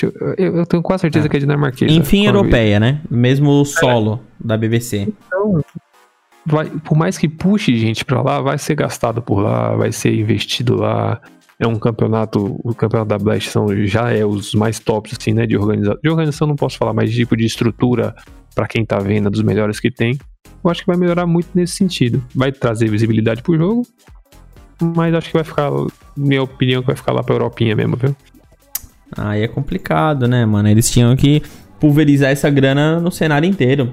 Eu, 0.02 0.12
eu- 0.38 0.56
eu 0.58 0.66
tenho 0.66 0.82
quase 0.82 1.02
certeza 1.02 1.28
que 1.28 1.36
é 1.36 1.40
dinamarquesa. 1.40 1.92
Enfim, 1.92 2.26
europeia, 2.26 2.78
né? 2.80 3.00
Mesmo 3.10 3.50
o 3.60 3.64
solo 3.64 4.20
da 4.38 4.56
BBC. 4.56 5.12
Vai, 6.46 6.66
por 6.66 6.96
mais 6.96 7.16
que 7.16 7.28
puxe 7.28 7.76
gente 7.76 8.04
pra 8.04 8.22
lá, 8.22 8.40
vai 8.40 8.58
ser 8.58 8.74
gastado 8.74 9.22
por 9.22 9.40
lá, 9.40 9.74
vai 9.74 9.92
ser 9.92 10.14
investido 10.14 10.76
lá. 10.76 11.20
É 11.58 11.66
um 11.66 11.76
campeonato, 11.76 12.60
o 12.64 12.74
campeonato 12.74 13.08
da 13.08 13.18
Blast 13.18 13.48
são, 13.48 13.68
já 13.86 14.10
é 14.10 14.24
os 14.24 14.54
mais 14.54 14.80
tops, 14.80 15.16
assim, 15.18 15.32
né? 15.32 15.46
De 15.46 15.56
organização. 15.56 16.00
De 16.02 16.10
organização 16.10 16.48
não 16.48 16.56
posso 16.56 16.76
falar, 16.76 16.92
mas 16.92 17.10
de 17.10 17.16
tipo 17.16 17.36
de 17.36 17.44
estrutura 17.44 18.14
pra 18.54 18.66
quem 18.66 18.84
tá 18.84 18.98
vendo, 18.98 19.30
dos 19.30 19.42
melhores 19.42 19.78
que 19.78 19.90
tem. 19.90 20.18
Eu 20.62 20.70
acho 20.70 20.80
que 20.80 20.86
vai 20.86 20.96
melhorar 20.96 21.26
muito 21.26 21.48
nesse 21.54 21.76
sentido. 21.76 22.22
Vai 22.34 22.50
trazer 22.50 22.88
visibilidade 22.88 23.42
pro 23.42 23.56
jogo, 23.56 23.86
mas 24.80 25.14
acho 25.14 25.28
que 25.28 25.34
vai 25.34 25.44
ficar, 25.44 25.70
minha 26.16 26.42
opinião, 26.42 26.80
que 26.80 26.88
vai 26.88 26.96
ficar 26.96 27.12
lá 27.12 27.22
pra 27.22 27.34
Europinha 27.34 27.76
mesmo, 27.76 27.96
viu? 27.96 28.16
Aí 29.16 29.42
é 29.42 29.48
complicado, 29.48 30.26
né, 30.26 30.44
mano? 30.44 30.68
Eles 30.68 30.90
tinham 30.90 31.14
que 31.14 31.42
pulverizar 31.78 32.30
essa 32.30 32.50
grana 32.50 32.98
no 32.98 33.12
cenário 33.12 33.48
inteiro. 33.48 33.92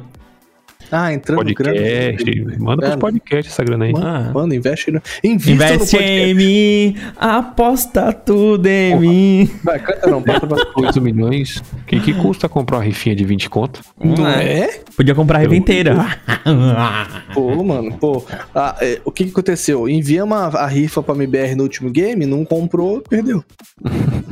Ah, 0.91 1.13
entrando 1.13 1.37
Podcast, 1.37 2.45
manda 2.59 2.81
pros 2.81 2.93
É, 2.93 2.97
podcasts 2.97 3.53
essa 3.53 3.63
grana 3.63 3.85
aí. 3.85 3.93
Mano, 3.93 4.05
Ah. 4.05 4.31
mano, 4.33 4.53
investe 4.53 4.91
no. 4.91 5.01
Invista 5.23 5.51
Investe 5.75 5.97
em 5.97 6.33
mim, 6.33 6.95
aposta 7.17 8.11
tudo 8.11 8.65
em 8.67 8.99
mim. 8.99 9.49
Vai, 9.63 9.79
canta 9.79 10.09
não, 10.09 10.21
bota 10.21 10.45
pra... 10.45 10.57
8 10.75 11.01
milhões. 11.01 11.57
O 11.57 11.85
que, 11.85 11.99
que 11.99 12.13
custa 12.13 12.49
comprar 12.49 12.77
uma 12.79 12.83
rifinha 12.83 13.15
de 13.15 13.23
20 13.23 13.49
conto? 13.49 13.81
Não 14.03 14.27
é? 14.27 14.81
Podia 14.97 15.15
comprar 15.15 15.39
a 15.39 15.43
Eu- 15.45 15.53
inteira. 15.53 15.95
Pô, 17.33 17.63
mano, 17.63 17.93
pô. 17.97 18.23
Ah, 18.53 18.75
é, 18.81 18.99
o 19.05 19.11
que 19.11 19.23
que 19.25 19.31
aconteceu? 19.31 19.87
Enviamos 19.87 20.37
a, 20.37 20.47
a 20.63 20.67
rifa 20.67 21.01
pra 21.01 21.15
MBR 21.15 21.55
no 21.55 21.63
último 21.63 21.89
game, 21.89 22.25
não 22.25 22.43
comprou, 22.43 23.01
perdeu. 23.01 23.43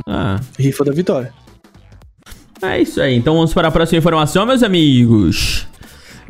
ah, 0.06 0.38
Rifa 0.58 0.84
da 0.84 0.92
vitória. 0.92 1.32
é 2.62 2.80
isso 2.82 3.00
aí. 3.00 3.16
Então 3.16 3.34
vamos 3.34 3.54
para 3.54 3.68
a 3.68 3.70
próxima 3.70 3.98
informação, 3.98 4.44
meus 4.44 4.62
amigos. 4.62 5.66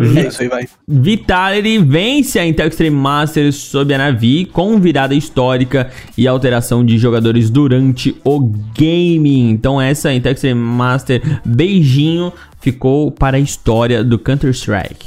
É 0.00 0.28
isso 0.28 0.42
aí, 0.42 0.48
vai. 0.48 0.66
Vitality 0.88 1.78
vence 1.78 2.38
a 2.38 2.46
Intel 2.46 2.68
Extreme 2.68 2.96
Masters 2.96 3.56
sob 3.56 3.92
a 3.92 3.98
Navi 3.98 4.46
com 4.46 4.80
virada 4.80 5.14
histórica 5.14 5.90
e 6.16 6.26
alteração 6.26 6.84
de 6.84 6.96
jogadores 6.98 7.50
durante 7.50 8.16
o 8.24 8.40
gaming. 8.78 9.50
Então 9.50 9.80
essa 9.80 10.12
Intel 10.12 10.32
Extreme 10.32 10.60
Master 10.60 11.22
beijinho 11.44 12.32
ficou 12.60 13.10
para 13.10 13.36
a 13.36 13.40
história 13.40 14.02
do 14.02 14.18
Counter-Strike. 14.18 15.06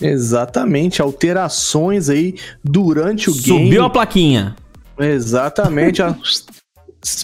Exatamente, 0.00 1.00
alterações 1.00 2.08
aí 2.10 2.34
durante 2.62 3.30
o 3.30 3.32
Subiu 3.32 3.58
game. 3.58 3.78
a 3.78 3.88
plaquinha. 3.88 4.56
Exatamente. 4.98 6.02
a- 6.02 6.14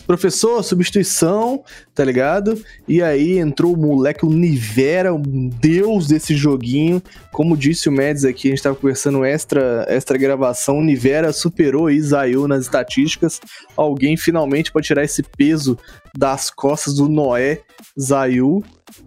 Professor, 0.06 0.62
substituição, 0.62 1.62
tá 1.94 2.04
ligado? 2.04 2.62
E 2.86 3.02
aí 3.02 3.38
entrou 3.38 3.74
o 3.74 3.76
moleque, 3.76 4.26
o 4.26 4.30
Nivera, 4.30 5.14
o 5.14 5.18
deus 5.18 6.06
desse 6.06 6.34
joguinho. 6.34 7.02
Como 7.32 7.56
disse 7.56 7.88
o 7.88 7.92
Mads 7.92 8.24
aqui, 8.24 8.48
a 8.48 8.50
gente 8.50 8.62
tava 8.62 8.76
conversando 8.76 9.24
extra, 9.24 9.86
extra 9.88 10.18
gravação. 10.18 10.78
O 10.78 10.84
Nivera 10.84 11.32
superou 11.32 11.90
Isayu 11.90 12.46
nas 12.46 12.62
estatísticas. 12.62 13.40
Alguém 13.76 14.16
finalmente 14.16 14.70
pode 14.70 14.86
tirar 14.86 15.04
esse 15.04 15.22
peso 15.22 15.78
das 16.16 16.50
costas 16.50 16.94
do 16.94 17.08
Noé 17.08 17.60
Zayu. 17.98 18.62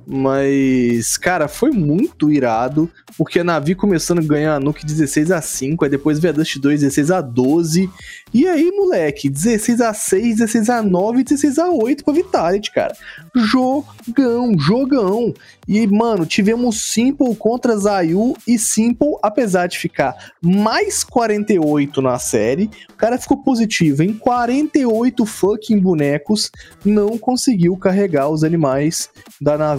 Mas, 0.05 1.17
cara, 1.17 1.47
foi 1.47 1.71
muito 1.71 2.31
irado, 2.31 2.89
porque 3.17 3.39
a 3.39 3.43
Navi 3.43 3.75
começando 3.75 4.19
a 4.19 4.23
ganhar 4.23 4.55
a 4.55 4.59
Nuke 4.59 4.86
16 4.86 5.31
a 5.31 5.41
5, 5.41 5.84
aí 5.84 5.91
depois 5.91 6.19
veio 6.19 6.34
a 6.34 6.38
Dust 6.38 6.57
2 6.57 6.81
16 6.81 7.11
a 7.11 7.21
12. 7.21 7.89
E 8.34 8.47
aí, 8.47 8.71
moleque, 8.71 9.29
16 9.29 9.81
a 9.81 9.93
6, 9.93 10.38
16 10.38 10.69
a 10.69 10.81
9, 10.81 11.23
16 11.23 11.59
a 11.59 11.69
8 11.69 12.03
pra 12.03 12.13
Vitality, 12.13 12.71
cara. 12.71 12.95
Jogão, 13.36 14.57
jogão. 14.57 15.34
E, 15.67 15.86
mano, 15.88 16.25
tivemos 16.25 16.91
Simple 16.91 17.36
contra 17.36 17.77
Zayu 17.77 18.36
e 18.47 18.59
Simple, 18.59 19.17
apesar 19.21 19.67
de 19.67 19.77
ficar 19.77 20.15
mais 20.41 21.03
48 21.03 22.01
na 22.01 22.19
série, 22.19 22.69
o 22.89 22.93
cara 22.95 23.17
ficou 23.17 23.38
positivo 23.38 24.03
em 24.03 24.13
48 24.13 25.25
fucking 25.25 25.79
bonecos, 25.79 26.51
não 26.84 27.17
conseguiu 27.17 27.77
carregar 27.77 28.29
os 28.29 28.43
animais 28.43 29.09
da 29.39 29.57
Navi 29.57 29.72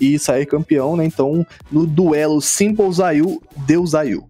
e 0.00 0.18
sair 0.18 0.46
campeão, 0.46 0.96
né? 0.96 1.04
Então, 1.04 1.46
no 1.70 1.86
duelo 1.86 2.40
Simple 2.40 2.92
Zayu, 2.92 3.40
deu 3.66 3.86
Zayu. 3.86 4.24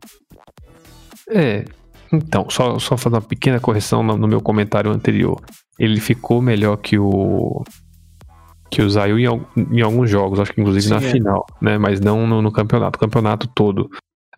É. 1.29 1.65
Então, 2.13 2.47
só, 2.49 2.79
só 2.79 2.97
fazer 2.97 3.17
uma 3.17 3.23
pequena 3.23 3.59
correção 3.59 4.03
no, 4.03 4.17
no 4.17 4.29
meu 4.29 4.41
comentário 4.41 4.91
anterior. 4.91 5.41
Ele 5.79 6.01
ficou 6.01 6.41
melhor 6.41 6.77
que 6.77 6.99
o. 6.99 7.65
Que 8.71 8.83
o 8.83 8.91
Zayu 8.91 9.19
em, 9.19 9.27
em 9.71 9.81
alguns 9.81 10.11
jogos, 10.11 10.41
acho 10.41 10.53
que 10.53 10.61
inclusive 10.61 10.85
Sim, 10.85 10.91
na 10.91 10.97
é. 10.97 11.13
final, 11.13 11.47
né? 11.61 11.79
Mas 11.79 12.01
não 12.01 12.27
no, 12.27 12.43
no 12.43 12.53
campeonato. 12.53 12.97
O 12.97 13.01
campeonato 13.01 13.49
todo. 13.49 13.91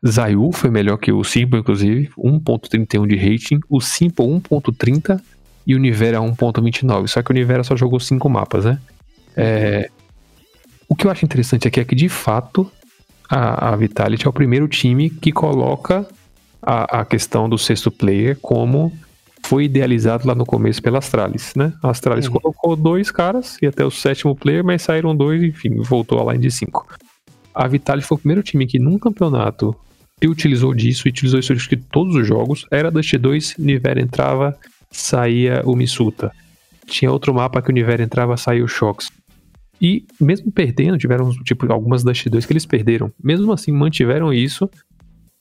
Zayu 0.06 0.52
foi 0.52 0.70
melhor 0.70 0.98
que 0.98 1.10
o 1.10 1.24
Simple, 1.24 1.60
inclusive, 1.60 2.10
1.31 2.18 3.06
de 3.06 3.16
rating. 3.16 3.60
O 3.68 3.80
Simple 3.80 4.26
1.30 4.26 5.20
e 5.66 5.74
o 5.74 5.78
Nivera 5.78 6.18
1.29. 6.18 7.08
Só 7.08 7.22
que 7.22 7.30
o 7.30 7.34
Nivera 7.34 7.64
só 7.64 7.76
jogou 7.76 7.98
cinco 7.98 8.28
mapas, 8.28 8.64
né? 8.64 8.78
É, 9.36 9.90
o 10.88 10.94
que 10.94 11.06
eu 11.06 11.10
acho 11.10 11.24
interessante 11.24 11.66
aqui 11.66 11.80
é 11.80 11.84
que, 11.84 11.94
de 11.94 12.08
fato, 12.08 12.70
a, 13.28 13.72
a 13.72 13.76
Vitality 13.76 14.26
é 14.26 14.28
o 14.28 14.32
primeiro 14.32 14.68
time 14.68 15.10
que 15.10 15.32
coloca 15.32 16.06
a, 16.62 17.00
a 17.00 17.04
questão 17.04 17.48
do 17.48 17.58
sexto 17.58 17.90
player 17.90 18.36
como 18.40 18.92
foi 19.44 19.64
idealizado 19.64 20.26
lá 20.26 20.34
no 20.34 20.44
começo 20.44 20.82
pela 20.82 20.98
Astralis, 20.98 21.54
né? 21.54 21.72
A 21.82 21.90
Astralis 21.90 22.26
Uhum. 22.26 22.32
colocou 22.32 22.74
dois 22.74 23.10
caras 23.10 23.56
e 23.62 23.66
até 23.66 23.84
o 23.84 23.90
sétimo 23.90 24.34
player, 24.34 24.64
mas 24.64 24.82
saíram 24.82 25.14
dois, 25.14 25.42
enfim, 25.42 25.76
voltou 25.82 26.20
a 26.20 26.32
line 26.32 26.42
de 26.42 26.50
cinco. 26.50 26.86
A 27.54 27.66
Vitality 27.68 28.06
foi 28.06 28.16
o 28.16 28.18
primeiro 28.18 28.42
time 28.42 28.66
que 28.66 28.78
num 28.78 28.98
campeonato 28.98 29.74
se 30.20 30.28
utilizou 30.28 30.74
disso, 30.74 31.06
e 31.06 31.10
utilizou 31.10 31.38
isso 31.38 31.68
que 31.68 31.76
todos 31.76 32.14
os 32.16 32.26
jogos. 32.26 32.66
Era 32.70 32.90
Dust 32.90 33.14
2, 33.14 33.54
Nivera 33.58 34.00
entrava, 34.00 34.56
saía 34.90 35.62
o 35.64 35.76
Misuta. 35.76 36.32
Tinha 36.86 37.12
outro 37.12 37.32
mapa 37.34 37.62
que 37.62 37.70
o 37.70 37.72
Nivera 37.72 38.02
entrava, 38.02 38.36
saía 38.36 38.64
o 38.64 38.68
Shox. 38.68 39.10
E 39.80 40.06
mesmo 40.20 40.50
perdendo, 40.50 40.96
tiveram 40.96 41.30
tipo 41.44 41.70
algumas 41.70 42.02
Dust 42.02 42.26
2 42.28 42.46
que 42.46 42.52
eles 42.52 42.64
perderam. 42.66 43.12
Mesmo 43.22 43.52
assim, 43.52 43.72
mantiveram 43.72 44.32
isso. 44.32 44.68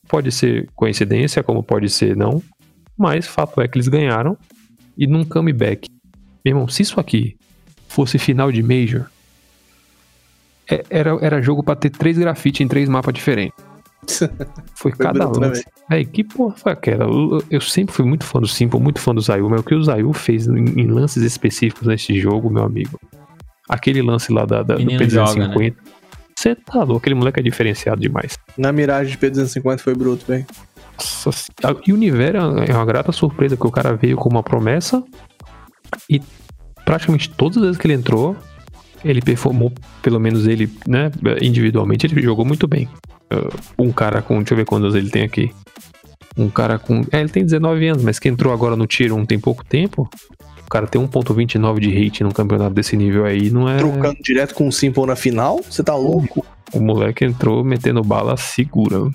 Pode 0.08 0.32
ser 0.32 0.70
coincidência, 0.76 1.42
como 1.42 1.64
pode 1.64 1.90
ser 1.90 2.16
não. 2.16 2.42
Mas 2.98 3.28
fato 3.28 3.62
é 3.62 3.68
que 3.68 3.78
eles 3.78 3.88
ganharam. 3.88 4.38
E 4.98 5.08
num 5.08 5.24
comeback. 5.24 5.90
Meu 6.44 6.52
irmão, 6.54 6.68
se 6.68 6.82
isso 6.84 7.00
aqui 7.00 7.36
fosse 7.88 8.18
final 8.20 8.52
de 8.52 8.62
Major, 8.62 9.06
é- 10.70 10.84
era, 10.90 11.18
era 11.22 11.42
jogo 11.42 11.64
pra 11.64 11.76
ter 11.76 11.90
três 11.90 12.18
grafite 12.18 12.64
em 12.64 12.68
três 12.68 12.88
mapas 12.90 13.14
diferentes. 13.14 13.56
Foi 14.76 14.92
cada 14.92 15.26
bruto, 15.26 15.40
né, 15.40 15.48
lance. 15.48 15.66
Véi, 15.90 16.06
que 16.06 16.24
porra 16.24 16.56
foi 16.56 16.72
aquela? 16.72 17.06
Eu, 17.06 17.44
eu 17.50 17.62
sempre 17.62 17.94
fui 17.94 18.06
muito 18.06 18.24
fã 18.24 18.40
do 18.40 18.48
Simple, 18.48 18.80
muito 18.80 19.00
fã 19.00 19.16
do 19.16 19.22
Zayu, 19.22 19.50
mas 19.50 19.62
o 19.62 19.64
que 19.64 19.74
o 19.74 19.84
Zayu 19.84 20.14
fez 20.14 20.48
em, 20.48 20.64
em 20.80 20.88
lances 20.88 21.24
específicos 21.24 21.88
nesse 21.88 22.20
jogo, 22.20 22.50
meu 22.50 22.64
amigo. 22.64 23.00
Aquele 23.70 24.02
lance 24.02 24.32
lá 24.32 24.46
da, 24.46 24.62
da, 24.62 24.76
do 24.76 24.86
Menino 24.86 25.10
joga, 25.10 25.48
né? 25.48 25.56
P250. 25.56 25.76
Você 26.38 26.54
tá 26.56 26.80
louco, 26.80 26.98
aquele 26.98 27.16
moleque 27.16 27.40
é 27.40 27.44
diferenciado 27.44 28.02
demais. 28.02 28.38
Na 28.58 28.72
miragem 28.72 29.12
de 29.12 29.18
P250 29.18 29.80
foi 29.80 29.96
bruto, 29.96 30.26
velho. 30.26 30.46
Nossa 30.98 31.32
senhora. 31.32 31.82
E 31.88 31.94
o 31.94 31.98
Nivera 31.98 32.40
é 32.68 32.74
uma 32.74 32.86
grata 32.86 33.12
surpresa, 33.12 33.56
porque 33.56 33.68
o 33.68 33.72
cara 33.72 33.96
veio 33.96 34.18
com 34.18 34.30
uma 34.30 34.44
promessa 34.44 35.04
e 36.10 36.22
praticamente 36.84 37.30
todas 37.30 37.58
as 37.58 37.64
vezes 37.64 37.78
que 37.78 37.88
ele 37.88 37.94
entrou, 37.94 38.36
ele 39.04 39.22
performou, 39.22 39.74
pelo 40.02 40.20
menos 40.20 40.48
ele, 40.48 40.70
né, 40.88 41.12
individualmente, 41.42 42.06
ele 42.06 42.22
jogou 42.22 42.46
muito 42.46 42.68
bem. 42.68 42.88
Uh, 43.34 43.84
um 43.84 43.92
cara 43.92 44.22
com, 44.22 44.38
deixa 44.38 44.54
eu 44.54 44.58
ver 44.58 44.66
quantos 44.66 44.94
ele 44.94 45.10
tem 45.10 45.24
aqui. 45.24 45.52
Um 46.38 46.50
cara 46.50 46.78
com. 46.78 47.02
É, 47.12 47.22
ele 47.22 47.30
tem 47.30 47.44
19 47.44 47.88
anos, 47.88 48.04
mas 48.04 48.20
que 48.20 48.28
entrou 48.28 48.54
agora 48.54 48.76
no 48.76 48.86
Tier 48.86 49.14
1 49.14 49.26
tem 49.26 49.40
pouco 49.40 49.64
tempo. 49.64 50.10
O 50.66 50.70
cara 50.70 50.88
tem 50.88 51.02
1.29 51.02 51.80
de 51.80 52.04
rate 52.04 52.24
num 52.24 52.32
campeonato 52.32 52.74
desse 52.74 52.98
nível 52.98 53.26
aí, 53.26 53.50
não 53.50 53.70
é. 53.70 53.78
Trocando 53.78 54.18
direto 54.22 54.56
com 54.56 54.68
o 54.68 54.72
Simple 54.72 55.06
na 55.06 55.16
final? 55.16 55.62
Você 55.62 55.84
tá 55.84 55.96
louco? 55.96 56.46
O 56.74 56.80
moleque 56.80 57.24
entrou 57.24 57.64
metendo 57.64 58.04
bala 58.04 58.36
segura. 58.36 59.10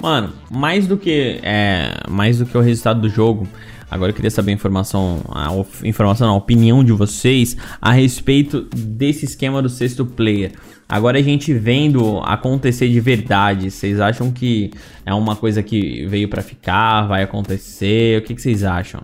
Mano, 0.00 0.32
mais 0.50 0.86
do 0.86 0.96
que 0.96 1.40
é, 1.42 1.92
mais 2.08 2.38
do 2.38 2.46
que 2.46 2.56
o 2.56 2.60
resultado 2.60 3.00
do 3.00 3.08
jogo, 3.08 3.46
agora 3.90 4.12
eu 4.12 4.14
queria 4.14 4.30
saber 4.30 4.52
a 4.52 4.54
informação, 4.54 5.20
a 5.28 5.48
informação, 5.86 6.28
não, 6.28 6.34
a 6.34 6.38
opinião 6.38 6.82
de 6.82 6.92
vocês 6.92 7.56
a 7.82 7.92
respeito 7.92 8.62
desse 8.74 9.26
esquema 9.26 9.60
do 9.60 9.68
sexto 9.68 10.06
player. 10.06 10.52
Agora 10.88 11.18
a 11.18 11.22
gente 11.22 11.52
vendo 11.52 12.18
acontecer 12.24 12.88
de 12.88 12.98
verdade, 12.98 13.70
vocês 13.70 14.00
acham 14.00 14.32
que 14.32 14.70
é 15.04 15.12
uma 15.12 15.36
coisa 15.36 15.62
que 15.62 16.06
veio 16.06 16.28
pra 16.28 16.42
ficar, 16.42 17.06
vai 17.06 17.22
acontecer? 17.22 18.18
O 18.18 18.22
que, 18.22 18.34
que 18.34 18.40
vocês 18.40 18.64
acham? 18.64 19.02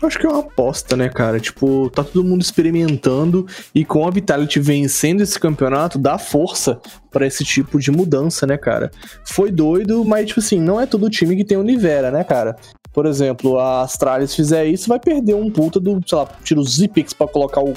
Acho 0.00 0.18
que 0.18 0.26
é 0.26 0.28
uma 0.28 0.40
aposta, 0.40 0.96
né, 0.96 1.08
cara? 1.08 1.40
Tipo, 1.40 1.90
tá 1.90 2.04
todo 2.04 2.22
mundo 2.24 2.40
experimentando 2.40 3.46
e 3.74 3.84
com 3.84 4.06
a 4.06 4.10
Vitality 4.10 4.60
vencendo 4.60 5.22
esse 5.22 5.38
campeonato, 5.38 5.98
dá 5.98 6.16
força 6.18 6.80
pra 7.10 7.26
esse 7.26 7.44
tipo 7.44 7.80
de 7.80 7.90
mudança, 7.90 8.46
né, 8.46 8.56
cara? 8.56 8.92
Foi 9.24 9.50
doido, 9.50 10.04
mas, 10.04 10.26
tipo 10.26 10.38
assim, 10.40 10.60
não 10.60 10.80
é 10.80 10.86
todo 10.86 11.10
time 11.10 11.34
que 11.34 11.44
tem 11.44 11.58
o 11.58 11.62
Nivera, 11.62 12.10
né, 12.10 12.22
cara? 12.22 12.54
Por 12.92 13.06
exemplo, 13.06 13.58
a 13.58 13.82
Astralis 13.82 14.34
fizer 14.34 14.66
isso, 14.66 14.88
vai 14.88 15.00
perder 15.00 15.34
um 15.34 15.50
puta 15.50 15.80
do, 15.80 16.00
sei 16.06 16.18
lá, 16.18 16.28
tira 16.44 16.60
os 16.60 16.76
Zipix 16.76 17.12
pra 17.12 17.26
colocar 17.26 17.60
o? 17.60 17.74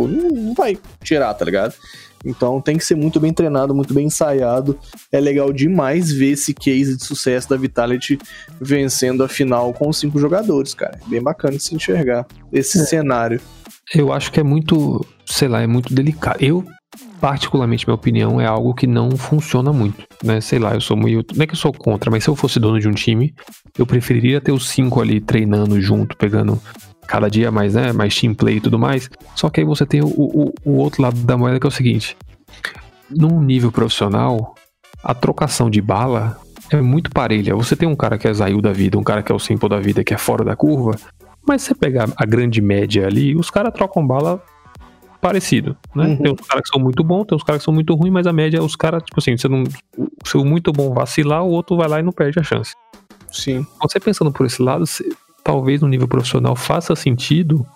Não, 0.00 0.28
não 0.28 0.54
vai 0.54 0.76
tirar, 1.02 1.32
tá 1.34 1.44
ligado? 1.44 1.74
Então 2.24 2.60
tem 2.60 2.76
que 2.76 2.84
ser 2.84 2.94
muito 2.94 3.18
bem 3.18 3.32
treinado, 3.32 3.74
muito 3.74 3.94
bem 3.94 4.06
ensaiado. 4.06 4.78
É 5.10 5.20
legal 5.20 5.52
demais 5.52 6.12
ver 6.12 6.32
esse 6.32 6.52
case 6.54 6.96
de 6.96 7.04
sucesso 7.04 7.48
da 7.48 7.56
Vitality 7.56 8.18
vencendo 8.60 9.24
a 9.24 9.28
final 9.28 9.72
com 9.72 9.88
os 9.88 9.98
cinco 9.98 10.18
jogadores, 10.18 10.74
cara. 10.74 10.98
É 11.04 11.08
Bem 11.08 11.22
bacana 11.22 11.56
de 11.56 11.62
se 11.62 11.74
enxergar 11.74 12.26
esse 12.52 12.84
cenário. 12.86 13.40
Eu 13.94 14.12
acho 14.12 14.30
que 14.30 14.38
é 14.38 14.42
muito, 14.42 15.04
sei 15.26 15.48
lá, 15.48 15.60
é 15.60 15.66
muito 15.66 15.92
delicado. 15.92 16.36
Eu, 16.40 16.64
particularmente, 17.20 17.86
minha 17.86 17.94
opinião 17.94 18.40
é 18.40 18.46
algo 18.46 18.74
que 18.74 18.86
não 18.86 19.10
funciona 19.16 19.72
muito, 19.72 20.04
né? 20.22 20.40
Sei 20.40 20.58
lá, 20.58 20.74
eu 20.74 20.80
sou 20.80 20.96
muito, 20.96 21.36
não 21.36 21.42
é 21.42 21.46
que 21.46 21.54
eu 21.54 21.58
sou 21.58 21.72
contra, 21.72 22.10
mas 22.10 22.22
se 22.22 22.30
eu 22.30 22.36
fosse 22.36 22.60
dono 22.60 22.78
de 22.78 22.86
um 22.86 22.92
time, 22.92 23.34
eu 23.76 23.86
preferiria 23.86 24.40
ter 24.40 24.52
os 24.52 24.68
cinco 24.68 25.00
ali 25.00 25.20
treinando 25.20 25.80
junto, 25.80 26.16
pegando 26.16 26.60
cada 27.10 27.28
dia 27.28 27.50
mais, 27.50 27.74
né, 27.74 27.92
mais 27.92 28.18
team 28.18 28.32
play 28.32 28.58
e 28.58 28.60
tudo 28.60 28.78
mais. 28.78 29.10
Só 29.34 29.50
que 29.50 29.60
aí 29.60 29.66
você 29.66 29.84
tem 29.84 30.00
o, 30.00 30.06
o, 30.06 30.54
o 30.64 30.76
outro 30.76 31.02
lado 31.02 31.18
da 31.18 31.36
moeda 31.36 31.58
que 31.58 31.66
é 31.66 31.68
o 31.68 31.72
seguinte: 31.72 32.16
num 33.10 33.42
nível 33.42 33.72
profissional, 33.72 34.54
a 35.02 35.12
trocação 35.12 35.68
de 35.68 35.80
bala 35.80 36.38
é 36.70 36.80
muito 36.80 37.10
parelha. 37.10 37.56
Você 37.56 37.74
tem 37.74 37.88
um 37.88 37.96
cara 37.96 38.16
que 38.16 38.28
é 38.28 38.32
Zayu 38.32 38.62
da 38.62 38.72
vida, 38.72 38.96
um 38.96 39.02
cara 39.02 39.22
que 39.22 39.32
é 39.32 39.34
o 39.34 39.40
Simple 39.40 39.68
da 39.68 39.80
vida, 39.80 40.04
que 40.04 40.14
é 40.14 40.18
fora 40.18 40.44
da 40.44 40.54
curva, 40.54 40.94
mas 41.44 41.62
se 41.62 41.68
você 41.68 41.74
pegar 41.74 42.08
a 42.16 42.24
grande 42.24 42.60
média 42.60 43.06
ali, 43.06 43.34
os 43.34 43.50
caras 43.50 43.72
trocam 43.72 44.06
bala 44.06 44.40
parecido, 45.20 45.76
né? 45.94 46.06
Uhum. 46.06 46.16
Tem 46.16 46.32
uns 46.32 46.46
caras 46.46 46.62
que 46.62 46.68
são 46.68 46.80
muito 46.80 47.02
bons, 47.02 47.24
tem 47.24 47.36
uns 47.36 47.42
caras 47.42 47.60
que 47.60 47.64
são 47.64 47.74
muito 47.74 47.92
ruins, 47.94 48.12
mas 48.12 48.26
a 48.26 48.32
média, 48.32 48.62
os 48.62 48.76
caras, 48.76 49.02
tipo 49.02 49.18
assim, 49.18 49.36
você 49.36 49.48
não, 49.48 49.64
se 50.24 50.36
o 50.36 50.44
muito 50.44 50.72
bom 50.72 50.94
vacilar, 50.94 51.42
o 51.42 51.50
outro 51.50 51.76
vai 51.76 51.88
lá 51.88 51.98
e 51.98 52.02
não 52.02 52.12
perde 52.12 52.38
a 52.38 52.42
chance. 52.42 52.74
Sim. 53.30 53.66
Você 53.82 54.00
pensando 54.00 54.32
por 54.32 54.46
esse 54.46 54.62
lado, 54.62 54.84
talvez 55.50 55.80
no 55.80 55.88
nível 55.88 56.06
profissional 56.06 56.54
faça 56.54 56.94
sentido 56.94 57.66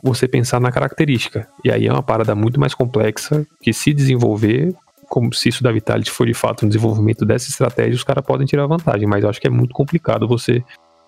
você 0.00 0.28
pensar 0.28 0.60
na 0.60 0.70
característica. 0.70 1.48
E 1.64 1.70
aí 1.72 1.88
é 1.88 1.92
uma 1.92 2.02
parada 2.02 2.32
muito 2.32 2.60
mais 2.60 2.74
complexa 2.74 3.44
que 3.60 3.72
se 3.72 3.92
desenvolver, 3.92 4.72
como 5.08 5.34
se 5.34 5.48
isso 5.48 5.64
da 5.64 5.72
Vitality 5.72 6.12
for 6.12 6.28
de 6.28 6.34
fato 6.34 6.64
um 6.64 6.68
desenvolvimento 6.68 7.26
dessa 7.26 7.48
estratégia, 7.48 7.96
os 7.96 8.04
caras 8.04 8.24
podem 8.24 8.46
tirar 8.46 8.68
vantagem, 8.68 9.08
mas 9.08 9.24
eu 9.24 9.30
acho 9.30 9.40
que 9.40 9.48
é 9.48 9.50
muito 9.50 9.74
complicado 9.74 10.28
você 10.28 10.62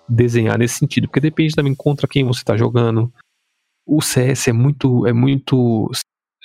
desenhar 0.08 0.58
nesse 0.58 0.78
sentido, 0.78 1.06
porque 1.06 1.20
depende 1.20 1.54
também 1.54 1.76
contra 1.76 2.08
quem 2.08 2.24
você 2.24 2.42
tá 2.42 2.56
jogando. 2.56 3.12
O 3.86 4.02
CS 4.02 4.48
é 4.48 4.52
muito 4.52 5.06
é 5.06 5.12
muito 5.12 5.88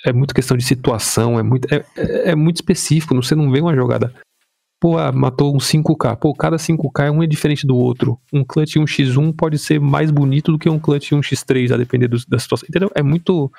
é 0.04 0.12
muito 0.12 0.32
questão 0.32 0.56
de 0.56 0.64
situação, 0.64 1.40
é 1.40 1.42
muito 1.42 1.66
é, 1.74 1.84
é- 1.96 2.30
é 2.30 2.34
muito 2.36 2.56
específico, 2.56 3.16
você 3.16 3.34
não 3.34 3.50
vê 3.50 3.60
uma 3.60 3.74
jogada 3.74 4.14
Pô, 4.78 4.98
ah, 4.98 5.10
matou 5.10 5.54
um 5.54 5.58
5K. 5.58 6.16
Pô, 6.16 6.34
cada 6.34 6.56
5K 6.56 7.10
um 7.10 7.22
é 7.22 7.26
diferente 7.26 7.66
do 7.66 7.76
outro. 7.76 8.18
Um 8.32 8.44
clutch 8.44 8.76
1x1 8.76 9.34
pode 9.34 9.58
ser 9.58 9.80
mais 9.80 10.10
bonito 10.10 10.52
do 10.52 10.58
que 10.58 10.68
um 10.68 10.78
clutch 10.78 11.12
1x3, 11.12 11.72
a 11.72 11.76
depender 11.78 12.08
do, 12.08 12.18
da 12.28 12.38
situação. 12.38 12.66
Entendeu? 12.68 12.90
É 12.94 13.02
muito. 13.02 13.50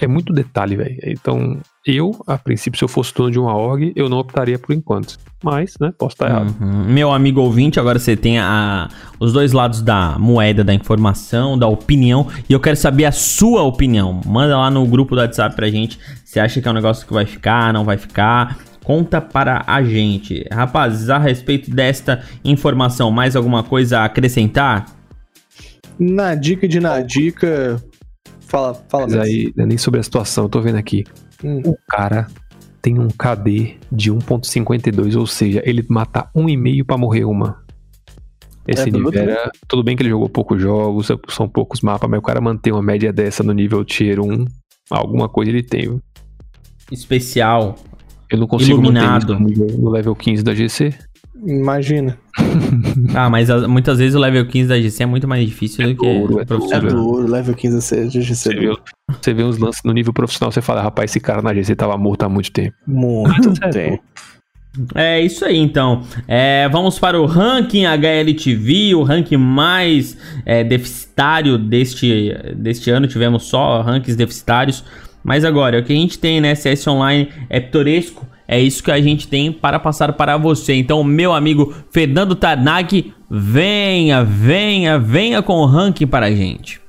É 0.00 0.06
muito 0.06 0.32
detalhe, 0.32 0.76
velho. 0.76 0.96
Então, 1.02 1.58
eu, 1.84 2.12
a 2.24 2.38
princípio, 2.38 2.78
se 2.78 2.84
eu 2.84 2.88
fosse 2.88 3.12
dono 3.12 3.32
de 3.32 3.38
uma 3.40 3.56
org, 3.56 3.92
eu 3.96 4.08
não 4.08 4.18
optaria 4.18 4.56
por 4.56 4.72
enquanto. 4.72 5.18
Mas, 5.42 5.74
né, 5.80 5.92
posso 5.98 6.14
estar 6.14 6.28
errado. 6.28 6.54
Uhum. 6.60 6.84
Meu 6.84 7.12
amigo 7.12 7.40
ouvinte, 7.40 7.80
agora 7.80 7.98
você 7.98 8.16
tem 8.16 8.38
a, 8.38 8.88
os 9.18 9.32
dois 9.32 9.52
lados 9.52 9.82
da 9.82 10.16
moeda, 10.16 10.62
da 10.62 10.72
informação, 10.72 11.58
da 11.58 11.66
opinião. 11.66 12.28
E 12.48 12.52
eu 12.52 12.60
quero 12.60 12.76
saber 12.76 13.06
a 13.06 13.12
sua 13.12 13.64
opinião. 13.64 14.20
Manda 14.24 14.56
lá 14.56 14.70
no 14.70 14.86
grupo 14.86 15.16
do 15.16 15.20
WhatsApp 15.20 15.56
pra 15.56 15.68
gente. 15.68 15.98
Você 16.24 16.38
acha 16.38 16.60
que 16.60 16.68
é 16.68 16.70
um 16.70 16.74
negócio 16.74 17.04
que 17.04 17.12
vai 17.12 17.26
ficar, 17.26 17.72
não 17.72 17.84
vai 17.84 17.98
ficar? 17.98 18.56
Conta 18.88 19.20
para 19.20 19.62
a 19.66 19.82
gente. 19.82 20.46
Rapazes, 20.50 21.10
a 21.10 21.18
respeito 21.18 21.70
desta 21.70 22.24
informação, 22.42 23.10
mais 23.10 23.36
alguma 23.36 23.62
coisa 23.62 23.98
a 23.98 24.06
acrescentar? 24.06 24.86
Na 25.98 26.34
dica 26.34 26.66
de 26.66 26.80
na 26.80 27.02
dica. 27.02 27.76
Fala, 28.40 28.72
fala 28.88 29.04
Mas 29.04 29.14
aí, 29.14 29.52
é 29.58 29.66
nem 29.66 29.76
sobre 29.76 30.00
a 30.00 30.02
situação, 30.02 30.44
eu 30.44 30.48
tô 30.48 30.62
vendo 30.62 30.76
aqui. 30.76 31.04
Hum. 31.44 31.60
O 31.66 31.76
cara 31.86 32.28
tem 32.80 32.98
um 32.98 33.08
KD 33.08 33.76
de 33.92 34.10
1.52, 34.10 35.18
ou 35.18 35.26
seja, 35.26 35.62
ele 35.66 35.84
mata 35.90 36.30
um 36.34 36.48
e 36.48 36.56
meio 36.56 36.82
pra 36.82 36.96
morrer 36.96 37.26
uma. 37.26 37.62
Esse 38.66 38.88
É, 38.88 38.90
nível 38.90 39.12
era... 39.12 39.52
Tudo 39.68 39.84
bem 39.84 39.96
que 39.96 40.02
ele 40.02 40.08
jogou 40.08 40.30
poucos 40.30 40.62
jogos, 40.62 41.08
são 41.28 41.46
poucos 41.46 41.82
mapas, 41.82 42.08
mas 42.08 42.20
o 42.20 42.22
cara 42.22 42.40
manter 42.40 42.72
uma 42.72 42.80
média 42.80 43.12
dessa 43.12 43.42
no 43.42 43.52
nível 43.52 43.84
tier 43.84 44.18
1, 44.18 44.46
alguma 44.90 45.28
coisa 45.28 45.50
ele 45.50 45.62
tem. 45.62 46.00
Especial. 46.90 47.76
Eu 48.30 48.38
não 48.38 48.46
consigo 48.46 48.72
Iluminado. 48.80 49.38
no 49.38 49.90
level 49.90 50.14
15 50.14 50.42
da 50.42 50.54
GC. 50.54 50.92
Imagina. 51.46 52.18
Ah, 53.14 53.30
mas 53.30 53.48
as- 53.48 53.66
muitas 53.66 53.98
vezes 53.98 54.14
o 54.14 54.18
level 54.18 54.44
15 54.46 54.68
da 54.68 54.80
GC 54.80 55.04
é 55.04 55.06
muito 55.06 55.26
mais 55.28 55.46
difícil 55.46 55.86
do 55.88 55.94
que 55.96 56.06
ouro, 56.06 56.40
é 56.40 56.42
o 56.42 56.46
profissional. 56.46 56.86
É 56.90 56.92
do 56.92 57.06
ouro, 57.06 57.30
level 57.30 57.54
15 57.54 57.80
C 57.80 58.06
de 58.08 58.18
Você 58.24 58.50
GC. 58.50 58.54
vê, 58.54 58.76
você 59.20 59.32
vê 59.34 59.44
uns 59.44 59.56
lances 59.58 59.80
no 59.84 59.92
nível 59.92 60.12
profissional, 60.12 60.50
você 60.50 60.60
fala, 60.60 60.82
rapaz, 60.82 61.10
esse 61.10 61.20
cara 61.20 61.40
na 61.40 61.54
GC 61.54 61.76
tava 61.76 61.96
morto 61.96 62.24
há 62.24 62.28
muito 62.28 62.50
tempo. 62.50 62.74
Muito 62.86 63.52
tempo. 63.70 64.02
É 64.94 65.20
isso 65.20 65.44
aí, 65.44 65.56
então. 65.56 66.02
É, 66.26 66.68
vamos 66.68 66.98
para 66.98 67.20
o 67.20 67.26
ranking 67.26 67.84
HLTV, 67.86 68.94
o 68.94 69.02
ranking 69.02 69.36
mais 69.36 70.16
é, 70.44 70.62
deficitário 70.62 71.56
deste, 71.58 72.32
deste 72.56 72.90
ano. 72.90 73.06
Tivemos 73.08 73.44
só 73.44 73.80
rankings 73.80 74.16
deficitários. 74.16 74.84
Mas 75.22 75.44
agora, 75.44 75.78
o 75.78 75.84
que 75.84 75.92
a 75.92 75.96
gente 75.96 76.18
tem, 76.18 76.40
né? 76.40 76.54
CS 76.54 76.86
Online 76.86 77.28
é 77.48 77.60
pitoresco. 77.60 78.26
É 78.46 78.58
isso 78.58 78.82
que 78.82 78.90
a 78.90 79.00
gente 79.00 79.28
tem 79.28 79.52
para 79.52 79.78
passar 79.78 80.12
para 80.14 80.36
você. 80.38 80.74
Então, 80.74 81.04
meu 81.04 81.34
amigo 81.34 81.74
Fernando 81.90 82.34
Tarnag, 82.34 83.12
venha, 83.30 84.24
venha, 84.24 84.98
venha 84.98 85.42
com 85.42 85.54
o 85.54 85.66
ranking 85.66 86.06
para 86.06 86.26
a 86.26 86.30
gente. 86.30 86.80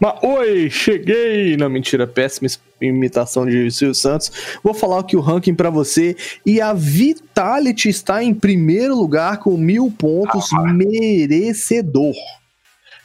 Mas, 0.00 0.14
oi, 0.22 0.70
cheguei! 0.70 1.56
Não, 1.56 1.68
mentira, 1.68 2.06
péssima 2.06 2.48
imitação 2.80 3.46
de 3.46 3.70
Silvio 3.70 3.94
Santos. 3.94 4.32
Vou 4.62 4.74
falar 4.74 5.00
aqui 5.00 5.16
o 5.16 5.20
ranking 5.20 5.54
pra 5.54 5.70
você. 5.70 6.16
E 6.44 6.60
a 6.60 6.72
Vitality 6.72 7.88
está 7.88 8.24
em 8.24 8.34
primeiro 8.34 8.96
lugar 8.96 9.38
com 9.38 9.56
mil 9.56 9.92
pontos, 9.96 10.48
merecedor. 10.74 12.14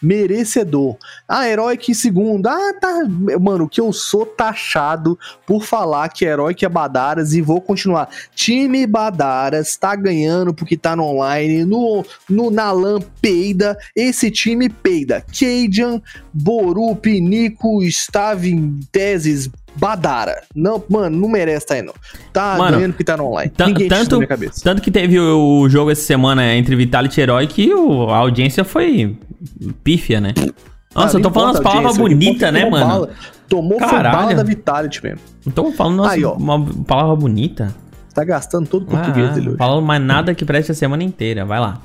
Merecedor. 0.01 0.97
A 1.27 1.47
Heroic 1.47 1.91
em 1.91 1.93
segundo. 1.93 2.47
Ah, 2.47 2.73
tá. 2.79 3.03
Mano, 3.39 3.67
que 3.67 3.81
eu 3.81 3.91
sou 3.91 4.25
taxado 4.25 5.17
por 5.45 5.63
falar 5.63 6.09
que 6.09 6.25
Heroic 6.25 6.63
é 6.63 6.69
Badaras 6.69 7.33
e 7.33 7.41
vou 7.41 7.59
continuar. 7.59 8.09
Time 8.35 8.85
Badaras 8.85 9.75
tá 9.75 9.95
ganhando 9.95 10.53
porque 10.53 10.77
tá 10.77 10.95
no 10.95 11.03
online. 11.03 11.65
No, 11.65 12.05
no 12.29 12.51
Nalan 12.51 12.99
peida. 13.21 13.77
Esse 13.95 14.29
time 14.29 14.69
peida. 14.69 15.21
Cajun, 15.21 16.01
Borup, 16.33 17.05
Nico, 17.19 17.83
Stavin, 17.83 18.79
Teses, 18.91 19.49
Badara. 19.79 20.41
Não, 20.55 20.83
mano, 20.89 21.15
não 21.17 21.29
merece 21.29 21.65
tá 21.67 21.73
aí 21.75 21.81
não. 21.81 21.93
Tá 22.33 22.55
Mano, 22.57 22.77
ganhando 22.77 22.91
porque 22.93 23.03
tá 23.03 23.17
no 23.17 23.25
online. 23.27 23.51
Ninguém 23.65 23.87
tanto- 23.87 24.09
da 24.11 24.15
minha 24.17 24.27
cabeça. 24.27 24.61
Tanto 24.63 24.81
que 24.81 24.89
teve 24.91 25.19
o 25.19 25.67
jogo 25.69 25.91
essa 25.91 26.01
semana 26.01 26.53
entre 26.55 26.75
Vitality 26.75 27.19
e 27.19 27.23
Herói 27.23 27.47
que 27.47 27.73
o- 27.73 28.09
a 28.09 28.17
audiência 28.17 28.63
foi 28.63 29.17
pífia, 29.83 30.19
né? 30.21 30.33
Nossa, 30.95 31.17
Ah, 31.17 31.19
eu 31.19 31.23
tô 31.23 31.29
falando 31.31 31.55
as 31.57 31.61
palavras 31.61 31.93
que 31.93 31.99
bonitas, 31.99 32.51
né, 32.51 32.63
que 32.65 32.71
mano? 32.71 32.85
bala. 32.87 33.09
Tomou 33.47 33.77
Caralho. 33.77 34.35
da 34.35 34.43
Vitality 34.43 35.03
mesmo. 35.03 35.19
Não 35.45 35.53
tô 35.53 35.71
falando 35.71 35.97
nossa, 35.97 36.13
Aí, 36.13 36.25
ó. 36.25 36.33
uma 36.33 36.59
palavra 36.85 37.15
bonita. 37.15 37.73
Tá 38.13 38.23
gastando 38.23 38.67
todo 38.67 38.81
o 38.81 38.85
português 38.85 39.29
Ah, 39.29 39.33
dele 39.33 39.49
hoje. 39.49 39.57
falando 39.57 39.85
mais 39.85 40.01
nada 40.01 40.33
que 40.33 40.43
preste 40.43 40.71
a 40.71 40.75
semana 40.75 41.03
inteira. 41.03 41.45
Vai 41.45 41.59
lá. 41.59 41.79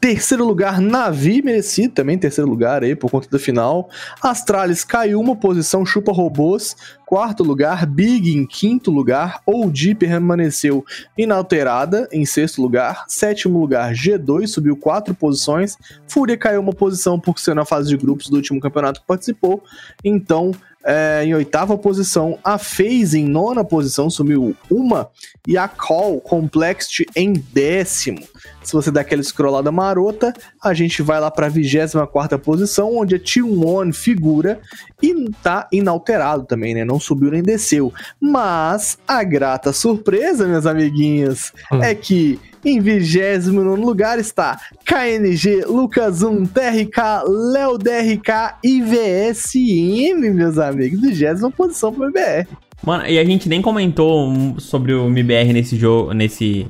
Terceiro 0.00 0.44
lugar, 0.44 0.80
Navi, 0.80 1.42
merecido 1.42 1.92
também, 1.92 2.16
terceiro 2.16 2.48
lugar 2.48 2.84
aí, 2.84 2.94
por 2.94 3.10
conta 3.10 3.28
da 3.28 3.38
final. 3.38 3.90
Astralis 4.22 4.84
caiu 4.84 5.18
uma 5.18 5.34
posição, 5.34 5.84
chupa 5.84 6.12
robôs. 6.12 6.76
Quarto 7.04 7.42
lugar, 7.42 7.84
Big 7.84 8.30
em 8.30 8.46
quinto 8.46 8.92
lugar. 8.92 9.40
OG 9.44 9.96
permaneceu 9.96 10.84
inalterada 11.16 12.08
em 12.12 12.24
sexto 12.24 12.62
lugar. 12.62 13.06
Sétimo 13.08 13.58
lugar, 13.58 13.92
G2 13.92 14.46
subiu 14.46 14.76
quatro 14.76 15.14
posições. 15.16 15.76
Fúria 16.06 16.36
caiu 16.36 16.60
uma 16.60 16.72
posição 16.72 17.18
por 17.18 17.40
ser 17.40 17.56
na 17.56 17.64
fase 17.64 17.88
de 17.88 17.96
grupos 17.96 18.28
do 18.28 18.36
último 18.36 18.60
campeonato 18.60 19.00
que 19.00 19.06
participou. 19.06 19.64
Então, 20.04 20.52
é, 20.90 21.22
em 21.22 21.34
oitava 21.34 21.76
posição, 21.76 22.38
a 22.42 22.56
FaZe 22.56 23.18
em 23.18 23.28
nona 23.28 23.62
posição 23.62 24.08
subiu 24.08 24.56
uma. 24.70 25.10
E 25.46 25.58
a 25.58 25.68
Call 25.68 26.18
Complexity 26.18 27.04
em 27.14 27.34
décimo. 27.34 28.20
Se 28.64 28.72
você 28.72 28.90
der 28.90 29.00
aquela 29.00 29.22
scrollada 29.22 29.70
marota, 29.70 30.32
a 30.62 30.72
gente 30.72 31.02
vai 31.02 31.20
lá 31.20 31.30
pra 31.30 31.48
24 31.48 32.38
posição, 32.38 32.96
onde 32.96 33.16
a 33.16 33.18
T1 33.18 33.92
figura 33.92 34.60
e 35.02 35.30
tá 35.42 35.68
inalterado 35.70 36.44
também, 36.44 36.74
né? 36.74 36.84
Não 36.86 36.98
subiu 36.98 37.30
nem 37.30 37.42
desceu. 37.42 37.92
Mas 38.18 38.98
a 39.06 39.22
grata 39.22 39.72
surpresa, 39.74 40.46
meus 40.48 40.64
amiguinhos, 40.64 41.52
Hum. 41.70 41.82
é 41.82 41.94
que 41.94 42.40
em 42.64 42.80
29 42.80 43.80
lugar 43.80 44.18
está 44.18 44.58
KNG, 44.84 45.64
Lucas 45.66 46.22
1, 46.22 46.46
TRK, 46.46 47.24
Léo 47.52 47.78
DRK 47.78 48.56
e 48.64 48.82
VSM, 48.82 50.30
meus 50.32 50.58
amigos. 50.58 51.00
20 51.00 51.52
posição 51.56 51.92
pro 51.92 52.06
BBR. 52.10 52.46
Mano, 52.84 53.06
e 53.06 53.18
a 53.18 53.24
gente 53.24 53.48
nem 53.48 53.60
comentou 53.60 54.32
sobre 54.58 54.94
o 54.94 55.06
MBR 55.06 55.52
nesse 55.52 55.76
jogo, 55.76 56.12
nesse. 56.12 56.66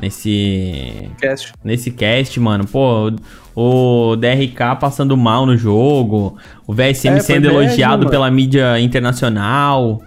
Nesse. 0.00 1.10
Cast. 1.20 1.52
Nesse 1.62 1.90
cast, 1.90 2.40
mano. 2.40 2.66
Pô, 2.66 3.12
o 3.54 4.16
DRK 4.16 4.76
passando 4.80 5.14
mal 5.16 5.44
no 5.44 5.56
jogo. 5.56 6.38
O 6.66 6.72
VSM 6.72 7.18
É, 7.18 7.20
sendo 7.20 7.48
elogiado 7.48 7.98
mano. 7.98 8.10
pela 8.10 8.30
mídia 8.30 8.80
internacional. 8.80 10.00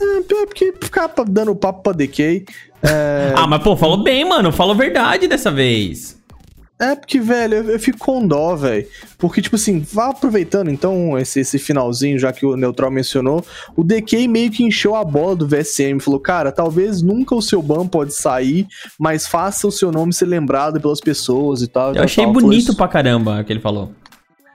É, 0.00 0.20
porque 0.46 0.72
ficar 0.80 1.10
dando 1.26 1.56
papo 1.56 1.82
pra 1.82 1.92
DK. 1.92 2.44
É, 2.84 3.32
Ah, 3.36 3.46
mas 3.46 3.62
pô, 3.62 3.76
falou 3.76 4.02
bem, 4.02 4.24
mano. 4.24 4.52
Falou 4.52 4.74
verdade 4.74 5.26
dessa 5.26 5.50
vez. 5.50 6.22
é 6.78 6.94
porque, 6.94 7.18
velho, 7.20 7.54
eu, 7.54 7.70
eu 7.70 7.78
fico 7.78 7.98
com 7.98 8.26
dó, 8.26 8.54
velho. 8.56 8.86
Porque, 9.16 9.40
tipo 9.40 9.56
assim, 9.56 9.80
vá 9.80 10.08
aproveitando 10.10 10.70
então 10.70 11.18
esse, 11.18 11.40
esse 11.40 11.58
finalzinho, 11.58 12.18
já 12.18 12.32
que 12.32 12.44
o 12.44 12.56
Neutral 12.56 12.90
mencionou. 12.90 13.44
O 13.76 13.82
DK 13.82 14.28
meio 14.28 14.50
que 14.50 14.64
encheu 14.64 14.94
a 14.94 15.04
bola 15.04 15.34
do 15.36 15.48
VSM. 15.48 15.98
Falou, 16.00 16.20
cara, 16.20 16.52
talvez 16.52 17.00
nunca 17.00 17.34
o 17.34 17.40
seu 17.40 17.62
ban 17.62 17.86
pode 17.86 18.12
sair, 18.14 18.66
mas 18.98 19.26
faça 19.26 19.66
o 19.66 19.72
seu 19.72 19.90
nome 19.90 20.12
ser 20.12 20.26
lembrado 20.26 20.80
pelas 20.80 21.00
pessoas 21.00 21.62
e 21.62 21.68
tal. 21.68 21.88
Eu 21.88 21.94
tal, 21.94 22.04
achei 22.04 22.24
tal. 22.24 22.32
Bonito 22.32 22.76
pra 22.76 22.88
caramba 22.88 23.40
o 23.40 23.44
que 23.44 23.52
ele 23.52 23.60
falou. 23.60 23.92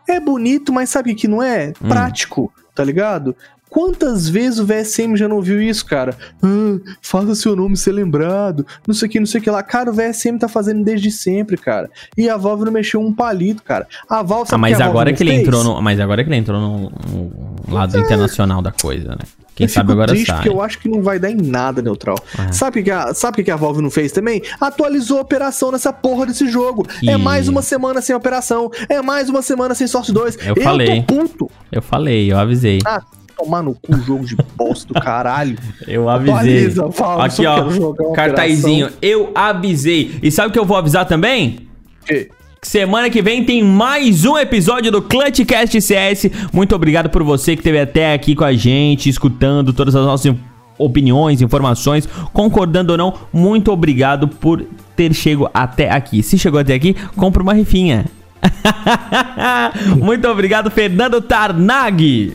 É 0.08 0.20
bonito, 0.20 0.74
mas 0.74 0.90
sabe 0.90 1.12
o 1.12 1.16
que 1.16 1.28
não 1.28 1.42
é? 1.42 1.70
Hum. 1.82 1.88
Prático, 1.88 2.52
tá 2.74 2.84
ligado? 2.84 3.36
Quantas 3.70 4.28
vezes 4.28 4.60
o 4.60 4.66
VSM 4.66 5.16
já 5.16 5.28
não 5.28 5.42
viu 5.42 5.62
isso, 5.62 5.86
cara? 5.86 6.16
Ah, 6.42 6.78
faça 7.02 7.36
seu 7.36 7.56
nome 7.56 7.78
ser 7.78 7.92
lembrado, 7.92 8.66
não 8.88 8.94
sei 8.96 9.08
o 9.08 9.12
que, 9.12 9.20
não 9.20 9.28
sei 9.28 9.40
o 9.40 9.44
que 9.44 9.50
lá. 9.52 9.62
Cara, 9.62 9.90
o 9.90 9.94
VSM 9.94 10.38
tá 10.40 10.48
fazendo 10.48 10.84
desde 10.84 11.12
sempre, 11.12 11.56
cara. 11.58 11.90
E 12.18 12.28
a 12.30 12.36
Valve 12.36 12.66
não 12.66 12.72
mexeu 12.72 13.00
um 13.02 13.14
palito, 13.14 13.62
cara. 13.64 13.88
A 14.10 14.24
Valve 14.24 14.44
Ah, 14.48 14.52
sabe 14.52 14.60
o 14.60 14.62
mas 14.62 14.82
agora 14.82 15.14
que 15.14 15.22
ele 15.24 15.32
fez? 15.32 15.42
entrou 15.44 15.64
no. 15.64 15.82
Mas 15.82 16.00
agora 16.00 16.24
que 16.24 16.30
ele 16.30 16.38
entrou 16.38 16.60
no, 16.60 16.92
no 17.12 17.74
lado 17.74 17.98
internacional 17.98 18.62
da 18.62 18.72
coisa, 18.72 19.10
né? 19.10 19.20
Quem 19.56 19.66
eu 19.66 19.70
sabe 19.70 19.92
agora 19.92 20.08
triste 20.08 20.28
sai. 20.28 20.38
porque 20.38 20.50
eu 20.50 20.62
acho 20.62 20.80
que 20.80 20.88
não 20.88 21.02
vai 21.02 21.20
dar 21.20 21.30
em 21.30 21.36
nada, 21.36 21.82
Neutral. 21.82 22.16
É. 22.48 22.52
Sabe 22.54 22.80
o 22.80 22.84
que, 22.84 22.90
a, 22.90 23.14
sabe 23.14 23.42
o 23.42 23.44
que, 23.44 23.52
a 23.52 23.58
Valve 23.58 23.82
não 23.82 23.92
fez 23.92 24.12
também? 24.14 24.42
Atualizou 24.60 25.18
a 25.18 25.22
operação 25.22 25.70
nessa 25.70 25.92
porra 25.92 26.26
desse 26.26 26.48
jogo. 26.48 26.88
E- 27.04 27.10
É 27.10 27.18
mais 27.18 27.50
uma 27.50 27.62
semana 27.62 28.02
sem 28.02 28.16
operação. 28.16 28.72
É 28.88 29.02
mais 29.02 29.28
uma 29.30 29.42
semana 29.42 29.76
sem 29.76 29.86
Source 29.86 30.14
2. 30.14 30.38
Eu 30.48 30.56
falei. 30.64 31.04
tô 31.04 31.14
puto. 31.14 31.52
Eu 31.72 31.82
falei, 31.82 32.32
eu 32.32 32.38
avisei. 32.40 32.80
Ah, 32.86 33.02
tomar 33.40 33.64
no 33.64 33.74
cu 33.74 33.98
jogo 34.02 34.26
de 34.26 34.36
bosta 34.56 34.94
do 34.94 35.00
caralho. 35.00 35.58
Eu 35.88 36.10
avisei. 36.10 36.34
Atualiza, 36.34 36.92
fala, 36.92 37.26
Aqui, 37.26 37.46
ó. 37.46 37.64
uma 37.64 38.14
Cartazinho. 38.14 38.90
Eu 39.02 39.32
avisei. 39.34 40.20
E 40.22 40.30
sabe 40.30 40.50
o 40.50 40.52
que 40.52 40.60
eu 40.60 40.66
vou 40.66 40.78
avisar 40.78 41.06
também? 41.06 41.68
Que 42.06 42.30
Semana 42.62 43.10
que 43.10 43.22
vem 43.22 43.46
tem 43.46 43.64
mais 43.64 44.26
um 44.26 44.38
episódio 44.38 44.92
do 44.92 45.02
Clutchcast 45.02 45.80
CS. 45.80 46.30
Muito 46.52 46.76
obrigado 46.76 47.10
por 47.10 47.24
você 47.24 47.56
que 47.56 47.62
esteve 47.62 47.80
até 47.80 48.14
aqui 48.14 48.36
com 48.36 48.44
a 48.44 48.54
gente, 48.54 49.10
escutando 49.10 49.72
todas 49.72 49.96
as 49.96 50.06
nossas 50.06 50.36
opiniões, 50.78 51.42
informações, 51.42 52.08
concordando 52.34 52.92
ou 52.92 52.98
não, 52.98 53.14
muito 53.32 53.72
obrigado 53.72 54.28
por 54.28 54.66
ter 54.96 55.14
chegado 55.14 55.50
até 55.54 55.90
aqui. 55.90 56.22
Se 56.22 56.38
chegou 56.38 56.60
até 56.60 56.74
aqui, 56.74 56.94
compra 57.16 57.42
uma 57.42 57.54
rifinha. 57.54 58.06
muito 59.98 60.28
obrigado, 60.28 60.70
Fernando 60.70 61.22
Tarnag. 61.22 62.34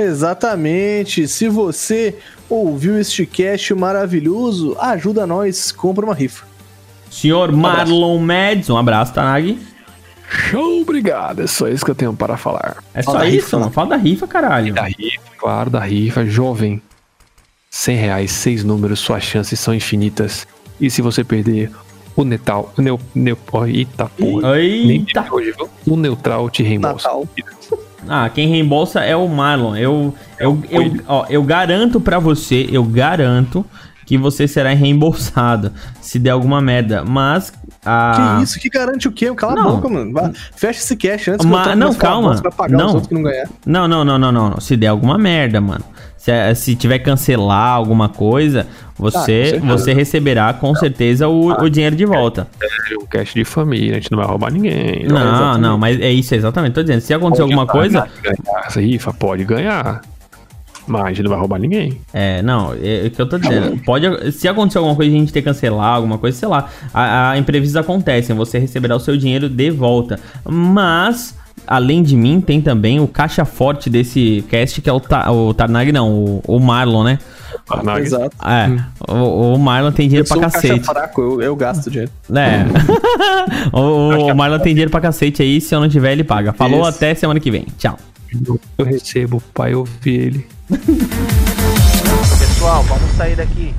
Exatamente. 0.00 1.28
Se 1.28 1.48
você 1.48 2.16
ouviu 2.48 2.98
este 2.98 3.26
cast 3.26 3.74
maravilhoso, 3.74 4.76
ajuda 4.80 5.26
nós, 5.26 5.70
compra 5.70 6.04
uma 6.04 6.14
rifa. 6.14 6.46
Senhor 7.10 7.52
Marlon 7.52 8.18
Mads, 8.18 8.70
um 8.70 8.76
abraço, 8.76 9.12
Tarnag. 9.12 9.58
Show, 10.28 10.82
obrigado. 10.82 11.42
É 11.42 11.46
só 11.46 11.66
isso 11.68 11.84
que 11.84 11.90
eu 11.90 11.94
tenho 11.94 12.14
para 12.14 12.36
falar. 12.36 12.76
É 12.94 13.02
só 13.02 13.24
isso, 13.24 13.46
rifa, 13.46 13.58
não 13.58 13.70
fala 13.70 13.90
da 13.90 13.96
rifa, 13.96 14.28
caralho. 14.28 14.72
Da 14.72 14.84
rifa, 14.84 15.20
claro, 15.36 15.70
da 15.70 15.80
rifa. 15.80 16.24
Jovem, 16.24 16.80
100 17.68 17.96
reais, 17.96 18.30
seis 18.30 18.62
números, 18.62 19.00
suas 19.00 19.24
chances 19.24 19.58
são 19.58 19.74
infinitas. 19.74 20.46
E 20.80 20.88
se 20.88 21.02
você 21.02 21.24
perder, 21.24 21.70
o 22.14 22.24
Netal, 22.24 22.72
o 22.78 22.82
Neu, 22.82 23.00
Neu, 23.14 23.36
oh, 23.50 23.66
eita 23.66 24.06
porra. 24.06 24.60
Eita. 24.60 25.26
hoje, 25.32 25.52
viu? 25.52 25.68
O 25.86 25.96
Neutral 25.96 26.48
te 26.48 26.62
reembolsa. 26.62 27.08
Natal. 27.08 27.28
Ah, 28.08 28.28
quem 28.28 28.48
reembolsa 28.48 29.00
é 29.00 29.14
o 29.14 29.28
Marlon. 29.28 29.76
Eu, 29.76 30.14
eu, 30.38 30.62
eu, 30.70 30.92
ó, 31.06 31.26
eu 31.28 31.42
garanto 31.42 32.00
pra 32.00 32.18
você, 32.18 32.68
eu 32.70 32.82
garanto 32.84 33.64
que 34.06 34.18
você 34.18 34.48
será 34.48 34.70
reembolsado 34.70 35.72
se 36.00 36.18
der 36.18 36.30
alguma 36.30 36.60
merda. 36.60 37.04
Mas 37.04 37.52
a. 37.84 38.36
Que 38.38 38.42
isso? 38.44 38.58
Que 38.58 38.68
garante 38.68 39.06
o 39.06 39.12
quê? 39.12 39.32
Cala 39.34 39.54
Não. 39.54 39.68
a 39.68 39.72
boca, 39.72 39.88
mano. 39.88 40.12
Vai, 40.12 40.32
fecha 40.56 40.80
esse 40.80 40.96
cash 40.96 41.28
antes 41.28 41.46
que 41.46 41.52
eu 41.52 41.76
não, 41.76 41.94
calma. 41.94 42.34
pra 42.40 42.50
pagar 42.50 42.76
Não. 42.76 42.86
os 42.86 42.94
outros 42.94 43.08
que 43.08 43.14
não 43.14 43.22
ganhar. 43.22 43.48
Não, 43.64 43.86
não, 43.86 44.04
não, 44.04 44.18
não, 44.18 44.32
não, 44.32 44.50
não. 44.50 44.60
Se 44.60 44.76
der 44.76 44.88
alguma 44.88 45.16
merda, 45.16 45.60
mano. 45.60 45.84
Se, 46.20 46.30
eh, 46.30 46.54
se 46.54 46.76
tiver 46.76 46.98
que 46.98 47.06
cancelar 47.06 47.72
alguma 47.72 48.06
coisa, 48.06 48.66
você, 48.98 49.58
Ah, 49.62 49.66
você 49.66 49.94
receberá 49.94 50.52
com 50.52 50.74
certeza 50.74 51.26
o, 51.26 51.48
o 51.48 51.70
dinheiro 51.70 51.96
de 51.96 52.04
volta. 52.04 52.46
É 52.60 52.94
um 53.02 53.06
cash 53.06 53.32
de 53.32 53.42
família, 53.42 53.92
a 53.92 53.94
gente 53.94 54.12
não 54.12 54.18
vai 54.18 54.26
roubar 54.26 54.52
ninguém. 54.52 55.06
Não, 55.08 55.16
exatamente. 55.16 55.60
não, 55.62 55.78
mas 55.78 55.98
é 55.98 56.10
isso, 56.10 56.34
exatamente. 56.34 56.74
Tô 56.74 56.82
dizendo, 56.82 57.00
se 57.00 57.14
acontecer 57.14 57.40
alguma 57.40 57.66
coisa. 57.66 58.06
Ganhar 58.22 58.66
essa 58.66 58.82
rifa 58.82 59.14
pode 59.14 59.44
ganhar. 59.44 60.02
Mas 60.86 61.04
a 61.04 61.08
gente 61.08 61.22
não 61.22 61.30
vai 61.30 61.38
roubar 61.38 61.58
ninguém. 61.58 62.02
É, 62.12 62.42
não, 62.42 62.74
é 62.74 63.06
o 63.06 63.10
que 63.10 63.22
eu 63.22 63.26
tô 63.26 63.38
dizendo. 63.38 63.78
Pode, 63.82 64.32
se 64.32 64.46
acontecer 64.46 64.76
alguma 64.76 64.96
coisa, 64.96 65.10
a 65.10 65.18
gente 65.18 65.32
ter 65.32 65.40
que 65.40 65.48
cancelar 65.48 65.94
alguma 65.94 66.18
coisa, 66.18 66.36
sei 66.36 66.48
lá. 66.48 66.68
A, 66.92 67.30
a 67.30 67.38
imprevistos 67.38 67.76
acontecem, 67.76 68.36
você 68.36 68.58
receberá 68.58 68.94
o 68.94 69.00
seu 69.00 69.16
dinheiro 69.16 69.48
de 69.48 69.70
volta. 69.70 70.20
Mas, 70.44 71.34
além 71.66 72.02
de 72.02 72.16
mim, 72.16 72.40
tem 72.40 72.60
também 72.60 73.00
o 73.00 73.06
caixa 73.08 73.44
forte 73.44 73.88
desse 73.88 74.44
cast, 74.48 74.80
que 74.80 74.88
é 74.88 74.92
o, 74.92 75.00
Ta, 75.00 75.30
o 75.30 75.54
Tarnag, 75.54 75.92
não, 75.92 76.12
o, 76.12 76.42
o 76.46 76.58
Marlon, 76.60 77.04
né? 77.04 77.18
Tarnag. 77.66 78.02
Exato. 78.02 78.36
É, 78.46 79.12
o, 79.12 79.54
o 79.54 79.58
Marlon 79.58 79.92
tem 79.92 80.08
dinheiro 80.08 80.24
Eu 80.24 80.28
sou 80.28 80.38
pra 80.38 80.48
um 80.48 80.50
caixa 80.50 80.68
cacete. 80.68 80.86
fraco, 80.86 81.20
eu, 81.20 81.42
eu 81.42 81.56
gasto 81.56 81.90
dinheiro. 81.90 82.10
É. 82.34 82.64
o, 83.76 84.30
o 84.32 84.34
Marlon 84.34 84.58
tem 84.58 84.72
dinheiro 84.72 84.90
pra 84.90 85.00
cacete 85.00 85.42
aí, 85.42 85.60
se 85.60 85.74
eu 85.74 85.80
não 85.80 85.88
tiver, 85.88 86.12
ele 86.12 86.24
paga. 86.24 86.52
Falou, 86.52 86.80
Isso. 86.80 86.88
até 86.90 87.14
semana 87.14 87.38
que 87.40 87.50
vem. 87.50 87.66
Tchau. 87.78 87.98
Eu 88.78 88.84
recebo, 88.84 89.42
pai, 89.52 89.74
eu 89.74 89.84
vi 90.00 90.14
ele. 90.14 90.46
Pessoal, 92.38 92.82
vamos 92.84 93.10
sair 93.16 93.34
daqui. 93.36 93.74